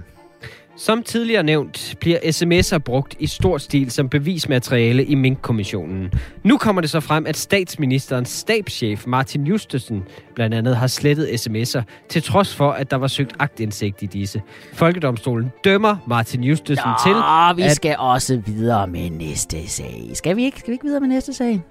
Som 0.81 1.03
tidligere 1.03 1.43
nævnt, 1.43 1.95
bliver 1.99 2.17
sms'er 2.19 2.77
brugt 2.77 3.15
i 3.19 3.27
stor 3.27 3.57
stil 3.57 3.91
som 3.91 4.09
bevismateriale 4.09 5.05
i 5.05 5.15
Mink-kommissionen. 5.15 6.11
Nu 6.43 6.57
kommer 6.57 6.81
det 6.81 6.89
så 6.89 6.99
frem, 6.99 7.25
at 7.27 7.37
statsministerens 7.37 8.29
stabschef 8.29 9.07
Martin 9.07 9.47
Justesen 9.47 10.03
blandt 10.35 10.55
andet 10.55 10.75
har 10.77 10.87
slettet 10.87 11.27
sms'er, 11.27 11.81
til 12.09 12.23
trods 12.23 12.55
for, 12.55 12.71
at 12.71 12.91
der 12.91 12.97
var 12.97 13.07
søgt 13.07 13.35
agtindsigt 13.39 14.01
i 14.01 14.05
disse. 14.05 14.41
Folkedomstolen 14.73 15.51
dømmer 15.63 15.97
Martin 16.07 16.43
Justesen 16.43 16.89
til... 17.05 17.11
Nå, 17.11 17.53
vi 17.55 17.61
at- 17.61 17.75
skal 17.75 17.95
også 17.99 18.41
videre 18.45 18.87
med 18.87 19.09
næste 19.09 19.67
sag. 19.67 20.09
Skal 20.13 20.35
vi 20.35 20.43
ikke? 20.45 20.59
Skal 20.59 20.67
vi 20.71 20.73
ikke 20.73 20.85
videre 20.85 20.99
med 21.01 21.09
næste 21.09 21.33
sag? 21.33 21.61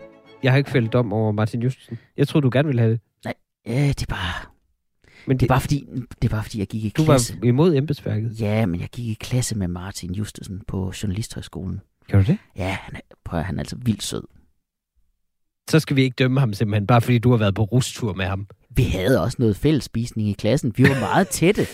Jeg 0.43 0.53
har 0.53 0.59
ikke 0.59 0.71
fældet 0.71 0.93
dom 0.93 1.13
over 1.13 1.33
Martin 1.33 1.63
Justesen. 1.63 1.99
Jeg 2.17 2.29
tror 2.29 2.41
du 2.41 2.51
gerne 2.53 2.67
ville 2.67 2.81
have 2.83 2.93
det. 2.93 3.01
Ja, 3.67 3.89
det 3.89 4.03
er 4.03 4.07
bare, 4.09 4.47
Men 5.27 5.37
det 5.37 5.41
det, 5.41 5.47
er 5.47 5.49
bare 5.49 5.61
fordi, 5.61 5.87
det 6.23 6.29
er 6.31 6.35
bare 6.35 6.43
fordi, 6.43 6.59
jeg 6.59 6.67
gik 6.67 6.85
i 6.85 6.89
du 6.97 7.05
klasse. 7.05 7.37
var 7.41 7.47
imod 7.49 7.75
embedsværket. 7.77 8.41
Ja, 8.41 8.67
men 8.67 8.81
jeg 8.81 8.89
gik 8.89 9.07
i 9.07 9.15
klasse 9.21 9.55
med 9.59 9.69
Martin 9.69 10.15
Justesen 10.15 10.63
på 10.69 10.93
Journalisthøjskolen. 11.03 11.81
Gjorde 12.09 12.25
du 12.27 12.31
det? 12.33 12.39
Ja, 12.57 12.79
han 12.81 12.97
er, 12.97 13.01
prøv, 13.25 13.41
han 13.41 13.55
er 13.57 13.61
altså 13.61 13.77
vildt 13.85 14.03
sød. 14.03 14.23
Så 15.71 15.81
skal 15.81 15.97
vi 15.97 16.03
ikke 16.03 16.15
dømme 16.15 16.41
ham 16.41 16.53
simpelthen, 16.53 16.87
bare 16.87 17.01
fordi 17.01 17.19
du 17.19 17.31
har 17.31 17.37
været 17.37 17.55
på 17.55 17.63
rustur 17.65 18.13
med 18.15 18.25
ham. 18.25 18.47
Vi 18.71 18.83
havde 18.83 19.23
også 19.23 19.37
noget 19.41 19.57
fællesspisning 19.57 20.29
i 20.29 20.33
klassen. 20.33 20.73
Vi 20.77 20.83
var 20.83 21.01
meget 21.01 21.29
tætte, 21.39 21.67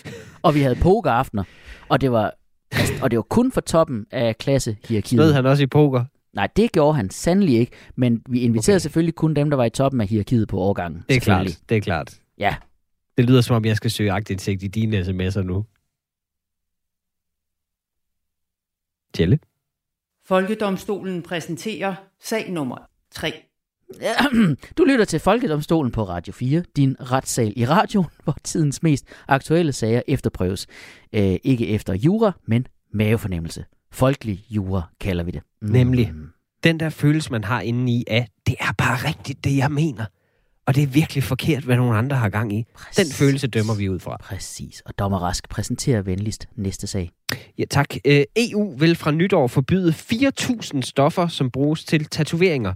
og 0.42 0.54
vi 0.54 0.60
havde 0.60 0.74
pokeraftener. 0.74 1.44
Og 1.88 2.00
det 2.00 2.12
var, 2.12 2.32
altså, 2.72 2.92
og 3.02 3.10
det 3.10 3.16
var 3.16 3.22
kun 3.22 3.52
for 3.52 3.60
toppen 3.60 4.06
af 4.10 4.38
klassehierarkiet. 4.38 5.34
han 5.34 5.46
også 5.46 5.62
i 5.62 5.66
poker? 5.66 6.04
Nej, 6.34 6.48
det 6.56 6.72
gjorde 6.72 6.96
han 6.96 7.10
sandelig 7.10 7.58
ikke. 7.58 7.72
Men 7.96 8.22
vi 8.28 8.40
inviterede 8.40 8.76
Okay. 8.76 8.82
selvfølgelig 8.82 9.14
kun 9.14 9.34
dem, 9.34 9.50
der 9.50 9.56
var 9.56 9.64
i 9.64 9.70
toppen 9.70 10.00
af 10.00 10.08
hierarkiet 10.08 10.48
på 10.48 10.58
årgangen. 10.58 11.02
Det 11.08 11.16
er 11.16 11.20
klart. 11.20 11.58
Det 11.68 11.76
er 11.76 11.80
klart. 11.80 12.14
Ja. 12.38 12.54
Det 13.16 13.24
lyder 13.24 13.40
som 13.40 13.56
om, 13.56 13.64
jeg 13.64 13.76
skal 13.76 13.90
søge 13.90 14.12
agtindsigt 14.12 14.62
i 14.62 14.66
dine 14.66 15.00
sms'er 15.00 15.42
nu. 15.42 15.64
Tjelle? 19.14 19.38
Folkedomstolen 20.24 21.22
præsenterer 21.22 21.94
sag 22.20 22.50
nummer 22.50 22.76
3. 23.10 23.32
Du 24.78 24.84
lytter 24.84 25.04
til 25.04 25.20
Folkedomstolen 25.20 25.92
på 25.92 26.04
Radio 26.04 26.32
4, 26.32 26.64
din 26.76 26.96
retssal 27.00 27.52
i 27.56 27.66
radio, 27.66 28.04
hvor 28.24 28.36
tidens 28.44 28.82
mest 28.82 29.06
aktuelle 29.28 29.72
sager 29.72 30.02
efterprøves. 30.08 30.66
Øh, 31.12 31.36
ikke 31.44 31.68
efter 31.68 31.94
jura, 31.94 32.32
men 32.46 32.66
mavefornemmelse. 32.92 33.64
Folkelig 33.90 34.44
jura 34.50 34.82
kalder 35.00 35.24
vi 35.24 35.30
det. 35.30 35.42
Mm. 35.62 35.68
Nemlig. 35.68 36.12
Den 36.64 36.80
der 36.80 36.88
følelse, 36.88 37.32
man 37.32 37.44
har 37.44 37.60
inde 37.60 37.92
i, 37.92 38.04
at 38.06 38.28
det 38.46 38.54
er 38.60 38.72
bare 38.78 39.08
rigtigt, 39.08 39.44
det 39.44 39.56
jeg 39.56 39.72
mener. 39.72 40.04
Og 40.66 40.74
det 40.74 40.82
er 40.82 40.86
virkelig 40.86 41.22
forkert, 41.24 41.62
hvad 41.62 41.76
nogle 41.76 41.98
andre 41.98 42.16
har 42.16 42.28
gang 42.28 42.52
i. 42.52 42.56
Den 42.56 42.64
Præcis. 42.74 43.18
følelse 43.18 43.46
dømmer 43.46 43.74
vi 43.74 43.88
ud 43.88 43.98
fra. 43.98 44.16
Præcis. 44.20 44.82
Og 44.86 44.98
dommer 44.98 45.18
Rask 45.18 45.48
præsenterer 45.48 46.02
venligst 46.02 46.48
næste 46.56 46.86
sag. 46.86 47.10
Ja, 47.58 47.64
tak. 47.70 47.94
Øh, 48.04 48.24
EU 48.36 48.76
vil 48.78 48.96
fra 48.96 49.10
nytår 49.10 49.46
forbyde 49.46 49.90
4.000 49.90 50.80
stoffer, 50.82 51.26
som 51.26 51.50
bruges 51.50 51.84
til 51.84 52.04
tatoveringer. 52.04 52.74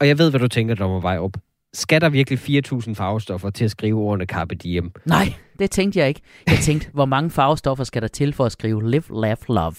Og 0.00 0.08
jeg 0.08 0.18
ved, 0.18 0.30
hvad 0.30 0.40
du 0.40 0.48
tænker, 0.48 0.74
Dommer 0.74 1.00
Vejrup. 1.00 1.36
Skal 1.74 2.00
der 2.00 2.08
virkelig 2.08 2.38
4.000 2.38 2.94
farvestoffer 2.94 3.50
til 3.50 3.64
at 3.64 3.70
skrive 3.70 4.00
ordene 4.00 4.24
Carpe 4.24 4.54
Diem? 4.54 4.92
Nej, 5.04 5.32
det 5.58 5.70
tænkte 5.70 5.98
jeg 5.98 6.08
ikke. 6.08 6.20
Jeg 6.46 6.58
tænkte, 6.58 6.88
hvor 6.92 7.04
mange 7.04 7.30
farvestoffer 7.30 7.84
skal 7.84 8.02
der 8.02 8.08
til 8.08 8.32
for 8.32 8.44
at 8.44 8.52
skrive 8.52 8.90
Live, 8.90 9.02
Laugh, 9.20 9.40
Love? 9.48 9.74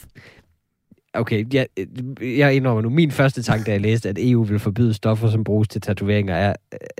Okay, 1.14 1.54
jeg, 1.54 1.68
jeg 2.22 2.56
indrømmer 2.56 2.82
nu, 2.82 2.90
min 2.90 3.12
første 3.12 3.42
tanke, 3.42 3.66
da 3.66 3.72
jeg 3.72 3.82
læste, 3.82 4.10
at 4.10 4.18
EU 4.20 4.44
vil 4.44 4.60
forbyde 4.60 4.94
stoffer, 4.94 5.30
som 5.30 5.44
bruges 5.44 5.68
til 5.68 5.82
tatoveringer, 5.82 6.36
er, 6.36 6.54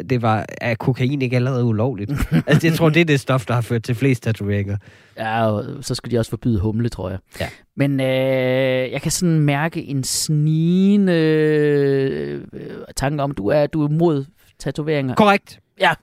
det 0.10 0.22
var, 0.22 0.46
er 0.62 0.76
kokain 0.76 1.22
ikke 1.22 1.36
allerede 1.36 1.66
ulovligt? 1.66 2.12
altså, 2.48 2.68
jeg 2.68 2.76
tror, 2.76 2.90
det 2.90 3.02
er 3.02 3.06
det 3.06 3.20
stof, 3.20 3.46
der 3.46 3.54
har 3.54 3.62
ført 3.62 3.84
til 3.84 3.96
flest 3.96 4.24
tatoveringer. 4.24 4.78
Ja, 5.18 5.62
så 5.82 5.96
skulle 5.96 6.12
de 6.12 6.20
også 6.20 6.30
forbyde 6.30 6.60
humle, 6.60 6.90
tror 6.90 7.10
jeg. 7.10 7.20
Ja. 7.40 7.50
Men 7.76 8.00
øh, 8.00 8.92
jeg 8.92 9.02
kan 9.02 9.12
sådan 9.12 9.40
mærke 9.40 9.84
en 9.84 10.04
snigende 10.04 11.14
øh, 11.14 12.42
tanke 12.96 13.24
om, 13.24 13.32
du 13.32 13.48
er, 13.48 13.68
du 13.68 13.84
er 13.84 13.90
mod 13.90 14.26
tatoveringer. 14.60 15.16
Korrekt. 15.16 15.60
Ja. 15.80 15.94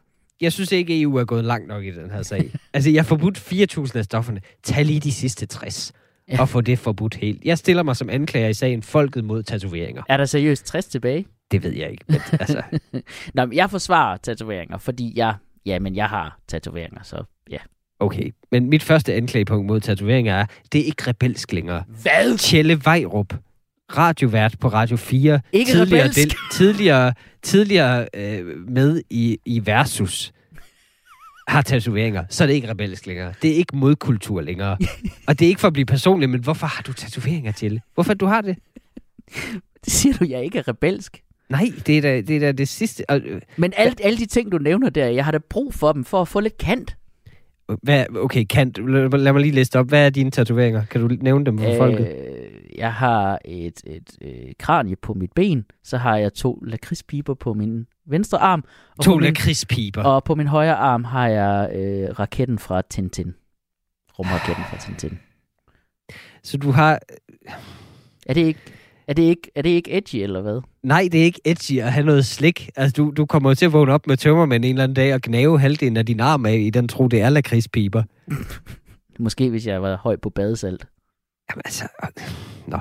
Jeg 0.40 0.52
synes 0.52 0.72
ikke, 0.72 1.00
EU 1.00 1.16
er 1.16 1.24
gået 1.24 1.44
langt 1.44 1.68
nok 1.68 1.84
i 1.84 1.90
den 1.90 2.10
her 2.10 2.22
sag. 2.22 2.50
altså, 2.74 2.90
jeg 2.90 3.02
har 3.02 3.06
forbudt 3.06 3.38
4.000 3.38 3.98
af 3.98 4.04
stofferne. 4.04 4.40
Tag 4.62 4.84
lige 4.84 5.00
de 5.00 5.12
sidste 5.12 5.46
60 5.46 5.92
Ja. 6.32 6.40
og 6.40 6.48
få 6.48 6.60
det 6.60 6.78
forbudt 6.78 7.14
helt. 7.14 7.44
Jeg 7.44 7.58
stiller 7.58 7.82
mig 7.82 7.96
som 7.96 8.10
anklager 8.10 8.48
i 8.48 8.54
sagen 8.54 8.82
Folket 8.82 9.24
mod 9.24 9.42
tatoveringer. 9.42 10.02
Er 10.08 10.16
der 10.16 10.24
seriøst 10.24 10.66
60 10.66 10.84
tilbage? 10.86 11.26
Det 11.50 11.62
ved 11.62 11.72
jeg 11.72 11.90
ikke. 11.90 12.04
Men, 12.08 12.20
altså, 12.32 12.62
Nå, 13.34 13.44
men 13.46 13.56
jeg 13.56 13.70
forsvarer 13.70 14.16
tatoveringer, 14.16 14.78
fordi 14.78 15.12
jeg, 15.16 15.34
ja, 15.66 15.78
men 15.78 15.96
jeg 15.96 16.06
har 16.06 16.38
tatoveringer, 16.48 17.02
så 17.02 17.22
ja. 17.50 17.58
Okay, 18.00 18.30
men 18.52 18.70
mit 18.70 18.82
første 18.82 19.14
anklagepunkt 19.14 19.66
mod 19.66 19.80
tatoveringer 19.80 20.34
er, 20.34 20.46
det 20.72 20.80
er 20.80 20.84
ikke 20.84 21.02
rebelsk 21.08 21.52
længere. 21.52 21.84
Hvad? 22.02 22.38
Tjelle 22.38 22.80
Vejrup, 22.84 23.34
radiovært 23.96 24.56
på 24.60 24.68
Radio 24.68 24.96
4, 24.96 25.40
Ikke 25.52 25.70
tidligere, 25.70 26.04
rebelsk. 26.04 26.36
tidligere, 26.52 27.12
tidligere 27.42 28.06
øh, 28.14 28.46
med 28.68 29.02
i, 29.10 29.38
i 29.44 29.66
Versus, 29.66 30.32
har 31.48 31.62
tatoveringer, 31.62 32.24
så 32.28 32.44
er 32.44 32.46
det 32.46 32.54
ikke 32.54 32.70
rebelsk 32.70 33.06
længere. 33.06 33.32
Det 33.42 33.50
er 33.50 33.54
ikke 33.54 33.76
modkultur 33.76 34.40
længere. 34.40 34.78
Og 35.28 35.38
det 35.38 35.44
er 35.44 35.48
ikke 35.48 35.60
for 35.60 35.68
at 35.68 35.72
blive 35.72 35.86
personlig, 35.86 36.30
men 36.30 36.40
hvorfor 36.40 36.66
har 36.66 36.82
du 36.82 36.92
tatoveringer, 36.92 37.52
Tjelle? 37.52 37.80
Hvorfor 37.94 38.14
du 38.14 38.26
har 38.26 38.40
det? 38.40 38.56
Det 39.84 39.92
siger 39.92 40.14
du, 40.16 40.24
jeg 40.28 40.44
ikke 40.44 40.58
er 40.58 40.68
rebelsk. 40.68 41.22
Nej, 41.48 41.72
det 41.86 41.98
er 41.98 42.02
da 42.02 42.20
det, 42.20 42.36
er 42.36 42.40
da 42.40 42.52
det 42.52 42.68
sidste. 42.68 43.10
Og, 43.10 43.20
øh, 43.20 43.40
Men 43.56 43.72
alle, 43.76 43.94
alle 44.02 44.18
de 44.18 44.26
ting, 44.26 44.52
du 44.52 44.58
nævner 44.58 44.90
der, 44.90 45.06
jeg 45.06 45.24
har 45.24 45.32
da 45.32 45.38
brug 45.38 45.74
for 45.74 45.92
dem 45.92 46.04
for 46.04 46.20
at 46.20 46.28
få 46.28 46.40
lidt 46.40 46.58
kant. 46.58 46.96
hvad, 47.82 48.04
okay, 48.16 48.44
Kant, 48.44 48.78
lad, 48.92 49.18
lad 49.18 49.32
mig 49.32 49.42
lige 49.42 49.54
liste 49.54 49.78
op. 49.78 49.88
Hvad 49.88 50.06
er 50.06 50.10
dine 50.10 50.30
tatoveringer? 50.30 50.84
Kan 50.84 51.00
du 51.00 51.16
nævne 51.20 51.44
dem 51.44 51.58
for 51.58 51.70
øh, 51.70 51.76
folket? 51.76 52.16
jeg 52.78 52.92
har 52.92 53.38
et, 53.44 53.82
et, 53.86 54.10
et 54.20 54.58
kranie 54.58 54.96
på 54.96 55.14
mit 55.14 55.32
ben, 55.32 55.64
så 55.84 55.96
har 55.98 56.16
jeg 56.16 56.34
to 56.34 56.62
lakridspiber 56.66 57.34
på 57.34 57.54
min 57.54 57.86
venstre 58.06 58.38
arm, 58.38 58.64
og, 58.98 59.04
To 59.04 59.18
lakridspiber. 59.18 60.02
og 60.02 60.24
på 60.24 60.34
min 60.34 60.46
højre 60.46 60.74
arm 60.76 61.04
har 61.04 61.28
jeg 61.28 61.70
øh, 61.76 62.18
raketten 62.18 62.58
fra 62.58 62.82
Tintin. 62.90 63.34
Rumraketten 64.18 64.64
fra 64.70 64.76
Tintin. 64.78 65.18
Så 66.42 66.56
du 66.56 66.70
har... 66.70 67.00
Er 68.26 68.34
det 68.34 68.40
ikke, 68.40 68.60
er 69.06 69.12
det 69.12 69.22
ikke, 69.22 69.50
er 69.54 69.62
det 69.62 69.70
ikke 69.70 69.96
edgy, 69.96 70.16
eller 70.16 70.40
hvad? 70.40 70.60
Nej, 70.82 71.08
det 71.12 71.20
er 71.20 71.24
ikke 71.24 71.40
edgy 71.44 71.80
at 71.80 71.92
have 71.92 72.06
noget 72.06 72.26
slik. 72.26 72.70
Altså, 72.76 72.94
du, 72.96 73.12
du 73.16 73.26
kommer 73.26 73.54
til 73.54 73.66
at 73.66 73.72
vågne 73.72 73.92
op 73.92 74.06
med 74.06 74.16
tømmermænd 74.16 74.64
en 74.64 74.70
eller 74.70 74.84
anden 74.84 74.94
dag 74.96 75.14
og 75.14 75.20
gnave 75.22 75.60
halvdelen 75.60 75.96
af 75.96 76.06
din 76.06 76.20
arm 76.20 76.46
af 76.46 76.54
i 76.54 76.70
den 76.70 76.88
tro, 76.88 77.08
det 77.08 77.20
er 77.20 77.30
lakridspiber. 77.30 78.02
Måske 79.18 79.50
hvis 79.50 79.66
jeg 79.66 79.82
var 79.82 79.96
høj 79.96 80.16
på 80.16 80.30
badesalt. 80.30 80.86
Jamen 81.50 81.62
altså... 81.64 81.84
øh, 82.04 82.22
Nå. 82.66 82.78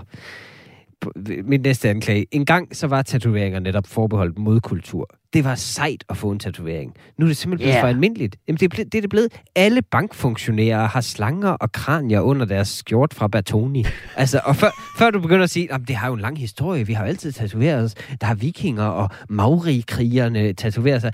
Min 1.44 1.62
næste 1.62 1.90
anklage. 1.90 2.26
En 2.32 2.46
gang 2.46 2.76
så 2.76 2.88
var 2.88 3.02
tatoveringer 3.02 3.60
netop 3.60 3.88
forbeholdt 3.88 4.38
modkultur. 4.40 5.10
Det 5.34 5.44
var 5.44 5.56
sejt 5.56 6.04
at 6.10 6.18
få 6.18 6.32
en 6.32 6.40
tatovering. 6.40 6.94
Nu 7.20 7.26
er 7.26 7.28
det 7.28 7.38
simpelthen 7.38 7.66
blevet 7.66 7.76
Ja. 7.76 7.82
for 7.84 7.88
almindeligt. 7.88 8.36
Jamen, 8.48 8.58
det, 8.58 8.66
er 8.66 8.70
ble, 8.70 8.84
det 8.84 8.96
er 8.96 9.02
det 9.02 9.10
blevet. 9.10 9.42
Alle 9.56 9.82
bankfunktionærer 9.82 10.88
har 10.88 11.02
slanger 11.02 11.50
og 11.50 11.72
kranier 11.72 12.20
under 12.22 12.46
deres 12.46 12.68
skjort 12.68 13.14
fra 13.14 13.28
Bertoni. 13.28 13.86
Altså, 14.18 14.42
og 14.46 14.56
før, 14.56 14.70
før 15.00 15.10
du 15.10 15.20
begynder 15.20 15.44
at 15.44 15.50
sige, 15.50 15.74
at 15.74 15.82
det 15.88 15.96
har 15.96 16.08
jo 16.08 16.14
en 16.14 16.20
lang 16.20 16.38
historie, 16.40 16.88
vi 16.88 16.94
har 16.94 17.04
jo 17.04 17.08
altid 17.10 17.32
tatoveret 17.32 17.84
os. 17.84 17.96
Der 18.22 18.28
er 18.28 18.34
vikinger 18.36 18.84
og 18.84 19.10
maori-krigerne 19.30 20.54
tatoveret 20.54 21.02
sig. 21.02 21.12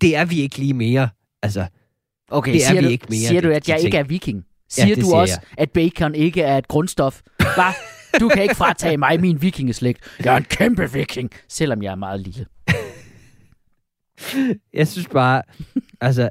Det 0.00 0.16
er 0.16 0.24
vi 0.24 0.40
ikke 0.40 0.58
lige 0.58 0.74
mere. 0.74 1.08
Altså, 1.42 1.66
Okay, 2.32 2.52
Det 2.52 2.66
er 2.68 2.74
vi 2.74 2.80
du, 2.80 2.88
ikke 2.88 3.06
mere, 3.08 3.18
siger 3.18 3.40
du, 3.40 3.48
de- 3.48 3.54
at 3.54 3.68
jeg 3.68 3.76
ting. 3.78 3.86
ikke 3.86 3.98
er 3.98 4.02
viking? 4.02 4.44
Siger 4.68 4.94
det 4.94 5.04
du 5.04 5.14
også, 5.14 5.40
at 5.58 5.70
bacon 5.70 6.14
ikke 6.14 6.42
er 6.42 6.58
et 6.58 6.68
grundstof? 6.68 7.20
Hvad? 7.38 7.72
Du 8.20 8.28
kan 8.28 8.42
ikke 8.42 8.54
fratage 8.54 8.96
mig 8.96 9.20
min 9.20 9.42
vikingeslægt. 9.42 10.16
Jeg 10.24 10.32
er 10.32 10.36
en 10.36 10.44
kæmpe 10.44 10.92
viking, 10.92 11.30
selvom 11.48 11.82
jeg 11.82 11.90
er 11.90 11.94
meget 11.96 12.20
lille. 12.20 12.46
Jeg 14.74 14.88
synes 14.88 15.08
bare, 15.08 15.42
altså, 16.00 16.28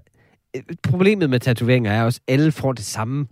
problemet 0.83 1.29
med 1.29 1.39
tatoveringer 1.39 1.91
er 1.91 2.03
også, 2.03 2.19
at 2.27 2.33
alle 2.33 2.51
får 2.51 2.73
det 2.73 2.85
samme 2.85 3.27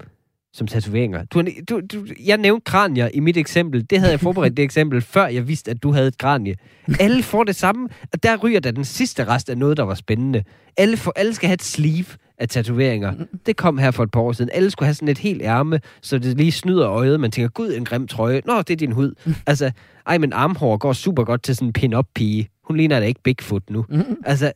som 0.57 0.67
tatoveringer. 0.67 1.23
Du, 1.23 1.43
du, 1.69 1.81
du, 1.93 2.05
jeg 2.25 2.37
nævnte 2.37 2.63
kranier 2.63 3.09
i 3.13 3.19
mit 3.19 3.37
eksempel. 3.37 3.89
Det 3.89 3.99
havde 3.99 4.11
jeg 4.11 4.19
forberedt 4.19 4.57
det 4.57 4.63
eksempel, 4.63 5.01
før 5.15 5.27
jeg 5.27 5.47
vidste, 5.47 5.71
at 5.71 5.83
du 5.83 5.91
havde 5.91 6.07
et 6.07 6.17
kranie. 6.17 6.55
Alle 6.99 7.23
får 7.23 7.43
det 7.43 7.55
samme, 7.55 7.89
og 8.13 8.23
der 8.23 8.37
ryger 8.37 8.59
der 8.59 8.71
den 8.71 8.85
sidste 8.85 9.23
rest 9.25 9.49
af 9.49 9.57
noget, 9.57 9.77
der 9.77 9.83
var 9.83 9.95
spændende. 9.95 10.43
Alle, 10.77 10.97
får, 10.97 11.13
alle 11.15 11.33
skal 11.33 11.47
have 11.47 11.53
et 11.53 11.63
sleeve 11.63 12.05
af 12.37 12.49
tatoveringer. 12.49 13.13
Det 13.45 13.57
kom 13.57 13.77
her 13.77 13.91
for 13.91 14.03
et 14.03 14.11
par 14.11 14.19
år 14.19 14.31
siden. 14.31 14.51
Alle 14.53 14.71
skulle 14.71 14.87
have 14.87 14.93
sådan 14.93 15.07
et 15.07 15.17
helt 15.17 15.41
ærme, 15.41 15.79
så 16.01 16.19
det 16.19 16.37
lige 16.37 16.51
snyder 16.51 16.89
øjet. 16.89 17.19
Man 17.19 17.31
tænker, 17.31 17.49
gud, 17.49 17.73
en 17.73 17.85
grim 17.85 18.07
trøje. 18.07 18.41
Nå, 18.45 18.57
det 18.61 18.69
er 18.69 18.75
din 18.75 18.91
hud. 18.91 19.13
Altså, 19.47 19.71
ej, 20.07 20.17
men 20.17 20.33
armhår 20.33 20.77
går 20.77 20.93
super 20.93 21.23
godt 21.23 21.43
til 21.43 21.55
sådan 21.55 21.67
en 21.67 21.73
pin-up-pige. 21.73 22.49
Hun 22.63 22.77
ligner 22.77 22.99
da 22.99 23.05
ikke 23.05 23.23
Bigfoot 23.23 23.69
nu. 23.69 23.85
Altså, 24.25 24.51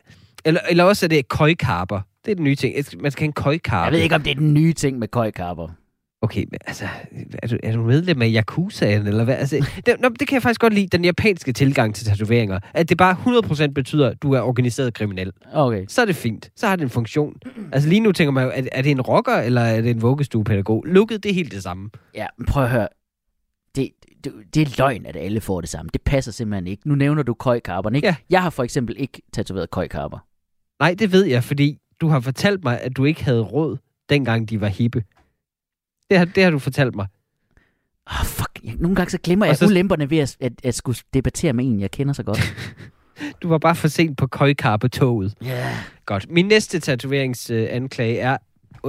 eller, 0.46 0.62
eller 0.70 0.84
også 0.84 1.06
er 1.06 1.08
det 1.08 1.28
køjkarper. 1.28 2.00
Det 2.26 2.32
er 2.32 2.36
den 2.36 2.44
nye 2.44 2.56
ting. 2.56 2.76
Man 3.02 3.12
skal 3.12 3.22
have 3.22 3.28
en 3.28 3.34
køjkarpe. 3.34 3.86
Jeg 3.86 3.92
ved 3.92 4.00
ikke, 4.00 4.16
om 4.16 4.24
det 4.24 4.32
er 4.32 4.36
den 4.36 4.54
nye 4.54 4.74
ting 4.74 5.00
med 5.00 5.08
køjkapper. 5.08 5.68
Okay, 6.24 6.46
men 6.52 6.60
altså, 6.68 6.88
er 7.44 7.48
du, 7.48 7.58
er 7.64 7.72
du 7.72 7.84
medlem 7.84 8.22
af 8.22 8.32
Yakuzaen, 8.36 9.08
eller 9.08 9.24
hvad? 9.24 9.36
Altså, 9.36 9.66
det, 9.86 9.96
nå, 10.00 10.10
det 10.10 10.28
kan 10.28 10.36
jeg 10.36 10.42
faktisk 10.42 10.62
godt 10.62 10.74
lide, 10.74 10.88
den 10.88 11.06
japanske 11.06 11.54
tilgang 11.54 11.96
til 11.96 12.06
tatoveringer. 12.06 12.60
At 12.74 12.90
det 12.90 12.98
bare 12.98 13.16
100% 13.68 13.74
betyder, 13.74 14.10
at 14.10 14.22
du 14.22 14.34
er 14.34 14.42
organiseret 14.42 14.94
kriminel. 14.94 15.32
Okay. 15.54 15.86
Så 15.88 16.02
er 16.02 16.06
det 16.06 16.16
fint. 16.16 16.50
Så 16.56 16.68
har 16.68 16.76
det 16.76 16.84
en 16.84 16.90
funktion. 16.90 17.36
Altså 17.72 17.90
lige 17.90 18.00
nu 18.00 18.12
tænker 18.12 18.32
man 18.32 18.44
jo, 18.44 18.52
er, 18.56 18.62
er 18.72 18.82
det 18.82 18.92
en 18.92 19.02
rocker, 19.02 19.36
eller 19.38 19.62
er 19.62 19.82
det 19.82 19.92
en 19.92 20.02
vuggestuepædagog? 20.02 20.84
Lukket, 20.88 21.24
det 21.24 21.30
er 21.30 21.34
helt 21.34 21.52
det 21.52 21.64
samme. 21.64 21.90
Ja, 22.16 22.28
men 22.38 22.46
prøv 22.46 22.64
at 22.64 22.70
høre. 22.70 22.88
Det, 23.76 23.90
det, 24.24 24.34
det 24.54 24.62
er 24.62 24.76
løgn, 24.78 25.06
at 25.06 25.16
alle 25.16 25.42
får 25.42 25.62
det 25.62 25.70
samme. 25.70 25.90
Det 25.94 26.02
passer 26.02 26.32
simpelthen 26.32 26.68
ikke. 26.68 26.88
Nu 26.88 26.96
nævner 26.96 27.24
du 27.24 27.34
køjkarperne, 27.34 27.98
ikke? 27.98 28.08
Ja. 28.08 28.16
Jeg 28.30 28.42
har 28.42 28.50
for 28.50 28.64
eksempel 28.64 28.96
ikke 29.00 29.22
tatoveret 29.34 29.72
køjkarper. 29.72 30.18
Nej, 30.80 30.96
det 31.00 31.12
ved 31.12 31.26
jeg, 31.26 31.44
fordi 31.44 31.78
du 32.02 32.08
har 32.08 32.20
fortalt 32.20 32.64
mig, 32.64 32.82
at 32.82 32.98
du 32.98 33.06
ikke 33.06 33.24
havde 33.24 33.42
råd, 33.42 33.78
dengang 34.10 34.50
de 34.50 34.62
var 34.62 34.68
hippe. 34.68 35.04
Det 36.12 36.20
har, 36.20 36.26
det 36.26 36.44
har 36.44 36.52
du 36.52 36.60
fortalt 36.60 36.96
mig. 36.96 37.08
Oh, 38.06 38.26
fuck. 38.26 38.60
Jeg, 38.64 38.74
nogle 38.80 38.96
gange 38.96 39.12
så 39.12 39.18
glemmer 39.24 39.46
jeg 39.46 39.58
så- 39.58 39.66
ulemperne 39.66 40.10
ved 40.10 40.18
at, 40.18 40.38
at, 40.40 40.54
at 40.64 40.76
skulle 40.76 40.98
debattere 41.14 41.54
med 41.54 41.66
en, 41.66 41.80
jeg 41.80 41.92
kender 41.92 42.14
så 42.14 42.24
godt. 42.24 42.40
Du 43.42 43.48
var 43.50 43.58
bare 43.58 43.76
for 43.76 43.88
sent 43.88 44.18
på 44.18 44.28
køjkarpe-toget. 44.28 45.34
Ja. 45.42 45.48
yeah. 45.48 45.76
Godt. 46.06 46.30
Min 46.30 46.46
næste 46.48 46.80
tatoveringsanklage 46.80 48.20
er 48.20 48.38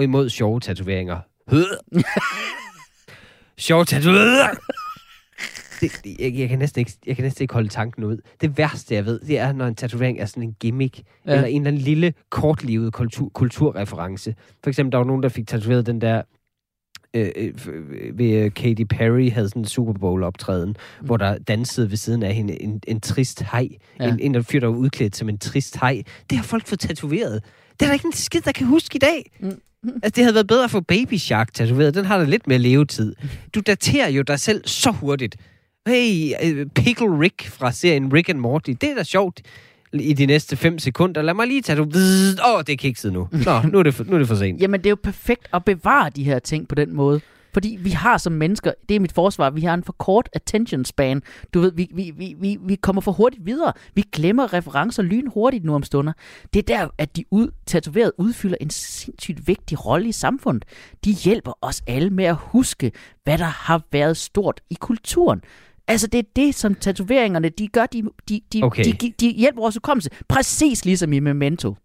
imod 0.02 0.28
sjove 0.28 0.60
tatoveringer. 0.60 1.18
sjove 3.58 3.84
tatoveringer! 3.84 4.48
Det, 5.80 6.20
jeg, 6.20 6.34
jeg, 6.38 6.48
kan 6.48 6.58
næsten 6.58 6.80
ikke, 6.80 6.92
jeg 7.06 7.16
kan 7.16 7.22
næsten 7.24 7.42
ikke 7.42 7.54
holde 7.54 7.68
tanken 7.68 8.04
ud. 8.04 8.18
Det 8.40 8.58
værste, 8.58 8.94
jeg 8.94 9.04
ved, 9.06 9.20
det 9.20 9.38
er, 9.38 9.52
når 9.52 9.66
en 9.66 9.74
tatovering 9.74 10.20
er 10.20 10.26
sådan 10.26 10.42
en 10.42 10.56
gimmick. 10.60 11.02
Ja. 11.26 11.32
eller 11.32 11.46
en 11.46 11.62
eller 11.62 11.68
anden 11.68 11.82
lille, 11.82 12.14
kortlivet 12.30 12.92
kultur, 12.92 13.28
kulturreference. 13.28 14.34
For 14.62 14.70
eksempel, 14.70 14.92
der 14.92 14.98
var 14.98 15.04
nogen, 15.04 15.22
der 15.22 15.28
fik 15.28 15.48
tatoveret 15.48 15.86
den 15.86 16.00
der 16.00 16.22
øh, 17.14 17.30
øh, 17.36 17.52
f- 17.56 17.70
ved 18.14 18.30
øh, 18.30 18.50
Katy 18.54 18.82
Perry 18.90 19.30
havde 19.30 19.48
sådan 19.48 19.62
en 19.62 19.66
Super 19.66 19.92
Bowl 19.92 20.22
optræden, 20.22 20.68
mm. 20.68 21.06
hvor 21.06 21.16
der 21.16 21.38
dansede 21.38 21.90
ved 21.90 21.96
siden 21.96 22.22
af 22.22 22.34
hende 22.34 22.62
en, 22.62 22.80
en 22.88 23.00
trist 23.00 23.42
hej. 23.42 23.68
Ja. 24.00 24.08
En, 24.08 24.20
en 24.20 24.34
der 24.34 24.42
fyr, 24.42 24.60
der 24.60 24.66
var 24.66 24.76
udklædt 24.76 25.16
som 25.16 25.28
en 25.28 25.38
trist 25.38 25.76
hej. 25.76 26.02
Det 26.30 26.38
har 26.38 26.44
folk 26.44 26.66
fået 26.66 26.80
tatoveret. 26.80 27.44
Det 27.72 27.82
er 27.82 27.86
der 27.86 27.92
ikke 27.92 28.06
en 28.06 28.12
skid, 28.12 28.40
der 28.40 28.52
kan 28.52 28.66
huske 28.66 28.96
i 28.96 28.98
dag. 28.98 29.30
Mm. 29.40 29.58
Altså, 29.94 30.10
det 30.16 30.24
havde 30.24 30.34
været 30.34 30.46
bedre 30.46 30.64
at 30.64 30.70
få 30.70 30.80
Baby 30.80 31.14
Shark 31.14 31.54
tatoveret. 31.54 31.94
Den 31.94 32.04
har 32.04 32.18
da 32.18 32.24
lidt 32.24 32.46
mere 32.46 32.58
levetid. 32.58 33.14
Du 33.54 33.60
daterer 33.60 34.08
jo 34.08 34.22
dig 34.22 34.40
selv 34.40 34.66
så 34.66 34.90
hurtigt. 34.90 35.36
Hey, 35.88 36.32
øh, 36.44 36.66
Pickle 36.66 37.18
Rick 37.20 37.48
fra 37.48 37.72
serien 37.72 38.12
Rick 38.12 38.28
and 38.28 38.38
Morty. 38.38 38.70
Det 38.80 38.90
er 38.90 38.94
da 38.94 39.02
sjovt 39.02 39.42
i 39.92 40.12
de 40.12 40.26
næste 40.26 40.56
5 40.56 40.78
sekunder. 40.78 41.22
Lad 41.22 41.34
mig 41.34 41.46
lige 41.46 41.62
tage 41.62 41.76
du. 41.76 41.82
Åh, 41.82 42.54
oh, 42.54 42.60
det 42.66 42.72
er 42.72 42.76
kikset 42.76 43.12
nu. 43.12 43.28
Nå, 43.32 43.60
nu 43.72 43.78
er 43.78 43.82
det 43.82 43.94
for, 43.94 44.04
nu 44.04 44.14
er 44.14 44.18
det 44.18 44.28
for 44.28 44.34
sent. 44.34 44.62
Jamen, 44.62 44.80
det 44.80 44.86
er 44.86 44.90
jo 44.90 44.98
perfekt 45.02 45.48
at 45.54 45.64
bevare 45.64 46.10
de 46.10 46.24
her 46.24 46.38
ting 46.38 46.68
på 46.68 46.74
den 46.74 46.96
måde. 46.96 47.20
Fordi 47.52 47.78
vi 47.80 47.90
har 47.90 48.18
som 48.18 48.32
mennesker, 48.32 48.72
det 48.88 48.96
er 48.96 49.00
mit 49.00 49.12
forsvar, 49.12 49.50
vi 49.50 49.60
har 49.60 49.74
en 49.74 49.84
for 49.84 49.92
kort 49.98 50.28
attention 50.32 50.84
span. 50.84 51.22
Du 51.54 51.60
ved, 51.60 51.72
vi, 51.72 51.88
vi, 51.94 52.12
vi, 52.16 52.34
vi, 52.40 52.58
vi 52.66 52.74
kommer 52.74 53.02
for 53.02 53.12
hurtigt 53.12 53.46
videre. 53.46 53.72
Vi 53.94 54.04
glemmer 54.12 54.52
referencer 54.52 55.02
lynhurtigt 55.02 55.64
nu 55.64 55.74
om 55.74 55.82
stunder. 55.82 56.12
Det 56.54 56.58
er 56.58 56.76
der, 56.76 56.88
at 56.98 57.16
de 57.16 57.24
ud, 57.30 57.48
tatoveret 57.66 58.12
udfylder 58.18 58.56
en 58.60 58.70
sindssygt 58.70 59.48
vigtig 59.48 59.86
rolle 59.86 60.08
i 60.08 60.12
samfundet. 60.12 60.64
De 61.04 61.12
hjælper 61.12 61.52
os 61.60 61.82
alle 61.86 62.10
med 62.10 62.24
at 62.24 62.36
huske, 62.40 62.92
hvad 63.24 63.38
der 63.38 63.44
har 63.44 63.82
været 63.92 64.16
stort 64.16 64.60
i 64.70 64.76
kulturen. 64.80 65.40
Altså, 65.88 66.06
det 66.06 66.18
er 66.18 66.22
det, 66.36 66.54
som 66.54 66.74
tatoveringerne, 66.74 67.48
de 67.48 67.68
gør, 67.68 67.86
de, 67.86 68.02
de, 68.28 68.40
de, 68.52 68.60
Okay. 68.62 68.84
de, 68.84 68.92
de, 68.92 69.12
de 69.20 69.30
hjælper 69.30 69.60
vores 69.60 69.74
hukommelse. 69.74 70.10
Præcis 70.28 70.84
ligesom 70.84 71.12
i 71.12 71.20
Memento. 71.20 71.76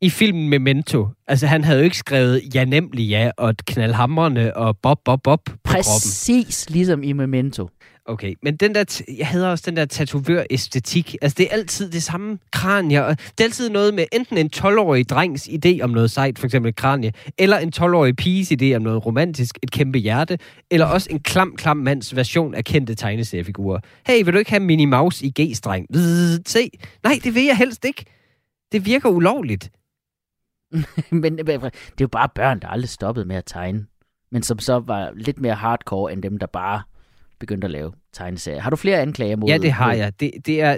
I 0.00 0.10
filmen 0.10 0.48
Memento, 0.48 1.08
altså 1.28 1.46
han 1.46 1.64
havde 1.64 1.78
jo 1.78 1.84
ikke 1.84 1.96
skrevet 1.98 2.42
ja 2.54 2.64
nemlig 2.64 3.08
ja, 3.08 3.30
og 3.38 3.54
knaldhamrende 3.66 4.54
og 4.54 4.78
bob, 4.78 4.98
bob, 5.04 5.22
bob 5.22 5.44
på 5.44 5.52
kroppen. 5.64 5.82
Præcis 5.82 6.70
ligesom 6.70 7.02
i 7.02 7.12
Memento. 7.12 7.68
Okay, 8.08 8.34
men 8.42 8.56
den 8.56 8.74
der, 8.74 9.02
jeg 9.18 9.26
hader 9.26 9.48
også 9.48 9.64
den 9.66 9.76
der 9.76 9.86
tatovør-æstetik. 9.86 11.16
Altså, 11.22 11.36
det 11.38 11.46
er 11.50 11.52
altid 11.52 11.90
det 11.90 12.02
samme 12.02 12.38
kranier. 12.52 13.02
og 13.02 13.18
Det 13.18 13.40
er 13.40 13.44
altid 13.44 13.70
noget 13.70 13.94
med 13.94 14.04
enten 14.12 14.38
en 14.38 14.50
12-årig 14.56 15.08
drengs 15.08 15.48
idé 15.48 15.80
om 15.82 15.90
noget 15.90 16.10
sejt, 16.10 16.38
for 16.38 16.46
eksempel 16.46 16.68
et 16.68 16.76
kranie, 16.76 17.12
eller 17.38 17.58
en 17.58 17.72
12-årig 17.76 18.16
piges 18.16 18.52
idé 18.52 18.76
om 18.76 18.82
noget 18.82 19.06
romantisk, 19.06 19.58
et 19.62 19.70
kæmpe 19.70 19.98
hjerte, 19.98 20.38
eller 20.70 20.86
også 20.86 21.08
en 21.10 21.20
klam, 21.20 21.56
klam 21.56 21.76
mands 21.76 22.16
version 22.16 22.54
af 22.54 22.64
kendte 22.64 22.94
tegneseriefigurer. 22.94 23.80
Hey, 24.06 24.24
vil 24.24 24.34
du 24.34 24.38
ikke 24.38 24.50
have 24.50 24.60
Minnie 24.60 24.86
Mouse 24.86 25.26
i 25.26 25.32
G-streng? 25.40 25.86
Se. 26.46 26.70
Nej, 27.02 27.18
det 27.24 27.34
vil 27.34 27.44
jeg 27.44 27.56
helst 27.56 27.84
ikke. 27.84 28.04
Det 28.72 28.86
virker 28.86 29.08
ulovligt. 29.08 29.70
Men 31.10 31.38
det 31.38 31.48
er 31.48 31.70
jo 32.00 32.08
bare 32.08 32.28
børn, 32.34 32.60
der 32.60 32.68
aldrig 32.68 32.88
stoppede 32.88 33.26
med 33.26 33.36
at 33.36 33.44
tegne. 33.46 33.86
Men 34.32 34.42
som 34.42 34.58
så 34.58 34.78
var 34.78 35.12
lidt 35.16 35.40
mere 35.40 35.54
hardcore 35.54 36.12
end 36.12 36.22
dem, 36.22 36.38
der 36.38 36.46
bare 36.46 36.82
begyndte 37.40 37.64
at 37.64 37.70
lave 37.70 37.92
tegneserier. 38.12 38.60
Har 38.60 38.70
du 38.70 38.76
flere 38.76 39.00
anklager 39.00 39.36
mod? 39.36 39.48
Ja, 39.48 39.58
det 39.58 39.72
har 39.72 39.92
jeg. 39.92 40.20
Det, 40.20 40.30
det 40.46 40.60
er... 40.60 40.76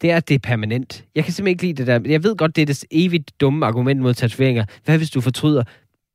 det 0.00 0.10
er, 0.10 0.20
det 0.20 0.34
er 0.34 0.38
permanent. 0.38 1.04
Jeg 1.14 1.24
kan 1.24 1.32
simpelthen 1.32 1.52
ikke 1.52 1.62
lide 1.62 1.74
det 1.74 1.86
der. 1.86 2.10
Jeg 2.10 2.24
ved 2.24 2.36
godt, 2.36 2.56
det 2.56 2.62
er 2.62 2.66
det 2.66 2.84
evigt 2.90 3.32
dumme 3.40 3.66
argument 3.66 4.00
mod 4.00 4.14
tatoveringer. 4.14 4.64
Hvad 4.84 4.96
hvis 4.96 5.10
du 5.10 5.20
fortryder? 5.20 5.64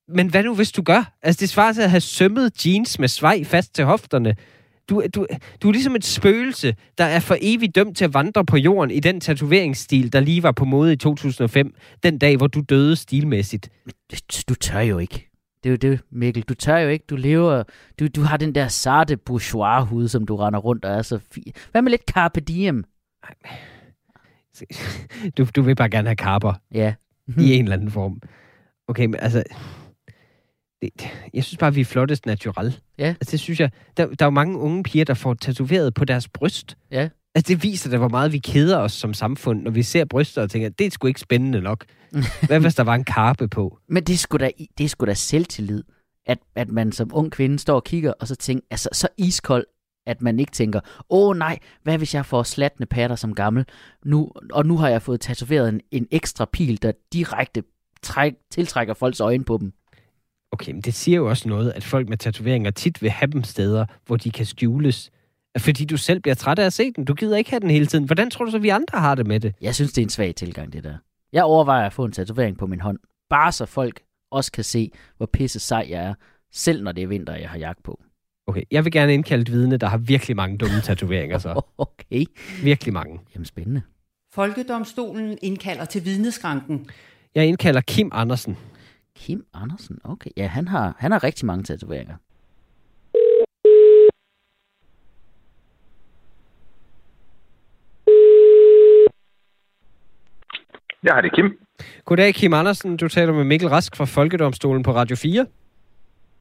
Men 0.07 0.28
hvad 0.28 0.43
nu, 0.43 0.55
hvis 0.55 0.72
du 0.72 0.82
gør? 0.82 1.13
Altså, 1.22 1.39
det 1.39 1.49
svarer 1.49 1.74
til 1.74 1.82
at 1.82 1.89
have 1.89 2.01
sømmet 2.01 2.66
jeans 2.66 2.99
med 2.99 3.07
svej 3.07 3.43
fast 3.43 3.76
til 3.76 3.86
hofterne. 3.86 4.36
Du, 4.89 5.03
du, 5.16 5.28
du 5.61 5.68
er 5.68 5.72
ligesom 5.72 5.95
et 5.95 6.05
spøgelse, 6.05 6.76
der 6.97 7.03
er 7.03 7.20
for 7.20 7.38
evigt 7.41 7.76
dømt 7.76 7.97
til 7.97 8.05
at 8.05 8.13
vandre 8.13 8.45
på 8.45 8.57
jorden 8.57 8.91
i 8.91 8.99
den 8.99 9.20
tatoveringsstil, 9.20 10.13
der 10.13 10.20
lige 10.20 10.43
var 10.43 10.51
på 10.51 10.66
mode 10.66 10.93
i 10.93 10.95
2005, 10.95 11.76
den 12.03 12.18
dag, 12.18 12.38
hvor 12.38 12.47
du 12.47 12.61
døde 12.70 12.95
stilmæssigt. 12.95 13.70
Du 14.49 14.55
tør 14.55 14.80
jo 14.80 14.97
ikke. 14.97 15.24
Det 15.66 15.70
er 15.70 15.89
jo 15.89 15.91
det, 15.91 16.01
Mikkel. 16.11 16.43
Du 16.43 16.53
tør 16.53 16.78
jo 16.78 16.89
ikke. 16.89 17.05
Du 17.09 17.16
lever... 17.16 17.63
Du, 17.99 18.07
du 18.07 18.22
har 18.22 18.38
den 18.38 18.55
der 18.55 18.68
sarte 18.68 19.18
bourgeois-hud, 19.18 20.07
som 20.07 20.26
du 20.26 20.36
render 20.36 20.59
rundt 20.59 20.86
og 20.86 20.91
er 20.91 21.01
så 21.01 21.20
fin. 21.32 21.53
Hvad 21.72 21.82
med 21.82 21.91
lidt 21.91 22.01
carpe 22.01 22.39
diem? 22.39 22.84
Du, 25.38 25.47
du 25.55 25.61
vil 25.61 25.76
bare 25.76 25.89
gerne 25.89 26.07
have 26.07 26.16
karper 26.16 26.53
Ja. 26.74 26.93
i 27.39 27.53
en 27.53 27.63
eller 27.63 27.76
anden 27.76 27.91
form. 27.91 28.22
Okay, 28.88 29.05
men 29.05 29.16
altså... 29.20 29.43
Det, 30.82 30.91
jeg 31.34 31.43
synes 31.43 31.57
bare, 31.57 31.74
vi 31.74 31.82
er 31.82 31.86
flottest 31.86 32.26
natural. 32.26 32.80
Ja. 32.97 33.07
Altså, 33.07 33.32
det 33.32 33.39
synes 33.39 33.59
jeg... 33.59 33.72
Der, 33.97 34.05
der 34.07 34.26
er 34.26 34.28
jo 34.28 34.30
mange 34.30 34.57
unge 34.57 34.84
piger, 34.84 35.05
der 35.05 35.13
får 35.13 35.34
tatoveret 35.34 35.93
på 35.93 36.05
deres 36.05 36.28
bryst. 36.28 36.78
Ja. 36.91 37.09
Altså, 37.36 37.53
det 37.53 37.63
viser 37.63 37.89
da, 37.89 37.97
hvor 37.97 38.09
meget 38.09 38.31
vi 38.31 38.38
keder 38.38 38.77
os 38.77 38.91
som 38.91 39.13
samfund, 39.13 39.61
når 39.61 39.71
vi 39.71 39.83
ser 39.83 40.05
bryster 40.05 40.41
og 40.41 40.49
tænker, 40.49 40.69
det 40.69 40.88
er 40.88 40.91
sgu 40.91 41.07
ikke 41.07 41.19
spændende 41.19 41.61
nok. 41.61 41.86
Hvad 42.47 42.59
hvis 42.59 42.75
der 42.75 42.83
var 42.83 42.95
en 42.95 43.03
karpe 43.03 43.47
på? 43.47 43.77
Men 43.89 44.03
det 44.03 44.13
er 44.13 44.17
sgu 44.17 44.38
da, 44.38 44.49
det 44.77 44.83
er 44.83 44.88
sgu 44.88 45.05
da 45.05 45.13
selvtillid, 45.13 45.83
at, 46.25 46.38
at 46.55 46.69
man 46.69 46.91
som 46.91 47.11
ung 47.13 47.31
kvinde 47.31 47.59
står 47.59 47.75
og 47.75 47.83
kigger, 47.83 48.13
og 48.19 48.27
så 48.27 48.36
tænker, 48.36 48.63
altså 48.71 48.89
så 48.91 49.07
iskold, 49.17 49.65
at 50.05 50.21
man 50.21 50.39
ikke 50.39 50.51
tænker, 50.51 50.79
åh 51.09 51.29
oh, 51.29 51.38
nej, 51.38 51.59
hvad 51.83 51.97
hvis 51.97 52.13
jeg 52.13 52.25
får 52.25 52.43
slatne 52.43 52.86
patter 52.86 53.15
som 53.15 53.36
gammel, 53.36 53.65
nu, 54.05 54.31
og 54.51 54.65
nu 54.65 54.77
har 54.77 54.89
jeg 54.89 55.01
fået 55.01 55.21
tatoveret 55.21 55.69
en, 55.69 55.81
en 55.91 56.07
ekstra 56.11 56.45
pil, 56.53 56.81
der 56.81 56.91
direkte 57.13 57.63
træk, 58.01 58.33
tiltrækker 58.51 58.93
folks 58.93 59.19
øjne 59.19 59.43
på 59.43 59.57
dem. 59.57 59.73
Okay, 60.51 60.71
men 60.71 60.81
det 60.81 60.93
siger 60.93 61.15
jo 61.15 61.29
også 61.29 61.49
noget, 61.49 61.71
at 61.75 61.83
folk 61.83 62.09
med 62.09 62.17
tatoveringer 62.17 62.71
tit 62.71 63.01
vil 63.01 63.09
have 63.09 63.31
dem 63.31 63.43
steder, 63.43 63.86
hvor 64.05 64.17
de 64.17 64.31
kan 64.31 64.45
skjules. 64.45 65.11
Fordi 65.57 65.85
du 65.85 65.97
selv 65.97 66.19
bliver 66.19 66.35
træt 66.35 66.59
af 66.59 66.65
at 66.65 66.73
se 66.73 66.91
den. 66.91 67.05
Du 67.05 67.13
gider 67.13 67.37
ikke 67.37 67.49
have 67.49 67.59
den 67.59 67.69
hele 67.69 67.85
tiden. 67.85 68.05
Hvordan 68.05 68.29
tror 68.29 68.45
du 68.45 68.51
så, 68.51 68.59
vi 68.59 68.69
andre 68.69 68.99
har 68.99 69.15
det 69.15 69.27
med 69.27 69.39
det? 69.39 69.53
Jeg 69.61 69.75
synes, 69.75 69.93
det 69.93 70.01
er 70.01 70.05
en 70.05 70.09
svag 70.09 70.35
tilgang, 70.35 70.73
det 70.73 70.83
der. 70.83 70.97
Jeg 71.33 71.43
overvejer 71.43 71.85
at 71.85 71.93
få 71.93 72.05
en 72.05 72.11
tatovering 72.11 72.57
på 72.57 72.67
min 72.67 72.81
hånd, 72.81 72.99
bare 73.29 73.51
så 73.51 73.65
folk 73.65 74.01
også 74.31 74.51
kan 74.51 74.63
se, 74.63 74.91
hvor 75.17 75.25
pisse 75.25 75.59
sej 75.59 75.85
jeg 75.89 76.03
er, 76.05 76.13
selv 76.51 76.83
når 76.83 76.91
det 76.91 77.03
er 77.03 77.07
vinter, 77.07 77.35
jeg 77.35 77.49
har 77.49 77.57
jagt 77.57 77.83
på. 77.83 78.01
Okay, 78.47 78.61
jeg 78.71 78.85
vil 78.85 78.91
gerne 78.91 79.13
indkalde 79.13 79.41
et 79.41 79.51
vidne, 79.51 79.77
der 79.77 79.87
har 79.87 79.97
virkelig 79.97 80.35
mange 80.35 80.57
dumme 80.57 80.81
tatoveringer 80.81 81.37
så. 81.37 81.61
Okay, 81.77 82.25
Virkelig 82.63 82.93
mange. 82.93 83.19
jamen 83.35 83.45
spændende. 83.45 83.81
Folkedomstolen 84.33 85.37
indkalder 85.41 85.85
til 85.85 86.05
vidneskranken. 86.05 86.89
Jeg 87.35 87.47
indkalder 87.47 87.81
Kim 87.81 88.09
Andersen. 88.13 88.57
Kim 89.15 89.45
Andersen, 89.53 89.99
okay. 90.03 90.29
Ja, 90.37 90.47
han 90.47 90.67
har, 90.67 90.95
han 90.99 91.11
har 91.11 91.23
rigtig 91.23 91.45
mange 91.45 91.63
tatoveringer. 91.63 92.15
Ja, 101.05 101.21
det 101.21 101.31
er 101.31 101.35
Kim. 101.35 101.57
Goddag, 102.05 102.33
Kim 102.33 102.53
Andersen. 102.53 102.97
Du 102.97 103.07
taler 103.07 103.33
med 103.33 103.43
Mikkel 103.43 103.69
Rask 103.69 103.95
fra 103.95 104.05
Folkedomstolen 104.05 104.83
på 104.83 104.91
Radio 104.95 105.15
4. 105.15 105.45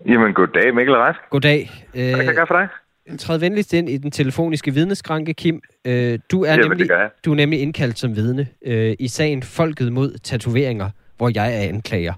Jamen, 0.06 0.34
goddag, 0.34 0.74
Mikkel 0.74 0.94
Rask. 0.96 1.20
Goddag. 1.30 1.70
Hvad 1.92 2.02
kan 2.10 2.18
jeg 2.20 2.28
Øh, 2.28 2.34
gøre 2.34 2.46
for 2.46 2.54
dig? 2.58 2.68
træd 3.18 3.38
venligst 3.38 3.72
ind 3.72 3.88
i 3.88 3.96
den 3.96 4.10
telefoniske 4.10 4.70
vidneskranke, 4.74 5.34
Kim. 5.34 5.60
Øh, 5.84 6.18
du, 6.32 6.42
er 6.44 6.50
Jamen, 6.50 6.64
nemlig, 6.68 6.78
det 6.88 6.94
jeg. 6.94 7.10
du 7.24 7.30
er 7.30 7.36
nemlig 7.36 7.60
indkaldt 7.60 7.98
som 7.98 8.16
vidne 8.16 8.46
øh, 8.66 8.94
i 8.98 9.08
sagen 9.08 9.42
Folket 9.42 9.92
mod 9.92 10.18
tatoveringer, 10.18 10.90
hvor 11.16 11.30
jeg 11.34 11.56
er 11.64 11.68
anklager. 11.68 12.12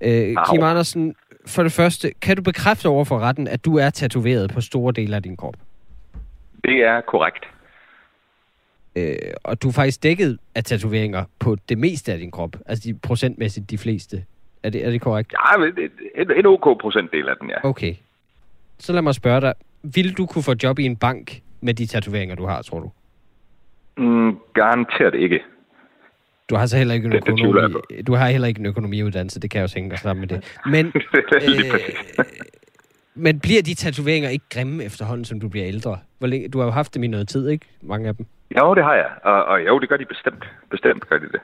Øh, 0.00 0.34
Au. 0.36 0.44
Kim 0.54 0.62
Andersen, 0.62 1.14
for 1.46 1.62
det 1.62 1.72
første, 1.72 2.12
kan 2.22 2.36
du 2.36 2.42
bekræfte 2.42 2.86
over 2.88 3.04
for 3.04 3.18
retten, 3.18 3.48
at 3.48 3.64
du 3.64 3.76
er 3.78 3.90
tatoveret 3.90 4.50
på 4.54 4.60
store 4.60 4.92
dele 4.92 5.16
af 5.16 5.22
din 5.22 5.36
krop? 5.36 5.54
Det 6.64 6.76
er 6.84 7.00
korrekt. 7.00 7.44
Øh, 8.96 9.16
og 9.44 9.62
du 9.62 9.68
er 9.68 9.72
faktisk 9.72 10.02
dækket 10.02 10.38
af 10.54 10.64
tatoveringer 10.64 11.24
på 11.38 11.56
det 11.68 11.78
meste 11.78 12.12
af 12.12 12.18
din 12.18 12.30
krop. 12.30 12.56
Altså 12.66 12.88
de 12.88 12.94
procentmæssigt 12.94 13.70
de 13.70 13.78
fleste. 13.78 14.24
Er 14.62 14.70
det, 14.70 14.86
er 14.86 14.90
det 14.90 15.00
korrekt? 15.00 15.32
Ja, 15.58 15.66
det- 15.66 15.90
en, 16.14 16.30
en 16.38 16.46
OK 16.46 16.80
procentdel 16.80 17.28
af 17.28 17.34
den, 17.40 17.50
ja. 17.50 17.64
Okay. 17.68 17.94
Så 18.78 18.92
lad 18.92 19.02
mig 19.02 19.14
spørge 19.14 19.40
dig. 19.40 19.54
Vil 19.82 20.12
du 20.16 20.26
kunne 20.26 20.42
få 20.42 20.54
job 20.62 20.78
i 20.78 20.84
en 20.84 20.96
bank 20.96 21.40
med 21.60 21.74
de 21.74 21.86
tatoveringer, 21.86 22.34
du 22.36 22.46
har, 22.46 22.62
tror 22.62 22.80
du? 22.80 22.90
Mm, 24.02 24.38
garanteret 24.54 25.14
ikke. 25.14 25.40
Du 26.50 26.54
har 26.56 26.66
så 26.66 26.76
heller 26.78 26.94
ikke 26.94 27.06
en 27.06 27.12
Det- 27.12 27.22
det 27.26 27.28
økonomi, 27.32 27.74
du 28.06 28.14
har 28.14 28.28
heller 28.28 28.48
ikke 28.48 28.60
en 28.60 28.66
økonomiuddannelse, 28.66 29.40
det 29.40 29.50
kan 29.50 29.58
jeg 29.58 29.64
også 29.64 29.76
hænge 29.76 29.96
sammen 29.96 30.20
med 30.20 30.28
det. 30.28 30.58
Men, 30.66 30.86
øh, 31.34 31.80
men 33.14 33.40
bliver 33.40 33.62
de 33.62 33.74
tatoveringer 33.74 34.28
ikke 34.30 34.44
grimme 34.50 34.84
efterhånden, 34.84 35.24
som 35.24 35.40
du 35.40 35.48
bliver 35.48 35.66
ældre? 35.66 35.98
Hvor 36.18 36.28
længe, 36.28 36.48
du 36.48 36.58
har 36.58 36.64
jo 36.64 36.70
haft 36.70 36.94
dem 36.94 37.02
i 37.02 37.06
noget 37.06 37.28
tid, 37.28 37.48
ikke? 37.48 37.66
Mange 37.82 38.08
af 38.08 38.16
dem. 38.16 38.26
Jo, 38.58 38.74
det 38.74 38.84
har 38.84 38.94
jeg. 38.94 39.10
Og, 39.24 39.44
og 39.44 39.66
jo, 39.66 39.78
det 39.78 39.88
gør 39.88 39.96
de 39.96 40.04
bestemt. 40.04 40.44
Bestemt 40.70 41.08
gør 41.08 41.18
de 41.18 41.28
det. 41.32 41.40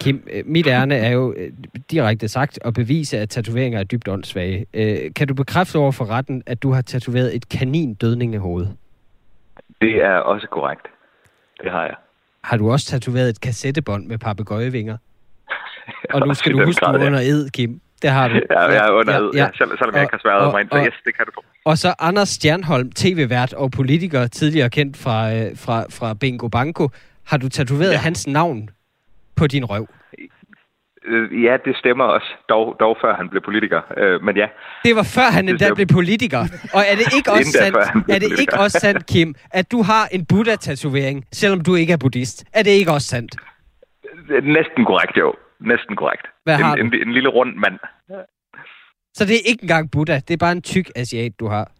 Kim, 0.00 0.28
øh, 0.32 0.42
mit 0.46 0.66
ærne 0.66 0.94
er 0.94 1.12
jo 1.12 1.34
øh, 1.36 1.52
direkte 1.90 2.28
sagt 2.28 2.58
at 2.64 2.74
bevise, 2.74 3.18
at 3.18 3.28
tatoveringer 3.28 3.80
er 3.80 3.84
dybt 3.84 4.08
åndssvage. 4.08 4.66
Øh, 4.74 5.14
kan 5.16 5.28
du 5.28 5.34
bekræfte 5.34 5.76
over 5.76 5.92
for 5.92 6.10
retten, 6.10 6.42
at 6.46 6.62
du 6.62 6.72
har 6.72 6.82
tatoveret 6.82 7.36
et 7.36 7.48
kanindødning 7.48 8.34
i 8.34 8.36
hovedet? 8.36 8.76
Det 9.80 10.04
er 10.04 10.16
også 10.16 10.46
korrekt. 10.46 10.86
Det 11.62 11.70
har 11.70 11.82
jeg. 11.82 11.94
Har 12.44 12.56
du 12.56 12.70
også 12.70 12.86
tatoveret 12.86 13.28
et 13.28 13.40
kassettebånd 13.40 14.06
med 14.06 14.18
papegøjevinger? 14.18 14.96
Og 16.14 16.26
nu 16.26 16.34
skal 16.34 16.52
du 16.52 16.64
huske, 16.64 16.80
du 16.80 16.90
grad, 16.90 17.00
ja. 17.00 17.06
under 17.06 17.20
ed, 17.20 17.50
Kim. 17.50 17.80
Det 18.02 18.10
har 18.10 18.28
du. 18.28 18.34
Ja, 18.50 18.60
jeg 18.60 18.86
er 18.86 18.90
under 18.90 19.12
ja, 19.14 19.44
ja. 19.44 19.48
Selv, 19.58 19.70
selvom 19.78 19.94
jeg 19.94 20.02
ikke 20.02 20.12
har 20.12 20.20
sværet 20.22 20.46
Og- 20.46 20.52
mig 20.52 20.60
ind, 20.60 20.68
så 20.72 20.78
og- 20.78 20.86
yes, 20.86 20.94
det 21.04 21.16
kan 21.16 21.26
du 21.26 21.32
få. 21.34 21.44
Og 21.64 21.78
så 21.78 21.94
Anders 21.98 22.28
Stjernholm, 22.28 22.92
tv-vært 22.92 23.52
og 23.52 23.70
politiker, 23.70 24.26
tidligere 24.26 24.70
kendt 24.70 24.96
fra, 24.96 25.32
øh, 25.34 25.50
fra, 25.56 25.84
fra 25.90 26.14
Bingo 26.14 26.48
Banko. 26.48 26.88
Har 27.26 27.36
du 27.36 27.48
tatoveret 27.48 27.92
ja. 27.92 27.96
Hans 27.98 28.26
navn 28.26 28.70
på 29.36 29.46
din 29.46 29.64
røv? 29.64 29.86
Øh, 31.06 31.42
Ja, 31.44 31.56
det 31.64 31.76
stemmer 31.76 32.04
også. 32.04 32.26
Dog, 32.48 32.76
dog 32.80 32.96
før 33.02 33.16
han 33.16 33.28
blev 33.28 33.42
politiker. 33.42 33.80
Øh, 33.96 34.22
men 34.22 34.36
ja, 34.36 34.46
Det 34.84 34.96
var 34.96 35.02
før 35.02 35.28
han 35.36 35.48
endda 35.48 35.74
blev 35.74 35.86
politiker. 35.86 36.38
Og 36.74 36.82
er 36.90 36.94
det 37.00 37.06
ikke 37.16 37.30
også 37.36 37.52
sandt, 37.62 37.76
er 38.08 38.18
det 38.18 38.40
ikke 38.40 38.54
også 38.58 38.78
sandt, 38.80 39.06
Kim, 39.06 39.34
at 39.50 39.72
du 39.72 39.82
har 39.82 40.08
en 40.12 40.24
Buddha-tatovering, 40.26 41.24
selvom 41.32 41.60
du 41.60 41.74
ikke 41.74 41.92
er 41.92 41.96
buddhist? 41.96 42.44
Er 42.52 42.62
det 42.62 42.70
ikke 42.70 42.90
også 42.92 43.08
sandt? 43.08 43.36
næsten 44.42 44.84
korrekt, 44.84 45.16
jo. 45.16 45.34
Næsten 45.66 45.96
korrekt. 45.96 46.26
Hvad 46.44 46.56
har 46.56 46.74
en, 46.76 46.90
du? 46.90 46.96
en, 46.96 47.08
en 47.08 47.12
lille 47.14 47.28
rund 47.28 47.54
mand. 47.56 47.78
Så 49.14 49.24
det 49.24 49.34
er 49.34 49.40
ikke 49.46 49.62
engang 49.62 49.90
Buddha, 49.90 50.20
det 50.28 50.34
er 50.34 50.38
bare 50.38 50.52
en 50.52 50.62
tyk 50.62 50.90
asiat, 50.96 51.40
du 51.40 51.46
har. 51.48 51.70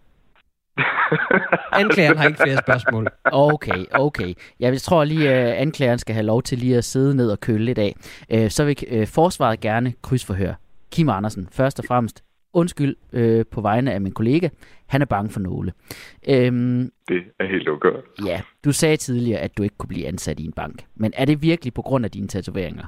Anklageren 1.81 2.19
har 2.19 2.27
ikke 2.29 2.41
flere 2.43 2.57
spørgsmål. 2.57 3.07
Okay, 3.25 3.85
okay. 3.95 4.35
Jeg 4.61 4.81
tror 4.81 5.05
lige, 5.05 5.29
at 5.31 5.53
anklageren 5.55 5.99
skal 5.99 6.15
have 6.15 6.27
lov 6.27 6.43
til 6.43 6.59
lige 6.59 6.77
at 6.77 6.85
sidde 6.85 7.17
ned 7.17 7.31
og 7.31 7.41
køle 7.41 7.65
lidt 7.65 7.79
af. 7.79 7.95
Øh, 8.31 8.51
Så 8.51 8.65
vil 8.65 8.77
øh, 8.89 9.07
forsvaret 9.07 9.61
gerne 9.61 9.93
krydsforhøre. 10.03 10.55
Kim 10.93 11.09
Andersen, 11.09 11.49
først 11.53 11.79
og 11.79 11.85
fremmest, 11.89 12.25
undskyld 12.53 12.97
øh, 13.13 13.45
på 13.51 13.61
vegne 13.61 13.93
af 13.93 14.01
min 14.01 14.13
kollega. 14.13 14.49
Han 14.87 15.03
er 15.03 15.07
bange 15.07 15.31
for 15.31 15.41
nåle. 15.41 15.73
Øhm, 16.29 16.91
Det 17.09 17.23
er 17.41 17.47
helt 17.47 17.69
okay. 17.69 17.89
ja, 18.27 18.41
du 18.65 18.73
sagde 18.73 18.97
tidligere, 18.97 19.41
at 19.41 19.57
du 19.59 19.63
ikke 19.63 19.77
kunne 19.79 19.89
blive 19.89 20.07
ansat 20.07 20.41
i 20.41 20.45
en 20.45 20.53
bank. 20.53 20.85
Men 20.95 21.13
er 21.17 21.25
det 21.25 21.43
virkelig 21.43 21.75
på 21.75 21.83
grund 21.83 22.05
af 22.05 22.11
dine 22.11 22.29
tatoveringer? 22.29 22.85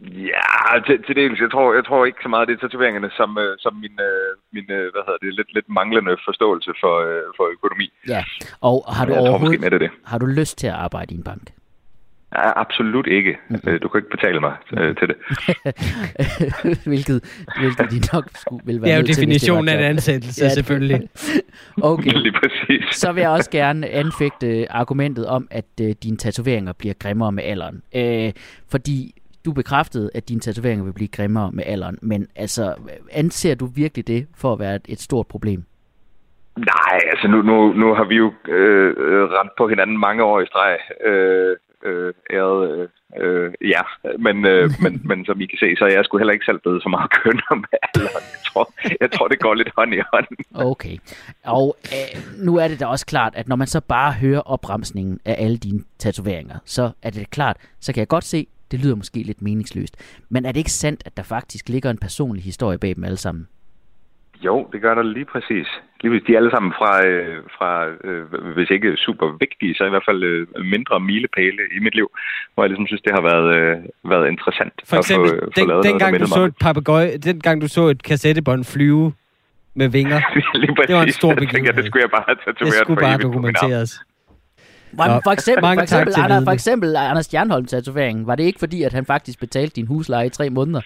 Ja, 0.00 0.80
til, 0.86 1.02
til 1.06 1.16
dels. 1.16 1.40
Jeg 1.40 1.50
tror, 1.50 1.74
jeg 1.74 1.84
tror 1.84 2.06
ikke 2.06 2.18
så 2.22 2.28
meget, 2.28 2.48
det 2.48 2.54
er 2.54 2.58
tatoveringerne, 2.58 3.10
som, 3.10 3.38
øh, 3.38 3.56
som 3.58 3.74
min, 3.74 3.96
øh, 4.08 4.30
min 4.52 4.70
øh, 4.70 4.86
hvad 4.92 5.02
hedder 5.06 5.20
det, 5.22 5.34
lidt, 5.34 5.54
lidt 5.54 5.68
manglende 5.68 6.16
forståelse 6.28 6.70
for, 6.82 6.94
øh, 7.08 7.26
for 7.36 7.44
økonomi. 7.56 7.88
Ja, 8.08 8.24
og 8.60 8.84
har 8.96 9.04
du 9.04 9.12
jeg 9.12 9.20
tror 9.20 9.28
overhovedet 9.28 9.60
med 9.60 9.70
det 9.70 9.80
det. 9.80 9.90
har 10.04 10.18
du 10.18 10.26
lyst 10.26 10.58
til 10.58 10.66
at 10.66 10.72
arbejde 10.86 11.14
i 11.14 11.18
en 11.18 11.24
bank? 11.24 11.46
Ja, 12.34 12.60
absolut 12.60 13.06
ikke. 13.06 13.36
Mm-hmm. 13.48 13.78
Du 13.82 13.88
kan 13.88 13.98
ikke 13.98 14.10
betale 14.10 14.40
mig 14.40 14.54
øh, 14.76 14.96
til 14.96 15.08
det. 15.08 15.16
hvilket, 16.92 17.18
hvilket 17.60 17.90
de 17.90 18.00
nok 18.12 18.24
skulle, 18.34 18.62
vil 18.66 18.82
være 18.82 18.90
Det 18.90 18.94
er 18.94 19.00
jo 19.00 19.06
definitionen 19.06 19.68
af 19.68 19.74
en 19.78 19.84
ansættelse, 19.84 20.44
ja, 20.44 20.48
selvfølgelig. 20.48 21.00
Okay, 21.82 22.10
Lige 22.10 22.32
præcis. 22.32 22.96
så 22.96 23.12
vil 23.12 23.20
jeg 23.20 23.30
også 23.30 23.50
gerne 23.50 23.88
anfægte 23.88 24.72
argumentet 24.72 25.26
om, 25.26 25.48
at 25.50 25.64
øh, 25.80 25.94
dine 26.02 26.16
tatoveringer 26.16 26.72
bliver 26.72 26.94
grimmere 26.94 27.32
med 27.32 27.44
alderen. 27.44 27.82
Øh, 27.94 28.32
fordi 28.70 29.14
du 29.46 29.52
bekræftede, 29.52 30.10
at 30.14 30.28
dine 30.28 30.40
tatoveringer 30.40 30.84
vil 30.84 30.92
blive 30.92 31.08
grimmere 31.08 31.50
med 31.52 31.64
alderen, 31.66 31.98
men 32.02 32.28
altså, 32.36 32.74
anser 33.12 33.54
du 33.54 33.66
virkelig 33.66 34.06
det 34.06 34.26
for 34.36 34.52
at 34.52 34.58
være 34.58 34.78
et, 34.88 35.00
stort 35.00 35.26
problem? 35.26 35.64
Nej, 36.56 37.00
altså 37.10 37.28
nu, 37.28 37.42
nu, 37.42 37.72
nu 37.72 37.94
har 37.94 38.04
vi 38.04 38.14
jo 38.14 38.32
øh, 38.48 38.94
øh, 38.98 39.22
rendt 39.36 39.52
på 39.58 39.68
hinanden 39.68 39.98
mange 39.98 40.22
år 40.24 40.40
i 40.40 40.46
streg. 40.46 40.78
Øh, 41.06 41.56
øh, 41.84 42.12
æret 42.32 42.88
øh, 43.20 43.52
ja. 43.60 43.82
Men, 44.18 44.46
øh, 44.46 44.70
men, 44.84 45.02
men 45.04 45.24
som 45.24 45.40
I 45.40 45.46
kan 45.46 45.58
se, 45.58 45.76
så 45.76 45.84
er 45.84 45.88
jeg 45.88 46.04
sgu 46.04 46.18
heller 46.18 46.32
ikke 46.32 46.44
selv 46.44 46.58
blevet 46.58 46.82
så 46.82 46.88
meget 46.88 47.10
kønner 47.22 47.54
med 47.54 47.78
alderen. 47.82 48.24
Jeg 48.34 48.42
tror, 48.48 48.64
jeg 49.00 49.10
tror, 49.10 49.28
det 49.28 49.40
går 49.40 49.54
lidt 49.54 49.70
hånd 49.76 49.94
i 49.94 50.00
hånd. 50.12 50.26
Okay. 50.54 50.96
Og 51.44 51.76
øh, 51.94 52.44
nu 52.46 52.56
er 52.56 52.68
det 52.68 52.80
da 52.80 52.86
også 52.86 53.06
klart, 53.06 53.32
at 53.36 53.48
når 53.48 53.56
man 53.56 53.66
så 53.66 53.80
bare 53.80 54.12
hører 54.12 54.40
opremsningen 54.40 55.20
af 55.24 55.36
alle 55.38 55.56
dine 55.56 55.80
tatoveringer, 55.98 56.58
så 56.64 56.90
er 57.02 57.10
det 57.10 57.30
klart, 57.30 57.56
så 57.80 57.92
kan 57.92 58.00
jeg 58.00 58.08
godt 58.08 58.24
se, 58.24 58.46
det 58.70 58.80
lyder 58.84 58.94
måske 58.94 59.18
lidt 59.22 59.42
meningsløst. 59.42 60.22
Men 60.28 60.44
er 60.44 60.52
det 60.52 60.58
ikke 60.58 60.70
sandt, 60.70 61.02
at 61.06 61.16
der 61.16 61.22
faktisk 61.22 61.68
ligger 61.68 61.90
en 61.90 61.98
personlig 61.98 62.44
historie 62.44 62.78
bag 62.78 62.96
dem 62.96 63.04
alle 63.04 63.16
sammen? 63.16 63.48
Jo, 64.44 64.68
det 64.72 64.80
gør 64.82 64.94
der 64.94 65.02
lige 65.02 65.24
præcis. 65.24 65.66
Lige 66.00 66.10
præcis. 66.12 66.26
De 66.26 66.32
er 66.32 66.36
alle 66.36 66.50
sammen 66.50 66.72
fra, 66.78 67.06
øh, 67.06 67.36
fra 67.58 67.70
øh, 68.08 68.22
hvis 68.54 68.70
ikke 68.70 68.96
super 68.96 69.26
vigtige, 69.40 69.74
så 69.74 69.84
i 69.84 69.88
hvert 69.88 70.06
fald 70.08 70.22
øh, 70.22 70.46
mindre 70.74 71.00
milepæle 71.00 71.62
i 71.76 71.78
mit 71.80 71.94
liv, 71.94 72.08
hvor 72.54 72.62
jeg 72.62 72.70
ligesom 72.70 72.86
synes, 72.86 73.02
det 73.02 73.12
har 73.12 73.22
været, 73.30 73.48
øh, 73.58 73.76
været 74.12 74.28
interessant 74.28 74.72
For 74.90 74.96
eksempel, 74.96 75.30
at 75.30 75.38
få, 75.38 75.44
få 75.44 75.60
den, 75.60 75.68
lavet 75.68 75.84
den 75.84 75.90
noget, 75.90 76.00
der 76.00 76.06
gang 76.06 76.20
du 76.20 76.26
så 76.26 76.40
mig. 76.40 76.46
et 76.46 76.56
papegøje, 76.60 77.16
den 77.28 77.40
gang 77.40 77.56
du 77.62 77.68
så 77.68 77.82
et 77.94 78.02
kassettebånd 78.02 78.64
flyve 78.64 79.12
med 79.74 79.88
vinger, 79.88 80.20
lige 80.62 80.74
præcis. 80.74 80.86
det 80.86 80.96
var 80.96 81.02
en 81.02 81.12
stor 81.20 81.28
Jeg 81.32 81.38
tænker, 81.38 81.52
begivenhed. 81.52 81.82
det 81.82 81.86
skulle 81.90 82.02
jeg 82.06 82.10
bare 82.16 82.24
have 82.28 82.36
det 82.36 82.44
tatoveret 82.44 82.74
skulle 82.74 83.00
for 83.00 83.06
bare 83.08 83.18
dokumenteres. 83.18 83.90
Nå, 84.98 85.04
Nå, 85.04 85.20
for 85.24 85.30
eksempel, 85.30 85.62
mange 85.62 85.78
for 85.78 85.82
eksempel, 85.82 86.14
Anders, 86.18 86.44
for 86.44 86.52
eksempel 86.52 86.96
Anders 86.96 87.26
Stjernholm 87.26 87.66
tatoveringen. 87.66 88.26
Var 88.26 88.34
det 88.34 88.44
ikke 88.44 88.58
fordi, 88.58 88.82
at 88.82 88.92
han 88.92 89.06
faktisk 89.06 89.40
betalte 89.40 89.76
din 89.76 89.86
husleje 89.86 90.26
i 90.26 90.30
tre 90.30 90.50
måneder? 90.50 90.80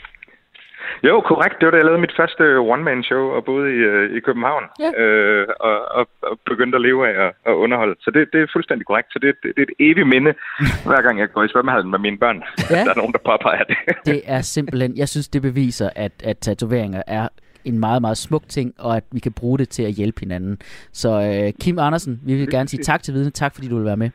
Jo, 1.09 1.15
korrekt. 1.21 1.57
Det 1.59 1.67
var 1.67 1.71
da 1.71 1.77
jeg 1.77 1.85
lavede 1.85 2.01
mit 2.01 2.17
første 2.21 2.45
one-man-show 2.73 3.25
og 3.37 3.45
boede 3.45 3.69
i, 3.77 3.79
øh, 3.93 4.17
i 4.17 4.21
København. 4.21 4.65
Ja. 4.85 4.91
Øh, 5.03 5.47
og, 5.61 5.77
og, 5.99 6.05
og 6.23 6.39
begyndte 6.51 6.77
at 6.77 6.83
leve 6.83 7.01
af 7.09 7.15
at, 7.27 7.33
at 7.47 7.53
underholde. 7.53 7.95
Så 8.01 8.11
det, 8.15 8.29
det 8.33 8.41
er 8.43 8.47
fuldstændig 8.53 8.87
korrekt. 8.87 9.09
Så 9.13 9.19
det, 9.23 9.35
det, 9.43 9.49
det 9.57 9.63
er 9.63 9.69
et 9.71 9.91
evigt 9.91 10.09
minde, 10.09 10.33
hver 10.91 11.03
gang 11.03 11.19
jeg 11.19 11.29
går 11.35 11.43
i 11.45 11.49
svømmehallen 11.49 11.91
med 11.91 11.99
mine 11.99 12.19
børn. 12.19 12.43
Ja. 12.71 12.81
Der 12.87 12.91
er 12.95 13.01
nogen, 13.03 13.13
der 13.13 13.23
påpeger 13.31 13.65
det. 13.71 13.77
Det 14.07 14.21
er 14.27 14.41
simpelthen, 14.41 14.97
jeg 14.97 15.09
synes, 15.09 15.29
det 15.29 15.43
beviser, 15.43 15.91
at, 15.97 16.13
at 16.25 16.39
tatoveringer 16.39 17.03
er 17.07 17.29
en 17.65 17.79
meget, 17.79 18.01
meget 18.03 18.19
smuk 18.19 18.49
ting, 18.49 18.75
og 18.79 18.97
at 18.97 19.05
vi 19.13 19.21
kan 19.21 19.33
bruge 19.33 19.59
det 19.59 19.69
til 19.69 19.83
at 19.83 19.93
hjælpe 19.93 20.21
hinanden. 20.21 20.59
Så 20.93 21.09
øh, 21.09 21.53
Kim 21.61 21.79
Andersen, 21.79 22.21
vi 22.25 22.35
vil 22.35 22.51
gerne 22.51 22.69
sige 22.69 22.83
tak 22.83 23.03
til 23.03 23.15
vidne. 23.15 23.31
Tak, 23.31 23.55
fordi 23.55 23.69
du 23.69 23.77
vil 23.77 23.85
være 23.85 23.97
med. 23.97 24.11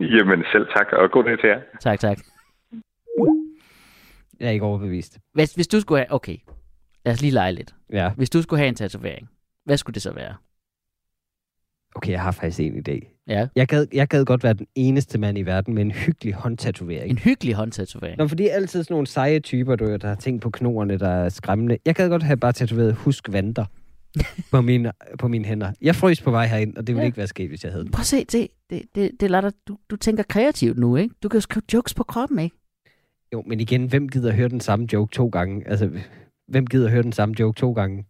Jamen 0.00 0.44
selv 0.52 0.66
tak, 0.76 0.86
og 0.92 1.10
god 1.10 1.24
dag 1.24 1.38
til 1.40 1.48
jer. 1.48 1.60
Tak, 1.80 2.00
tak. 2.00 2.18
Jeg 4.40 4.48
er 4.48 4.52
ikke 4.52 4.64
overbevist. 4.64 5.18
Hvis, 5.34 5.54
hvis 5.54 5.68
du 5.68 5.80
skulle 5.80 5.98
have... 5.98 6.12
Okay, 6.12 6.36
lad 7.04 7.14
os 7.14 7.20
lige 7.20 7.30
lege 7.30 7.52
lidt. 7.52 7.74
Ja, 7.92 8.10
Hvis 8.16 8.30
du 8.30 8.42
skulle 8.42 8.58
have 8.58 8.68
en 8.68 8.74
tatovering, 8.74 9.28
hvad 9.64 9.76
skulle 9.76 9.94
det 9.94 10.02
så 10.02 10.12
være? 10.12 10.34
Okay, 11.94 12.12
jeg 12.12 12.20
har 12.22 12.30
faktisk 12.30 12.60
en 12.60 12.84
idé. 12.88 13.24
Ja, 13.28 13.48
Jeg 13.56 13.68
gad, 13.68 13.86
jeg 13.92 14.08
gad 14.08 14.24
godt 14.24 14.44
være 14.44 14.54
den 14.54 14.66
eneste 14.74 15.18
mand 15.18 15.38
i 15.38 15.42
verden 15.42 15.74
med 15.74 15.82
en 15.82 15.90
hyggelig 15.90 16.34
håndtatovering. 16.34 17.10
en 17.10 17.18
hyggelig 17.18 17.54
håndtatovering. 17.54 18.18
Nå, 18.18 18.28
fordi 18.28 18.48
altid 18.48 18.82
sådan 18.82 18.94
nogle 18.94 19.06
seje 19.06 19.40
typer, 19.40 19.76
du, 19.76 19.96
der 19.96 20.08
har 20.08 20.14
ting 20.14 20.40
på 20.40 20.50
knoerne, 20.50 20.98
der 20.98 21.08
er 21.08 21.28
skræmmende. 21.28 21.78
Jeg 21.86 21.94
gad 21.94 22.08
godt 22.08 22.22
have 22.22 22.36
bare 22.36 22.52
tatoveret 22.52 22.94
husk 22.94 23.32
vanter 23.32 23.64
på 24.52 24.60
mine, 24.60 24.92
på 25.18 25.28
mine 25.28 25.44
hænder. 25.44 25.72
Jeg 25.82 25.94
frøs 25.96 26.20
på 26.22 26.30
vej 26.30 26.46
herind, 26.46 26.76
og 26.76 26.86
det 26.86 26.94
ville 26.94 27.02
Ja. 27.02 27.06
ikke 27.06 27.18
være 27.18 27.26
sket, 27.26 27.48
hvis 27.48 27.64
jeg 27.64 27.72
havde 27.72 27.84
den. 27.84 27.92
Prøv 27.92 28.00
at 28.00 28.06
se, 28.06 28.24
det, 28.24 28.48
det, 28.70 28.82
det, 28.94 29.10
det 29.20 29.30
lader 29.30 29.50
dig, 29.50 29.58
du, 29.68 29.76
du 29.90 29.96
tænker 29.96 30.22
kreativt 30.22 30.78
nu, 30.78 30.96
ikke? 30.96 31.14
Du 31.22 31.28
kan 31.28 31.36
jo 31.36 31.40
skrive 31.40 31.62
jokes 31.72 31.94
på 31.94 32.02
kroppen, 32.02 32.38
ikke? 32.38 32.56
Jo, 33.32 33.42
men 33.46 33.60
igen, 33.60 33.84
hvem 33.86 34.08
gider 34.08 34.32
høre 34.32 34.48
den 34.48 34.60
samme 34.60 34.88
joke 34.92 35.12
to 35.14 35.28
gange? 35.28 35.68
Altså, 35.68 35.90
hvem 36.48 36.66
gider 36.66 36.88
høre 36.90 37.02
den 37.02 37.12
samme 37.12 37.34
joke 37.40 37.56
to 37.60 37.72
gange? 37.72 38.04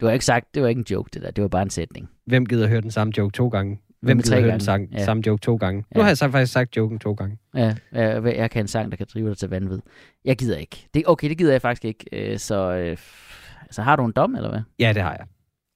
Du 0.00 0.06
har 0.06 0.12
ikke 0.12 0.24
sagt, 0.24 0.54
det 0.54 0.62
var 0.62 0.68
ikke 0.68 0.78
en 0.78 0.86
joke, 0.90 1.10
det 1.14 1.22
der. 1.22 1.30
Det 1.30 1.42
var 1.42 1.48
bare 1.48 1.62
en 1.62 1.70
sætning. 1.70 2.08
Hvem 2.26 2.46
gider 2.46 2.68
høre 2.68 2.80
den 2.80 2.90
samme 2.90 3.12
joke 3.18 3.32
to 3.32 3.48
gange? 3.48 3.80
Hvem 4.02 4.18
gider 4.18 4.28
tre 4.28 4.34
høre 4.36 4.42
gange? 4.42 4.52
den 4.52 4.60
sang, 4.60 4.88
Ja. 4.92 5.04
samme 5.04 5.22
joke 5.26 5.40
to 5.40 5.56
gange? 5.56 5.78
Nu 5.80 5.84
Ja. 5.96 6.02
har 6.02 6.08
jeg 6.10 6.18
så 6.18 6.30
faktisk 6.30 6.52
sagt 6.52 6.76
joken 6.76 6.98
to 6.98 7.12
gange. 7.12 7.38
Ja, 7.54 7.74
jeg, 7.92 8.24
jeg 8.36 8.50
kan 8.50 8.60
en 8.64 8.68
sang, 8.68 8.90
der 8.90 8.96
kan 8.96 9.06
drive 9.14 9.28
dig 9.28 9.38
til 9.38 9.48
vanvid. 9.48 9.78
Jeg 10.24 10.36
gider 10.36 10.56
ikke. 10.56 10.86
Det, 10.94 11.02
okay, 11.06 11.28
det 11.28 11.38
gider 11.38 11.52
jeg 11.52 11.62
faktisk 11.62 11.84
ikke. 11.84 12.04
Øh, 12.32 12.38
Så, 12.38 12.74
øh, 12.76 12.96
så 13.70 13.82
har 13.82 13.96
du 13.96 14.04
en 14.04 14.12
dom, 14.12 14.34
eller 14.36 14.48
hvad? 14.50 14.60
Ja, 14.78 14.92
det 14.92 15.02
har 15.02 15.12
jeg. 15.12 15.26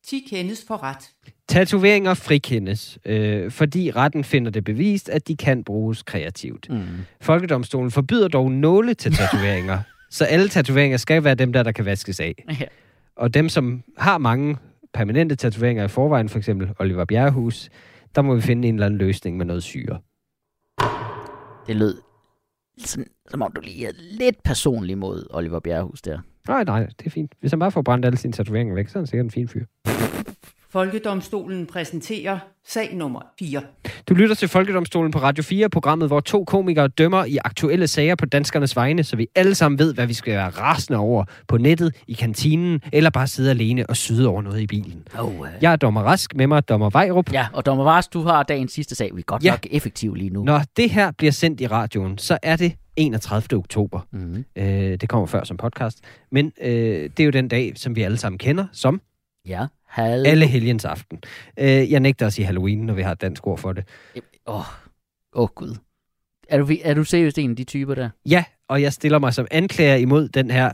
10 0.06 0.26
kendes 0.30 0.64
for 0.68 0.82
ret. 0.82 1.10
Tatoveringer 1.48 2.14
frikendes, 2.14 2.98
øh, 3.04 3.50
fordi 3.50 3.90
retten 3.90 4.24
finder 4.24 4.50
det 4.50 4.64
bevist, 4.64 5.08
at 5.08 5.28
de 5.28 5.36
kan 5.36 5.64
bruges 5.64 6.02
kreativt. 6.02 6.66
Mm. 6.70 6.82
Folkedomstolen 7.20 7.90
forbyder 7.90 8.28
dog 8.28 8.52
nåle 8.52 8.94
til 8.94 9.12
tatoveringer, 9.12 9.78
så 10.10 10.24
alle 10.24 10.48
tatoveringer 10.48 10.96
skal 10.96 11.24
være 11.24 11.34
dem 11.34 11.52
der, 11.52 11.62
der 11.62 11.72
kan 11.72 11.84
vaskes 11.84 12.20
af. 12.20 12.44
Ja. 12.60 12.66
Og 13.18 13.34
dem, 13.34 13.48
som 13.48 13.82
har 13.96 14.18
mange 14.18 14.56
permanente 14.94 15.36
tatoveringer 15.36 15.84
i 15.84 15.88
forvejen, 15.88 16.28
for 16.28 16.38
eksempel 16.38 16.70
Oliver 16.78 17.04
Bjerrehus, 17.04 17.70
der 18.14 18.22
må 18.22 18.34
vi 18.34 18.40
finde 18.40 18.68
en 18.68 18.74
eller 18.74 18.86
anden 18.86 18.98
løsning 18.98 19.36
med 19.36 19.46
noget 19.46 19.62
syre. 19.62 19.98
Det 21.66 21.76
lød 21.76 21.98
sådan, 22.78 23.06
som 23.30 23.42
om 23.42 23.52
du 23.52 23.60
lige 23.60 23.86
er 23.86 23.92
lidt 23.96 24.42
personlig 24.44 24.98
mod 24.98 25.26
Oliver 25.30 25.60
Bjerrehus 25.60 26.02
der. 26.02 26.18
Nej, 26.48 26.64
nej, 26.64 26.86
det 26.86 27.06
er 27.06 27.10
fint. 27.10 27.34
Hvis 27.40 27.50
han 27.52 27.58
bare 27.58 27.70
får 27.70 27.82
brændt 27.82 28.06
alle 28.06 28.18
sine 28.18 28.32
tatoveringer 28.32 28.74
væk, 28.74 28.88
så 28.88 28.98
er 28.98 29.00
han 29.00 29.06
sikkert 29.06 29.24
en 29.24 29.30
fin 29.30 29.48
fyr. 29.48 29.64
Folkedomstolen 30.70 31.66
præsenterer 31.66 32.38
sag 32.66 32.94
nummer 32.94 33.20
4. 33.38 33.62
Du 34.08 34.14
lytter 34.14 34.34
til 34.34 34.48
Folkedomstolen 34.48 35.12
på 35.12 35.18
Radio 35.18 35.42
4, 35.44 35.68
programmet, 35.68 36.08
hvor 36.08 36.20
to 36.20 36.44
komikere 36.44 36.88
dømmer 36.88 37.24
i 37.24 37.38
aktuelle 37.44 37.86
sager 37.86 38.14
på 38.14 38.26
danskernes 38.26 38.76
vegne, 38.76 39.04
så 39.04 39.16
vi 39.16 39.26
alle 39.34 39.54
sammen 39.54 39.78
ved, 39.78 39.94
hvad 39.94 40.06
vi 40.06 40.12
skal 40.14 40.32
være 40.34 40.48
rasende 40.48 40.98
over 40.98 41.24
på 41.48 41.58
nettet, 41.58 41.94
i 42.08 42.12
kantinen, 42.12 42.80
eller 42.92 43.10
bare 43.10 43.26
sidde 43.26 43.50
alene 43.50 43.86
og 43.86 43.96
syde 43.96 44.28
over 44.28 44.42
noget 44.42 44.60
i 44.60 44.66
bilen. 44.66 45.02
Oh, 45.18 45.40
uh. 45.40 45.46
Jeg 45.60 45.72
er 45.72 45.76
dommer 45.76 46.02
Rask, 46.02 46.34
med 46.36 46.46
mig 46.46 46.68
dommer 46.68 46.90
Vejrup. 46.90 47.32
Ja, 47.32 47.46
og 47.52 47.66
Dommer 47.66 47.84
Vars, 47.84 48.08
du 48.08 48.20
har 48.22 48.42
dagens 48.42 48.72
sidste 48.72 48.94
sag. 48.94 49.10
Vi 49.16 49.20
er 49.20 49.24
godt 49.24 49.44
Ja. 49.44 49.50
nok 49.50 49.66
effektive 49.70 50.16
lige 50.16 50.30
nu. 50.30 50.42
Når 50.44 50.62
det 50.76 50.90
her 50.90 51.12
bliver 51.18 51.32
sendt 51.32 51.60
i 51.60 51.66
radioen, 51.66 52.18
så 52.18 52.38
er 52.42 52.56
det 52.56 52.72
31. 52.96 53.58
oktober. 53.58 54.00
Mm. 54.12 54.44
Øh, 54.56 54.64
det 55.00 55.08
kommer 55.08 55.26
før 55.26 55.44
som 55.44 55.56
podcast. 55.56 55.98
Men 56.32 56.52
øh, 56.62 56.70
det 56.70 57.20
er 57.20 57.24
jo 57.24 57.30
den 57.30 57.48
dag, 57.48 57.72
som 57.76 57.96
vi 57.96 58.02
alle 58.02 58.16
sammen 58.16 58.38
kender 58.38 58.66
som 58.72 59.00
Ja, 59.46 59.66
Hal... 59.88 60.26
alle 60.26 60.46
helgens 60.46 60.84
aften. 60.84 61.18
Øh, 61.58 61.92
jeg 61.92 62.00
nægter 62.00 62.26
at 62.26 62.32
sige 62.32 62.46
Halloween, 62.46 62.78
når 62.78 62.94
vi 62.94 63.02
har 63.02 63.12
et 63.12 63.20
dansk 63.20 63.46
ord 63.46 63.58
for 63.58 63.72
det. 63.72 63.84
Åh, 64.46 64.54
oh. 64.56 64.64
oh, 65.32 65.48
Gud. 65.54 65.76
Er 66.48 66.58
du, 66.58 66.68
er 66.82 66.94
du 66.94 67.04
seriøst 67.04 67.38
en 67.38 67.50
af 67.50 67.56
de 67.56 67.64
typer 67.64 67.94
der? 67.94 68.10
Ja, 68.26 68.44
og 68.68 68.82
jeg 68.82 68.92
stiller 68.92 69.18
mig 69.18 69.34
som 69.34 69.46
anklager 69.50 69.96
imod 69.96 70.28
den 70.28 70.50
her 70.50 70.72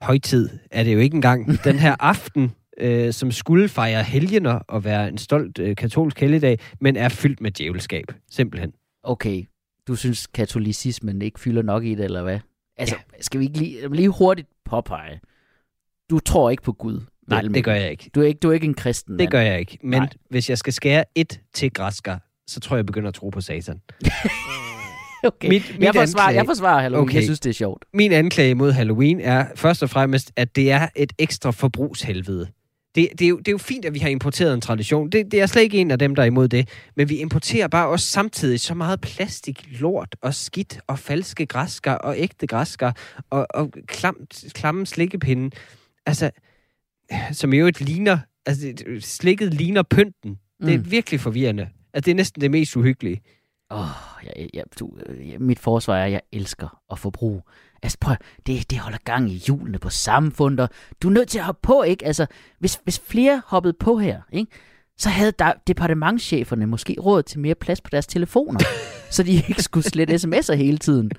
højtid, 0.00 0.48
er 0.70 0.84
det 0.84 0.94
jo 0.94 0.98
ikke 0.98 1.14
engang, 1.14 1.46
den 1.64 1.78
her 1.78 1.96
aften, 2.00 2.52
øh, 2.78 3.12
som 3.12 3.32
skulle 3.32 3.68
fejre 3.68 4.02
helgener 4.02 4.52
og 4.68 4.84
være 4.84 5.08
en 5.08 5.18
stolt 5.18 5.58
øh, 5.58 5.76
katolsk 5.76 6.20
helligdag, 6.20 6.58
men 6.80 6.96
er 6.96 7.08
fyldt 7.08 7.40
med 7.40 7.50
djævelskab, 7.50 8.04
simpelthen. 8.30 8.72
Okay, 9.02 9.44
du 9.88 9.94
synes 9.94 10.26
katolicismen 10.26 11.22
ikke 11.22 11.40
fylder 11.40 11.62
nok 11.62 11.84
i 11.84 11.94
det, 11.94 12.04
eller 12.04 12.22
hvad? 12.22 12.38
Altså, 12.76 12.96
ja. 13.12 13.22
skal 13.22 13.40
vi 13.40 13.44
ikke 13.44 13.58
lige, 13.58 13.94
lige 13.94 14.08
hurtigt 14.08 14.48
påpege? 14.64 15.20
Du 16.10 16.18
tror 16.18 16.50
ikke 16.50 16.62
på 16.62 16.72
Gud. 16.72 17.00
Nej, 17.28 17.42
det 17.42 17.64
gør 17.64 17.74
jeg 17.74 17.90
ikke. 17.90 18.10
Du 18.14 18.20
er 18.22 18.26
ikke, 18.26 18.38
du 18.38 18.50
er 18.50 18.52
ikke 18.54 18.66
en 18.66 18.74
kristen 18.74 19.12
Det 19.12 19.18
mand. 19.20 19.30
gør 19.30 19.40
jeg 19.40 19.60
ikke. 19.60 19.78
Men 19.82 20.00
Nej. 20.02 20.08
hvis 20.30 20.50
jeg 20.50 20.58
skal 20.58 20.72
skære 20.72 21.04
et 21.14 21.40
til 21.54 21.72
græsker, 21.72 22.18
så 22.46 22.60
tror 22.60 22.76
jeg, 22.76 22.78
jeg 22.78 22.86
begynder 22.86 23.08
at 23.08 23.14
tro 23.14 23.28
på 23.30 23.40
satan. 23.40 23.80
Okay. 25.24 25.48
Mit- 25.48 25.72
mit 25.78 25.82
jeg, 25.84 25.94
forsvarer, 25.94 26.26
anklage- 26.26 26.36
jeg 26.38 26.46
forsvarer 26.46 26.80
Halloween. 26.82 27.08
Okay. 27.08 27.14
Jeg 27.14 27.22
synes, 27.22 27.40
det 27.40 27.50
er 27.50 27.54
sjovt. 27.54 27.84
Min 27.94 28.12
anklage 28.12 28.54
mod 28.54 28.72
Halloween 28.72 29.20
er 29.20 29.46
først 29.56 29.82
og 29.82 29.90
fremmest, 29.90 30.32
at 30.36 30.56
det 30.56 30.70
er 30.70 30.88
et 30.96 31.12
ekstra 31.18 31.50
forbrugshelvede. 31.50 32.48
Det, 32.94 33.08
det, 33.18 33.24
er 33.24 33.28
jo, 33.28 33.38
det 33.38 33.48
er 33.48 33.52
jo 33.52 33.58
fint, 33.58 33.84
at 33.84 33.94
vi 33.94 33.98
har 33.98 34.08
importeret 34.08 34.54
en 34.54 34.60
tradition. 34.60 35.10
Det, 35.10 35.32
det 35.32 35.40
er 35.40 35.46
slet 35.46 35.62
ikke 35.62 35.78
en 35.78 35.90
af 35.90 35.98
dem, 35.98 36.14
der 36.14 36.22
er 36.22 36.26
imod 36.26 36.48
det. 36.48 36.68
Men 36.96 37.08
vi 37.08 37.16
importerer 37.16 37.68
bare 37.68 37.88
også 37.88 38.06
samtidig 38.06 38.60
så 38.60 38.74
meget 38.74 39.00
plastik, 39.00 39.66
lort 39.80 40.16
og 40.22 40.34
skidt 40.34 40.80
og 40.86 40.98
falske 40.98 41.46
græsker 41.46 41.92
og 41.92 42.14
ægte 42.18 42.46
græsker 42.46 42.92
og, 43.30 43.46
og 43.50 43.70
klamt, 43.86 44.44
klamme 44.54 44.86
slikkepinde. 44.86 45.56
Altså, 46.06 46.30
som 47.32 47.52
jo 47.54 47.66
et 47.66 47.80
ligner, 47.80 48.18
altså 48.46 48.74
slikket 49.00 49.54
ligner 49.54 49.82
pynten. 49.82 50.38
Det 50.62 50.74
er 50.74 50.78
Mm. 50.78 50.90
virkelig 50.90 51.20
forvirrende. 51.20 51.68
Altså, 51.94 52.06
det 52.06 52.10
er 52.10 52.14
næsten 52.14 52.40
det 52.40 52.50
mest 52.50 52.76
uhyggelige. 52.76 53.20
Åh, 53.70 53.80
oh, 53.80 53.86
jeg, 54.24 54.48
jeg, 54.54 54.64
du, 54.80 54.90
øh, 55.06 55.40
mit 55.40 55.58
forsvar 55.58 55.96
er, 55.96 56.04
at 56.04 56.12
jeg 56.12 56.20
elsker 56.32 56.78
at 56.92 56.98
forbruge. 56.98 57.42
Altså 57.82 57.98
prøv, 58.00 58.16
det, 58.46 58.70
det 58.70 58.78
holder 58.78 58.98
gang 59.04 59.30
i 59.30 59.34
hjulene 59.46 59.78
på 59.78 59.90
samfundet, 59.90 60.70
du 61.02 61.08
er 61.08 61.12
nødt 61.12 61.28
til 61.28 61.38
at 61.38 61.44
hoppe 61.44 61.60
på, 61.62 61.82
ikke? 61.82 62.06
Altså, 62.06 62.26
hvis, 62.58 62.80
hvis 62.84 63.00
flere 63.06 63.42
hoppede 63.46 63.72
på 63.80 63.98
her, 63.98 64.20
ikke? 64.32 64.52
så 64.98 65.08
havde 65.08 65.32
der 65.38 65.52
departementcheferne 65.66 66.66
måske 66.66 66.96
råd 67.00 67.22
til 67.22 67.40
mere 67.40 67.54
plads 67.54 67.80
på 67.80 67.88
deres 67.92 68.06
telefoner, 68.06 68.60
så 69.10 69.22
de 69.22 69.32
ikke 69.32 69.62
skulle 69.62 69.84
slette 69.84 70.14
sms'er 70.14 70.54
hele 70.54 70.78
tiden. 70.78 71.10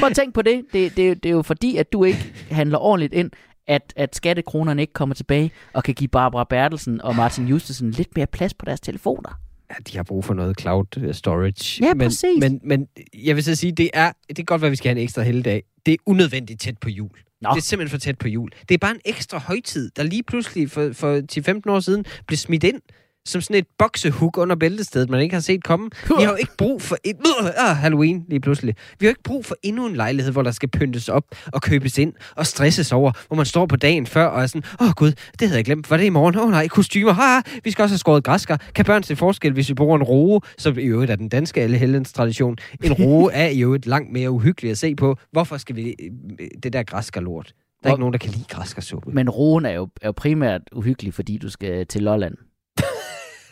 Prøv 0.00 0.08
at 0.08 0.16
tænke 0.16 0.32
på 0.32 0.42
det. 0.42 0.64
Det, 0.72 0.96
det. 0.96 1.22
det 1.22 1.28
er 1.28 1.32
jo 1.32 1.42
fordi, 1.42 1.76
at 1.76 1.92
du 1.92 2.04
ikke 2.04 2.32
handler 2.50 2.78
ordentligt 2.78 3.12
ind, 3.14 3.30
at, 3.68 3.92
at 3.96 4.16
skattekronerne 4.16 4.82
ikke 4.82 4.92
kommer 4.92 5.14
tilbage 5.14 5.50
og 5.72 5.84
kan 5.84 5.94
give 5.94 6.08
Barbara 6.08 6.44
Bertelsen 6.44 7.00
og 7.00 7.16
Martin 7.16 7.46
Justesen 7.46 7.90
lidt 7.90 8.16
mere 8.16 8.26
plads 8.26 8.54
på 8.54 8.64
deres 8.64 8.80
telefoner. 8.80 9.40
Ja, 9.70 9.74
de 9.92 9.96
har 9.96 10.02
brug 10.02 10.24
for 10.24 10.34
noget 10.34 10.60
cloud 10.60 10.98
øh, 10.98 11.14
storage. 11.14 11.84
Ja, 11.84 11.94
men, 11.94 12.06
præcis. 12.06 12.40
Men, 12.40 12.60
men 12.64 12.88
jeg 13.14 13.36
vil 13.36 13.44
så 13.44 13.54
sige, 13.54 13.72
det 13.72 13.90
er, 13.92 14.12
det 14.28 14.36
kan 14.36 14.44
godt 14.44 14.60
være, 14.60 14.68
at 14.68 14.70
vi 14.70 14.76
skal 14.76 14.88
have 14.88 14.98
en 14.98 15.04
ekstra 15.04 15.22
helligdag. 15.22 15.62
Det 15.86 15.94
er 15.94 15.98
unødvendigt 16.06 16.60
tæt 16.60 16.78
på 16.78 16.88
jul. 16.88 17.10
Nå. 17.40 17.50
Det 17.54 17.58
er 17.58 17.62
simpelthen 17.62 18.00
for 18.00 18.00
tæt 18.00 18.18
på 18.18 18.28
jul. 18.28 18.50
Det 18.68 18.74
er 18.74 18.78
bare 18.78 18.90
en 18.90 19.00
ekstra 19.04 19.38
højtid, 19.38 19.90
der 19.96 20.02
lige 20.02 20.22
pludselig 20.22 20.70
for, 20.70 20.92
for 20.92 21.20
10-15 21.68 21.72
år 21.72 21.80
siden 21.80 22.04
blev 22.26 22.36
smidt 22.36 22.64
ind 22.64 22.80
som 23.28 23.40
sådan 23.40 23.56
et 23.56 23.66
boksehug 23.78 24.38
under 24.38 24.56
bæltestedet, 24.56 25.10
man 25.10 25.20
ikke 25.20 25.34
har 25.34 25.40
set 25.40 25.64
komme. 25.64 25.90
Vi 26.18 26.22
har 26.22 26.30
jo 26.30 26.34
ikke 26.36 26.56
brug 26.58 26.82
for 26.82 26.96
et... 27.04 27.16
Ah, 27.56 27.76
Halloween 27.76 28.24
lige 28.28 28.40
pludselig. 28.40 28.74
Vi 29.00 29.06
har 29.06 29.08
jo 29.08 29.10
ikke 29.10 29.22
brug 29.22 29.44
for 29.44 29.56
endnu 29.62 29.86
en 29.86 29.96
lejlighed, 29.96 30.32
hvor 30.32 30.42
der 30.42 30.50
skal 30.50 30.68
pyntes 30.68 31.08
op 31.08 31.24
og 31.52 31.62
købes 31.62 31.98
ind 31.98 32.12
og 32.36 32.46
stresses 32.46 32.92
over, 32.92 33.12
hvor 33.26 33.36
man 33.36 33.46
står 33.46 33.66
på 33.66 33.76
dagen 33.76 34.06
før 34.06 34.24
og 34.26 34.42
er 34.42 34.46
sådan, 34.46 34.62
åh 34.80 34.86
oh, 34.86 34.92
gud, 34.92 35.12
det 35.40 35.48
havde 35.48 35.56
jeg 35.56 35.64
glemt. 35.64 35.90
Var 35.90 35.96
det 35.96 36.04
i 36.04 36.08
morgen? 36.08 36.36
Åh 36.36 36.44
oh, 36.44 36.50
nej, 36.50 36.68
kostymer. 36.68 37.12
Ha, 37.12 37.40
vi 37.64 37.70
skal 37.70 37.82
også 37.82 37.92
have 37.92 37.98
skåret 37.98 38.24
græskar. 38.24 38.62
Kan 38.74 38.84
børn 38.84 39.02
se 39.02 39.16
forskel, 39.16 39.52
hvis 39.52 39.68
vi 39.68 39.74
bruger 39.74 39.96
en 39.96 40.02
roe, 40.02 40.40
som 40.58 40.78
i 40.78 40.82
øvrigt 40.82 41.10
er 41.10 41.16
den 41.16 41.28
danske 41.28 41.60
alle 41.60 42.04
tradition. 42.04 42.56
En 42.84 42.92
roe 42.92 43.32
er 43.42 43.48
i 43.48 43.62
øvrigt 43.62 43.86
langt 43.86 44.12
mere 44.12 44.30
uhyggelig 44.30 44.70
at 44.70 44.78
se 44.78 44.94
på. 44.94 45.16
Hvorfor 45.32 45.56
skal 45.56 45.76
vi 45.76 45.94
øh, 46.40 46.48
det 46.62 46.72
der 46.72 46.82
græskar 46.82 47.20
lort? 47.20 47.46
Der 47.46 47.52
er 47.52 47.88
Hvor- 47.88 47.96
ikke 47.96 48.00
nogen, 48.00 48.12
der 48.12 48.18
kan 48.18 48.30
lide 48.30 48.44
græskarsuppe. 48.48 49.10
Men 49.12 49.30
roen 49.30 49.66
er 49.66 49.70
jo, 49.70 49.88
er 50.02 50.08
jo 50.08 50.12
primært 50.12 50.60
uhyggelig, 50.72 51.14
fordi 51.14 51.38
du 51.38 51.50
skal 51.50 51.86
til 51.86 52.02
Lolland. 52.02 52.34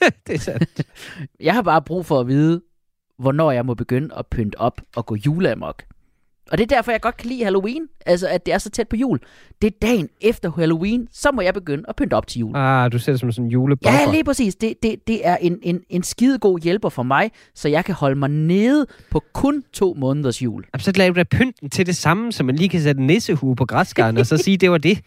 det 0.26 0.34
er 0.34 0.38
sandt. 0.38 0.82
Jeg 1.40 1.54
har 1.54 1.62
bare 1.62 1.82
brug 1.82 2.06
for 2.06 2.20
at 2.20 2.28
vide, 2.28 2.62
hvornår 3.18 3.52
jeg 3.52 3.66
må 3.66 3.74
begynde 3.74 4.14
at 4.18 4.26
pynte 4.26 4.60
op 4.60 4.80
og 4.96 5.06
gå 5.06 5.14
juleamok. 5.14 5.82
Og 6.50 6.58
det 6.58 6.72
er 6.72 6.76
derfor, 6.76 6.90
jeg 6.90 7.00
godt 7.00 7.16
kan 7.16 7.28
lide 7.28 7.44
Halloween. 7.44 7.82
Altså, 8.06 8.28
at 8.28 8.46
det 8.46 8.54
er 8.54 8.58
så 8.58 8.70
tæt 8.70 8.88
på 8.88 8.96
jul. 8.96 9.20
Det 9.62 9.66
er 9.66 9.76
dagen 9.82 10.08
efter 10.20 10.50
Halloween, 10.56 11.08
så 11.12 11.30
må 11.32 11.40
jeg 11.40 11.54
begynde 11.54 11.84
at 11.88 11.96
pynte 11.96 12.14
op 12.14 12.26
til 12.26 12.38
jul. 12.38 12.56
Ah, 12.56 12.92
du 12.92 12.98
ser 12.98 13.12
det 13.12 13.20
som 13.20 13.32
sådan 13.32 13.44
en 13.44 13.50
julebuffer. 13.50 14.00
Ja, 14.00 14.10
lige 14.10 14.24
præcis. 14.24 14.54
Det, 14.54 14.74
det, 14.82 14.96
det 15.06 15.26
er 15.26 15.36
en, 15.36 15.58
en, 15.62 15.80
en 15.88 16.02
skidegod 16.02 16.60
hjælper 16.60 16.88
for 16.88 17.02
mig, 17.02 17.30
så 17.54 17.68
jeg 17.68 17.84
kan 17.84 17.94
holde 17.94 18.16
mig 18.16 18.30
nede 18.30 18.86
på 19.10 19.22
kun 19.32 19.62
to 19.72 19.94
måneders 19.98 20.42
jul. 20.42 20.64
Jamen, 20.74 20.82
så 20.82 20.92
laver 20.96 21.12
du 21.14 21.18
da 21.18 21.24
pynten 21.24 21.70
til 21.70 21.86
det 21.86 21.96
samme, 21.96 22.32
så 22.32 22.44
man 22.44 22.56
lige 22.56 22.68
kan 22.68 22.80
sætte 22.80 23.00
en 23.00 23.06
nissehue 23.06 23.56
på 23.56 23.64
græskaren, 23.64 24.16
og 24.16 24.26
så 24.26 24.36
sige, 24.36 24.56
det 24.56 24.70
var 24.70 24.78
det. 24.78 24.98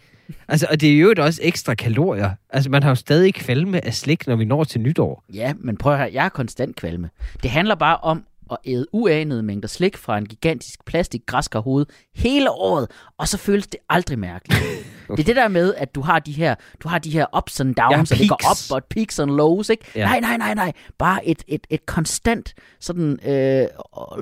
Altså, 0.48 0.68
og 0.72 0.82
det 0.82 0.90
er 0.94 1.00
jo 1.00 1.14
også 1.18 1.40
ekstra 1.44 1.76
kalorier. 1.76 2.32
Altså, 2.50 2.70
man 2.70 2.84
har 2.84 2.90
jo 2.90 2.96
stadig 2.96 3.34
kvalme 3.34 3.86
af 3.86 3.94
slik, 3.94 4.28
når 4.28 4.36
vi 4.36 4.46
når 4.46 4.64
til 4.64 4.82
nytår. 4.82 5.24
Ja, 5.34 5.54
men 5.60 5.78
prøv 5.78 5.94
at 5.94 6.00
høre, 6.00 6.10
jeg 6.14 6.26
er 6.26 6.30
konstant 6.30 6.76
kvalme. 6.76 7.10
Det 7.44 7.52
handler 7.52 7.76
bare 7.76 7.98
om 7.98 8.24
at 8.52 8.58
æde 8.66 8.86
uanede 8.92 9.44
mængder 9.44 9.68
slik 9.68 9.98
fra 9.98 10.18
en 10.18 10.26
gigantisk 10.26 10.86
plastik 10.86 11.22
græskarhoved 11.26 11.86
hele 12.16 12.52
året, 12.52 12.88
og 13.18 13.28
så 13.28 13.38
føles 13.38 13.68
det 13.68 13.80
aldrig 13.90 14.20
mærkeligt. 14.20 14.62
det 15.10 15.20
er 15.20 15.24
det 15.24 15.36
der 15.36 15.48
med, 15.48 15.74
at 15.78 15.96
du 15.96 16.02
har 16.02 16.20
de 16.20 16.32
her, 16.32 16.56
du 16.84 16.88
har 16.88 17.00
de 17.00 17.10
her 17.12 17.26
ups 17.38 17.60
and 17.60 17.76
downs, 17.76 18.12
Ja, 18.12 18.16
og 18.16 18.20
det 18.20 18.30
går 18.30 18.50
op 18.50 18.76
og 18.76 18.84
peaks 18.90 19.20
and 19.20 19.32
lows, 19.32 19.70
ikke? 19.70 19.86
Ja. 19.96 20.00
Ja. 20.00 20.06
Nej, 20.06 20.20
nej, 20.20 20.38
nej, 20.38 20.54
nej. 20.54 20.72
Bare 20.98 21.28
et, 21.28 21.44
et, 21.48 21.68
et 21.70 21.86
konstant 21.86 22.54
sådan 22.80 23.20
øh, 23.26 23.68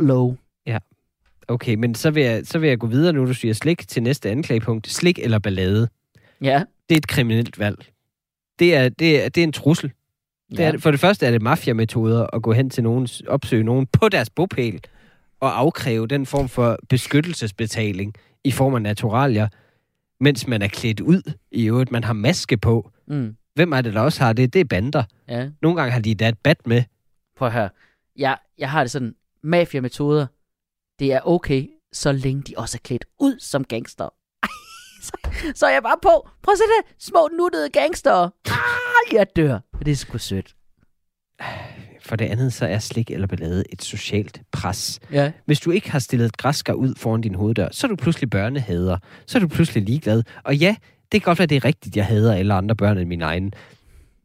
low. 0.01 0.35
Okay, 1.49 1.75
men 1.75 1.95
så 1.95 2.11
vil, 2.11 2.23
jeg, 2.23 2.41
så 2.47 2.59
vil 2.59 2.69
jeg 2.69 2.79
gå 2.79 2.87
videre 2.87 3.13
nu, 3.13 3.25
du 3.27 3.33
siger 3.33 3.53
slik 3.53 3.87
til 3.87 4.03
næste 4.03 4.29
anklagepunkt. 4.29 4.87
Slik 4.87 5.19
eller 5.19 5.39
ballade. 5.39 5.89
Ja. 6.41 6.63
Det 6.89 6.95
er 6.95 6.97
et 6.97 7.07
kriminelt 7.07 7.59
valg. 7.59 7.85
Det 8.59 8.75
er, 8.75 8.89
det 8.89 9.25
er, 9.25 9.29
det 9.29 9.41
er 9.41 9.43
en 9.43 9.51
trussel. 9.51 9.91
Det 10.51 10.59
ja. 10.59 10.71
er, 10.71 10.77
for 10.77 10.91
det 10.91 10.99
første 10.99 11.25
er 11.25 11.31
det 11.31 11.41
mafiametoder 11.41 12.27
at 12.33 12.41
gå 12.41 12.53
hen 12.53 12.69
til 12.69 12.83
nogen, 12.83 13.07
opsøge 13.27 13.63
nogen 13.63 13.87
på 13.87 14.09
deres 14.09 14.29
bopæl 14.29 14.81
og 15.39 15.59
afkræve 15.59 16.07
den 16.07 16.25
form 16.25 16.49
for 16.49 16.77
beskyttelsesbetaling 16.89 18.13
i 18.43 18.51
form 18.51 18.75
af 18.75 18.81
naturalier, 18.81 19.47
mens 20.19 20.47
man 20.47 20.61
er 20.61 20.67
klædt 20.67 20.99
ud 20.99 21.33
i 21.51 21.65
øvrigt. 21.65 21.91
Man 21.91 22.03
har 22.03 22.13
maske 22.13 22.57
på. 22.57 22.91
Mm. 23.07 23.35
Hvem 23.55 23.71
er 23.71 23.81
det, 23.81 23.93
der 23.93 24.01
også 24.01 24.23
har 24.23 24.33
det? 24.33 24.53
Det 24.53 24.59
er 24.59 24.65
bander. 24.65 25.03
ja. 25.27 25.49
Nogle 25.61 25.77
gange 25.77 25.91
har 25.91 25.99
de 25.99 26.15
da 26.15 26.29
et 26.29 26.37
bat 26.37 26.67
med. 26.67 26.83
Prøv 27.37 27.49
høre. 27.49 27.69
Jeg, 28.15 28.37
jeg 28.57 28.71
har 28.71 28.83
det 28.83 28.91
sådan, 28.91 29.15
mafia-metoder, 29.43 30.27
det 30.99 31.13
er 31.13 31.19
okay, 31.23 31.67
så 31.93 32.11
længe 32.11 32.41
de 32.41 32.53
også 32.57 32.77
er 32.77 32.81
klædt 32.83 33.05
ud 33.19 33.39
som 33.39 33.63
gangster. 33.63 34.09
Så, 35.01 35.11
så 35.55 35.65
er 35.65 35.69
jeg 35.71 35.83
bare 35.83 35.97
på. 36.01 36.29
Prøv 36.43 36.51
at 36.51 36.57
se 36.57 36.63
det. 36.63 36.95
Små 36.99 37.29
nuttede 37.37 37.69
gangster. 37.69 38.29
Ah, 38.49 39.13
jeg 39.13 39.27
dør. 39.35 39.59
Det 39.85 39.91
er 39.91 39.95
sgu 39.95 40.17
sødt. 40.17 40.55
For 42.01 42.15
det 42.15 42.25
andet, 42.25 42.53
så 42.53 42.65
er 42.65 42.79
slik 42.79 43.11
eller 43.11 43.27
ballade 43.27 43.63
et 43.69 43.83
socialt 43.83 44.41
pres. 44.51 44.99
Ja. 45.11 45.31
Hvis 45.45 45.59
du 45.59 45.71
ikke 45.71 45.91
har 45.91 45.99
stillet 45.99 46.25
et 46.25 46.37
græskar 46.37 46.73
ud 46.73 46.95
foran 46.97 47.21
din 47.21 47.35
hoveddør, 47.35 47.67
så 47.71 47.87
er 47.87 47.89
du 47.89 47.95
pludselig 47.95 48.29
børnehader. 48.29 48.97
Så 49.25 49.37
er 49.37 49.39
du 49.39 49.47
pludselig 49.47 49.83
ligeglad. 49.83 50.23
Og 50.43 50.55
ja, 50.55 50.75
det 51.11 51.21
kan 51.21 51.25
godt 51.25 51.39
være, 51.39 51.45
det 51.45 51.55
er 51.55 51.65
rigtigt, 51.65 51.95
jeg 51.97 52.05
hader 52.05 52.35
alle 52.35 52.53
andre 52.53 52.75
børn 52.75 52.97
end 52.97 53.07
mine 53.07 53.25
egne. 53.25 53.51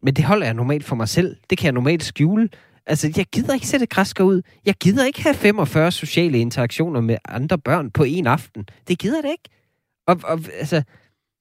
Men 0.03 0.15
det 0.15 0.25
holder 0.25 0.47
jeg 0.47 0.55
normalt 0.55 0.85
for 0.85 0.97
mig 0.97 1.09
selv. 1.09 1.37
Det 1.51 1.59
kan 1.59 1.65
jeg 1.65 1.73
normalt 1.73 2.05
skjule. 2.05 2.49
Altså, 2.87 3.13
jeg 3.17 3.27
gider 3.27 3.55
ikke 3.55 3.67
sætte 3.67 3.85
et 3.85 3.91
græskar 3.91 4.25
ud. 4.25 4.43
Jeg 4.67 4.75
gider 4.75 5.05
ikke 5.05 5.23
have 5.23 5.35
45 5.35 5.93
sociale 5.93 6.39
interaktioner 6.39 7.01
med 7.01 7.17
andre 7.25 7.59
børn 7.59 7.91
på 7.91 8.05
en 8.05 8.27
aften. 8.27 8.65
Det 8.89 8.99
gider 8.99 9.23
da 9.23 9.29
ikke. 9.29 9.45
Og, 10.07 10.21
og 10.25 10.41
altså... 10.59 10.83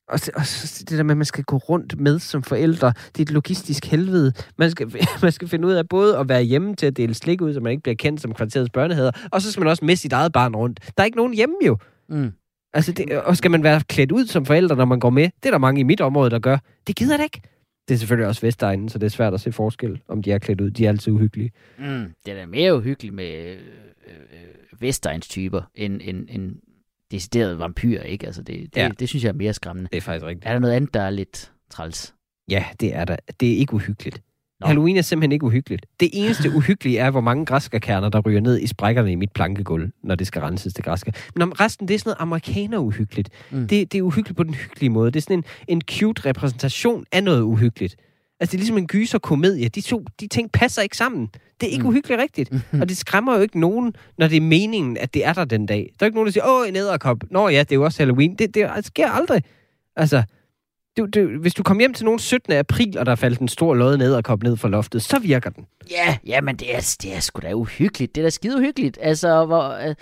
Og, 0.07 0.19
og 0.35 0.41
det 0.79 0.89
der 0.89 1.03
med, 1.03 1.11
at 1.11 1.17
man 1.17 1.25
skal 1.25 1.43
gå 1.43 1.57
rundt 1.57 1.99
med 1.99 2.19
som 2.19 2.43
forældre, 2.43 2.87
det 2.87 3.19
er 3.19 3.21
et 3.21 3.31
logistisk 3.31 3.85
helvede. 3.85 4.33
Man 4.57 4.71
skal, 4.71 4.93
man 5.21 5.31
skal 5.31 5.47
finde 5.47 5.67
ud 5.67 5.73
af 5.73 5.89
både 5.89 6.17
at 6.17 6.29
være 6.29 6.43
hjemme 6.43 6.75
til 6.75 6.85
at 6.85 6.97
dele 6.97 7.13
slik 7.13 7.41
ud, 7.41 7.53
så 7.53 7.59
man 7.59 7.71
ikke 7.71 7.83
bliver 7.83 7.95
kendt 7.95 8.21
som 8.21 8.33
kvarterets 8.33 8.69
børnehader, 8.69 9.11
og 9.31 9.41
så 9.41 9.51
skal 9.51 9.61
man 9.61 9.69
også 9.69 9.85
med 9.85 9.95
sit 9.95 10.13
eget 10.13 10.31
barn 10.31 10.55
rundt. 10.55 10.79
Der 10.97 11.03
er 11.03 11.05
ikke 11.05 11.17
nogen 11.17 11.33
hjemme 11.33 11.55
jo. 11.65 11.77
Mm. 12.09 12.31
Altså, 12.73 12.91
det, 12.91 13.11
og 13.11 13.37
skal 13.37 13.51
man 13.51 13.63
være 13.63 13.81
klædt 13.87 14.11
ud 14.11 14.25
som 14.25 14.45
forældre, 14.45 14.75
når 14.75 14.85
man 14.85 14.99
går 14.99 15.09
med? 15.09 15.23
Det 15.23 15.45
er 15.45 15.51
der 15.51 15.57
mange 15.57 15.79
i 15.79 15.83
mit 15.83 16.01
område, 16.01 16.29
der 16.29 16.39
gør. 16.39 16.57
Det 16.87 16.95
gider 16.95 17.17
da 17.17 17.23
ikke. 17.23 17.41
Det 17.87 17.93
er 17.93 17.97
selvfølgelig 17.97 18.27
også 18.27 18.41
Vestegnen, 18.41 18.89
så 18.89 18.99
det 18.99 19.05
er 19.05 19.09
svært 19.09 19.33
at 19.33 19.41
se 19.41 19.51
forskel, 19.51 20.01
om 20.07 20.23
de 20.23 20.31
er 20.31 20.39
klædt 20.39 20.61
ud. 20.61 20.71
De 20.71 20.85
er 20.85 20.89
altid 20.89 21.11
uhyggelige. 21.11 21.51
Mm. 21.79 22.13
Det 22.25 22.31
er 22.31 22.35
da 22.35 22.45
mere 22.45 22.77
uhyggeligt 22.77 23.13
med 23.13 23.33
øh, 23.33 23.57
øh, 24.07 24.81
Vestegns 24.81 25.27
typer, 25.27 25.61
end, 25.75 26.01
end, 26.03 26.27
end 26.29 26.55
decideret 27.11 27.59
vampyr, 27.59 28.01
ikke? 28.01 28.25
Altså, 28.25 28.41
det, 28.41 28.55
det, 28.55 28.77
Ja. 28.77 28.83
ja. 28.83 28.89
det 28.99 29.09
synes 29.09 29.23
jeg 29.23 29.29
er 29.29 29.33
mere 29.33 29.53
skræmmende. 29.53 29.89
Det 29.91 29.97
er 29.97 30.01
faktisk 30.01 30.25
rigtigt. 30.25 30.45
Er 30.47 30.51
der 30.51 30.59
noget 30.59 30.73
andet, 30.73 30.93
der 30.93 31.01
er 31.01 31.09
lidt 31.09 31.51
træls? 31.69 32.13
Ja, 32.49 32.65
det 32.79 32.95
er 32.95 33.05
der. 33.05 33.15
Det 33.39 33.53
er 33.53 33.57
ikke 33.57 33.73
uhyggeligt. 33.73 34.21
Nå. 34.59 34.67
Halloween 34.67 34.97
er 34.97 35.01
simpelthen 35.01 35.31
ikke 35.31 35.45
uhyggeligt. 35.45 35.85
Det 35.99 36.09
eneste 36.13 36.51
uhyggelige 36.57 36.99
er, 36.99 37.09
hvor 37.09 37.21
mange 37.21 37.45
græskarkerner, 37.45 38.09
der 38.09 38.19
ryger 38.19 38.41
ned 38.41 38.59
i 38.59 38.67
sprækkerne 38.67 39.11
i 39.11 39.15
mit 39.15 39.31
plankegulv, 39.31 39.89
når 40.03 40.15
det 40.15 40.27
skal 40.27 40.41
renses 40.41 40.73
til 40.73 40.83
græskar. 40.83 41.11
Men 41.35 41.41
om 41.41 41.51
resten, 41.51 41.87
det 41.87 41.93
er 41.93 41.99
sådan 41.99 42.09
noget 42.09 42.21
amerikaner-uhyggeligt. 42.21 43.29
Mm. 43.51 43.67
Det, 43.67 43.91
det 43.91 43.97
er 43.97 44.01
uhyggeligt 44.01 44.37
på 44.37 44.43
den 44.43 44.53
hyggelige 44.53 44.89
måde. 44.89 45.11
Det 45.11 45.19
er 45.19 45.21
sådan 45.21 45.37
en, 45.37 45.43
en 45.67 45.81
cute 45.81 46.25
repræsentation 46.25 47.05
af 47.11 47.23
noget 47.23 47.41
uhyggeligt. 47.41 47.95
Altså, 48.41 48.51
det 48.51 48.57
er 48.57 48.59
ligesom 48.59 48.77
en 48.77 48.87
gyserkomedie. 48.87 49.69
De 49.69 49.81
to 49.81 50.05
de 50.19 50.27
ting 50.27 50.51
passer 50.51 50.81
ikke 50.81 50.97
sammen. 50.97 51.29
Det 51.61 51.67
er 51.67 51.71
ikke 51.71 51.83
mm. 51.83 51.89
Uhyggeligt 51.89 52.21
rigtigt. 52.21 52.51
Og 52.81 52.89
det 52.89 52.97
skræmmer 52.97 53.35
jo 53.35 53.41
ikke 53.41 53.59
nogen, 53.59 53.93
når 54.17 54.27
det 54.27 54.37
er 54.37 54.41
meningen, 54.41 54.97
at 54.97 55.13
det 55.13 55.25
er 55.25 55.33
der 55.33 55.45
den 55.45 55.65
dag. 55.65 55.91
Der 55.99 56.03
er 56.03 56.07
ikke 56.07 56.15
nogen, 56.15 56.25
der 56.25 56.31
siger, 56.31 56.45
åh, 56.47 56.67
en 56.67 56.75
æderkop. 56.75 57.17
Nå 57.31 57.49
ja, 57.49 57.59
det 57.59 57.71
er 57.71 57.75
jo 57.75 57.83
også 57.83 57.99
Halloween. 57.99 58.35
Det, 58.35 58.55
det 58.55 58.85
sker 58.85 59.09
aldrig. 59.09 59.43
Altså, 59.95 60.23
du, 60.97 61.05
du, 61.05 61.39
hvis 61.39 61.53
du 61.53 61.63
kom 61.63 61.79
hjem 61.79 61.93
til 61.93 62.05
nogen 62.05 62.19
17. 62.19 62.53
april, 62.53 62.97
og 62.97 63.05
der 63.05 63.15
faldt 63.15 63.39
en 63.39 63.47
stor 63.47 63.73
lodde 63.73 63.97
nederkop 63.97 64.43
ned 64.43 64.57
fra 64.57 64.69
loftet, 64.69 65.01
så 65.01 65.19
virker 65.19 65.49
den. 65.49 65.65
Ja, 65.91 66.17
ja, 66.27 66.41
men 66.41 66.55
det 66.55 66.75
er, 66.75 66.95
det 67.01 67.15
er 67.15 67.19
sgu 67.19 67.39
da 67.41 67.53
uhyggeligt. 67.53 68.15
Det 68.15 68.21
er 68.21 68.25
da 68.25 68.29
skide 68.29 68.57
uhyggeligt. 68.57 68.97
Altså, 69.01 69.45
hvor, 69.45 69.87
øh, 69.87 69.95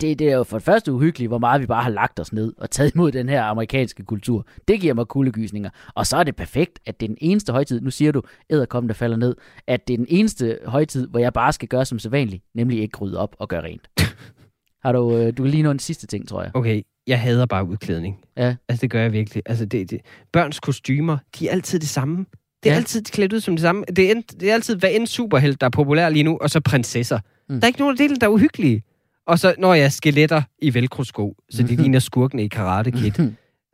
det, 0.00 0.18
det 0.18 0.28
er 0.30 0.36
jo 0.36 0.44
for 0.44 0.58
det 0.58 0.64
første 0.64 0.92
uhyggeligt, 0.92 1.30
hvor 1.30 1.38
meget 1.38 1.60
vi 1.60 1.66
bare 1.66 1.82
har 1.82 1.90
lagt 1.90 2.20
os 2.20 2.32
ned 2.32 2.52
og 2.58 2.70
taget 2.70 2.94
imod 2.94 3.12
den 3.12 3.28
her 3.28 3.42
amerikanske 3.42 4.02
kultur. 4.04 4.46
Det 4.68 4.80
giver 4.80 4.94
mig 4.94 5.06
kuldegysninger. 5.06 5.70
Og 5.94 6.06
så 6.06 6.16
er 6.16 6.24
det 6.24 6.36
perfekt, 6.36 6.78
at 6.86 7.00
det 7.00 7.06
er 7.06 7.08
den 7.08 7.18
eneste 7.20 7.52
højtid, 7.52 7.80
nu 7.80 7.90
siger 7.90 8.12
du, 8.12 8.22
æderkommen, 8.50 8.88
der 8.88 8.94
falder 8.94 9.16
ned, 9.16 9.36
at 9.66 9.88
det 9.88 9.94
er 9.94 9.98
den 9.98 10.06
eneste 10.08 10.58
højtid, 10.66 11.08
hvor 11.08 11.18
jeg 11.20 11.32
bare 11.32 11.52
skal 11.52 11.68
gøre 11.68 11.84
som 11.84 11.98
sædvanligt, 11.98 12.44
nemlig 12.54 12.80
ikke 12.80 12.98
rydde 12.98 13.18
op 13.18 13.36
og 13.38 13.48
gøre 13.48 13.62
rent. 13.62 13.88
har 14.84 14.92
du, 14.92 15.16
øh, 15.16 15.32
du 15.36 15.44
lige 15.44 15.62
nå 15.62 15.70
en 15.70 15.78
sidste 15.78 16.06
ting, 16.06 16.28
tror 16.28 16.42
jeg. 16.42 16.50
Okay, 16.54 16.82
jeg 17.06 17.20
hader 17.20 17.46
bare 17.46 17.64
udklædning. 17.68 18.16
Ja. 18.36 18.56
Altså, 18.68 18.80
det 18.80 18.90
gør 18.90 19.02
jeg 19.02 19.12
virkelig. 19.12 19.42
Altså, 19.46 19.64
det, 19.64 19.90
det, 19.90 20.00
børns 20.32 20.60
kostymer, 20.60 21.18
de 21.38 21.48
er 21.48 21.52
altid 21.52 21.78
det 21.78 21.88
samme. 21.88 22.26
Det 22.62 22.70
er 22.70 22.74
Ja. 22.74 22.76
altid 22.78 23.02
klædt 23.02 23.32
ud 23.32 23.40
som 23.40 23.54
det 23.54 23.60
samme. 23.62 23.84
Det 23.96 24.06
er, 24.06 24.10
end, 24.10 24.22
det 24.40 24.50
er 24.50 24.54
altid 24.54 24.76
hver 24.76 24.88
en 24.88 25.06
superhelt, 25.06 25.60
der 25.60 25.66
er 25.66 25.70
populær 25.70 26.08
lige 26.08 26.22
nu, 26.22 26.38
og 26.40 26.50
så 26.50 26.60
prinsesser. 26.60 27.18
Mm. 27.48 27.54
Der 27.54 27.62
er 27.62 27.66
ikke 27.66 27.78
nogen 27.78 27.92
af 27.94 27.98
delene, 27.98 28.16
der 28.20 28.26
er 28.26 28.30
uhyggelige. 28.30 28.82
Og 29.26 29.38
så, 29.38 29.54
når 29.58 29.74
jeg 29.74 29.84
er 29.84 29.88
skeletter 29.88 30.42
i 30.62 30.74
velcro-sko, 30.74 31.36
så 31.50 31.62
de 31.62 31.72
Mhm. 31.72 31.82
ligner 31.82 31.98
skurkene 31.98 32.44
i 32.44 32.48
Karate 32.48 32.90
Kid. 32.90 33.12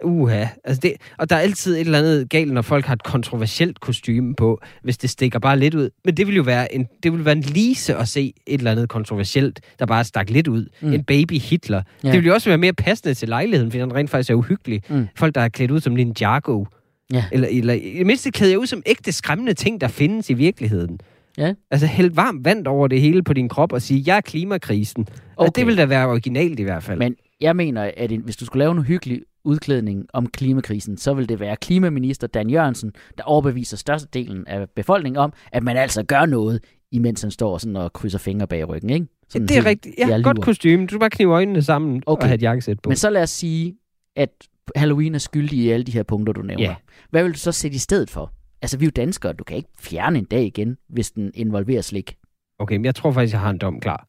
Uha. 0.05 0.45
Altså 0.65 0.81
det, 0.81 0.93
og 1.19 1.31
der 1.31 1.37
er 1.37 1.41
altid 1.41 1.75
et 1.75 1.81
eller 1.81 1.99
andet 1.99 2.31
galt, 2.31 2.53
når 2.53 2.63
folk 2.63 2.85
har 2.87 2.95
et 2.95 3.03
kontroversielt 3.03 3.81
kostume 3.81 4.35
på, 4.35 4.61
hvis 4.83 4.99
det 4.99 5.11
stikker 5.11 5.39
bare 5.39 5.59
lidt 5.59 5.75
ud. 5.75 5.91
Men 6.05 6.17
det 6.17 6.27
vil 6.27 6.37
jo 6.37 6.43
være 6.43 6.75
en, 6.75 6.87
det 7.03 7.13
vil 7.13 7.25
være 7.25 7.37
en 7.37 7.43
lise 7.43 7.97
at 7.97 8.09
se 8.09 8.33
et 8.47 8.59
eller 8.59 8.71
andet 8.71 8.89
kontroversielt, 8.89 9.61
der 9.79 9.87
bare 9.87 10.05
stak 10.05 10.31
lidt 10.31 10.49
ud. 10.49 10.67
Mm. 10.81 10.93
En 10.93 11.05
baby 11.05 11.33
Hitler. 11.41 11.77
Ja. 12.03 12.09
Ja. 12.09 12.13
Det 12.13 12.21
vil 12.23 12.27
jo 12.27 12.35
også 12.35 12.51
være 12.51 12.59
mere 12.59 12.73
passende 12.73 13.15
til 13.15 13.29
lejligheden, 13.29 13.71
fordi 13.71 13.83
den 13.83 13.95
rent 13.95 14.11
faktisk 14.11 14.31
er 14.31 14.35
uhyggelig. 14.35 14.83
Mm. 14.89 15.07
Folk, 15.17 15.35
der 15.35 15.41
er 15.41 15.49
klædt 15.49 15.71
ud 15.71 15.81
som 15.81 15.93
Ninjago. 15.93 16.65
Ja. 17.13 17.25
Eller, 17.33 17.49
eller 17.51 17.75
i 17.75 17.95
det 17.99 18.07
mindste 18.07 18.31
klæder 18.31 18.53
jeg 18.53 18.59
ud 18.59 18.67
som 18.67 18.83
ægte 18.87 19.13
skræmmende 19.13 19.55
ting, 19.55 19.81
der 19.81 19.89
findes 19.89 20.31
i 20.31 20.35
virkeligheden. 20.35 20.99
Ja. 21.39 21.55
Altså 21.71 21.87
hælde 21.87 22.17
varmt 22.17 22.45
vand 22.45 22.67
over 22.67 22.89
det 22.89 23.01
hele 23.01 23.23
på 23.23 23.33
din 23.33 23.49
krop 23.49 23.73
og 23.73 23.83
sige, 23.83 24.03
jeg 24.07 24.17
er 24.17 24.21
klimakrisen. 24.21 25.07
Okay. 25.37 25.49
Okay. 25.49 25.61
det 25.61 25.67
vil 25.67 25.77
da 25.77 25.87
være 25.87 26.07
originalt 26.07 26.61
i 26.61 26.63
hvert 26.63 26.83
fald. 26.83 26.99
Men 26.99 27.17
jeg 27.41 27.57
mener, 27.57 27.91
at 27.97 28.13
en, 28.13 28.21
hvis 28.21 28.37
du 28.37 28.45
skulle 28.45 28.59
lave 28.59 28.73
en 28.73 28.83
hyggelig 28.83 29.21
udklædning 29.45 30.07
om 30.13 30.27
klimakrisen, 30.27 30.97
så 30.97 31.15
vil 31.15 31.29
det 31.29 31.41
være 31.41 31.57
klimaminister 31.57 32.27
Dan 32.27 32.51
Jørgensen, 32.51 32.93
der 33.19 33.25
overbeviser 33.25 33.77
størstedelen 33.77 34.47
af 34.47 34.71
befolkningen 34.77 35.19
om, 35.19 35.33
at 35.53 35.63
man 35.63 35.77
altså 35.77 36.03
gør 36.03 36.27
noget, 36.27 36.61
imens 36.93 37.23
han 37.23 37.31
står 37.31 37.59
sådan 37.59 37.77
og 37.77 37.93
krydser 37.93 38.19
fingre 38.19 38.47
bag 38.47 38.69
ryggen, 38.69 38.91
ikke? 38.91 39.07
Sådan 39.29 39.49
det 39.49 39.57
er 39.57 39.67
rigtigt. 39.67 39.95
Ja, 39.99 40.21
godt 40.23 40.41
kostume. 40.41 40.87
Du 40.87 40.99
bare 40.99 41.11
knive 41.11 41.35
øjnene 41.35 41.63
sammen. 41.63 42.03
Okay. 42.07 42.23
og 42.23 42.29
have 42.29 42.35
et 42.35 42.43
jakkesæt 42.43 42.81
på. 42.83 42.91
Men 42.91 42.97
så 42.97 43.11
lad 43.11 43.23
os 43.23 43.31
sige, 43.31 43.75
at 44.17 44.31
Halloween 44.77 45.15
er 45.15 45.19
skyldig 45.19 45.59
i 45.59 45.71
alle 45.71 45.85
de 45.85 45.93
her 45.93 46.03
punkter, 46.03 46.33
du 46.33 46.43
nævner. 46.43 46.65
Ja. 46.65 46.75
Hvad 47.11 47.23
vil 47.23 47.33
du 47.33 47.39
så 47.39 47.53
sætte 47.53 47.75
i 47.75 47.79
stedet 47.79 48.11
for? 48.11 48.33
Altså, 48.63 48.77
vi 48.77 48.85
er 48.85 48.87
jo 48.87 48.93
danskere. 48.97 49.33
Du 49.33 49.45
kan 49.45 49.57
ikke 49.57 49.69
fjerne 49.79 50.19
en 50.19 50.25
dag 50.25 50.45
igen, 50.45 50.77
hvis 50.89 51.11
den 51.11 51.31
involverer 51.35 51.83
slik. 51.83 52.17
Okay, 52.59 52.77
men 52.77 52.85
jeg 52.85 52.95
tror 52.95 53.13
faktisk, 53.13 53.33
jeg 53.33 53.41
har 53.41 53.51
en 53.51 53.59
dom 53.59 53.81
klar. 53.81 54.09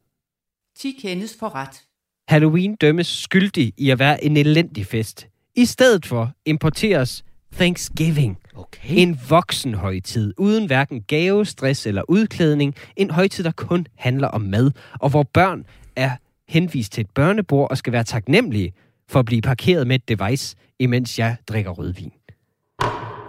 10 0.78 0.97
kendes 1.01 1.36
for 1.39 1.56
ret. 1.56 1.84
Halloween 2.28 2.76
dømmes 2.76 3.08
skyldig 3.08 3.74
i 3.78 3.89
at 3.89 3.99
være 3.99 4.24
en 4.24 4.38
elendig 4.38 4.86
fest. 4.86 5.28
I 5.56 5.66
stedet 5.66 6.06
for 6.06 6.32
importeres 6.45 7.24
Thanksgiving. 7.54 8.38
Okay. 8.56 8.89
En 8.89 9.20
voksen 9.30 9.74
højtid, 9.74 10.34
uden 10.38 10.66
hverken 10.66 11.01
gave, 11.01 11.45
stress 11.45 11.88
eller 11.88 12.01
udklædning. 12.10 12.76
En 12.95 13.12
højtid, 13.12 13.43
der 13.43 13.51
kun 13.51 13.88
handler 13.95 14.28
om 14.28 14.41
mad, 14.41 14.72
og 14.99 15.10
hvor 15.10 15.24
børn 15.24 15.66
er 15.95 16.12
henvist 16.47 16.91
til 16.91 17.01
et 17.01 17.10
børnebord 17.10 17.72
og 17.72 17.78
skal 17.78 17.93
være 17.93 18.04
taknemmelige 18.04 18.74
for 19.10 19.20
at 19.20 19.26
blive 19.26 19.41
parkeret 19.41 19.88
med 19.88 19.95
et 19.95 20.10
device, 20.10 20.56
imens 20.80 21.20
jeg 21.20 21.38
drikker 21.47 21.72
rødvin. 21.72 22.12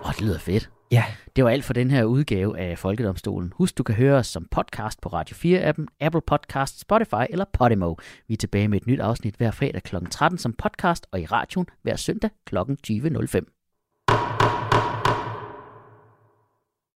Åh, 0.04 0.12
det 0.12 0.20
lyder 0.20 0.38
fedt. 0.38 0.70
Ja, 0.90 1.04
Det 1.36 1.44
var 1.44 1.50
alt 1.50 1.64
for 1.64 1.72
den 1.72 1.90
her 1.90 2.04
udgave 2.04 2.58
af 2.58 2.78
Folkedomstolen. 2.78 3.52
Husk, 3.56 3.78
du 3.78 3.82
kan 3.82 3.94
høre 3.94 4.16
os 4.16 4.26
som 4.26 4.46
podcast 4.50 5.00
på 5.00 5.08
Radio 5.08 5.36
4-appen, 5.36 5.86
Apple 6.00 6.20
Podcast, 6.26 6.80
Spotify 6.80 7.24
eller 7.30 7.44
Podimo. 7.52 7.94
Vi 8.28 8.34
er 8.34 8.38
tilbage 8.38 8.68
med 8.68 8.80
et 8.80 8.86
nyt 8.86 9.00
afsnit 9.00 9.34
hver 9.36 9.50
fredag 9.50 9.82
kl. 9.82 9.96
13 10.10 10.38
som 10.38 10.52
podcast 10.52 11.06
og 11.12 11.20
i 11.20 11.26
radioen 11.26 11.66
hver 11.82 11.96
søndag 11.96 12.30
kl. 12.46 12.56
20.05. 12.58 14.63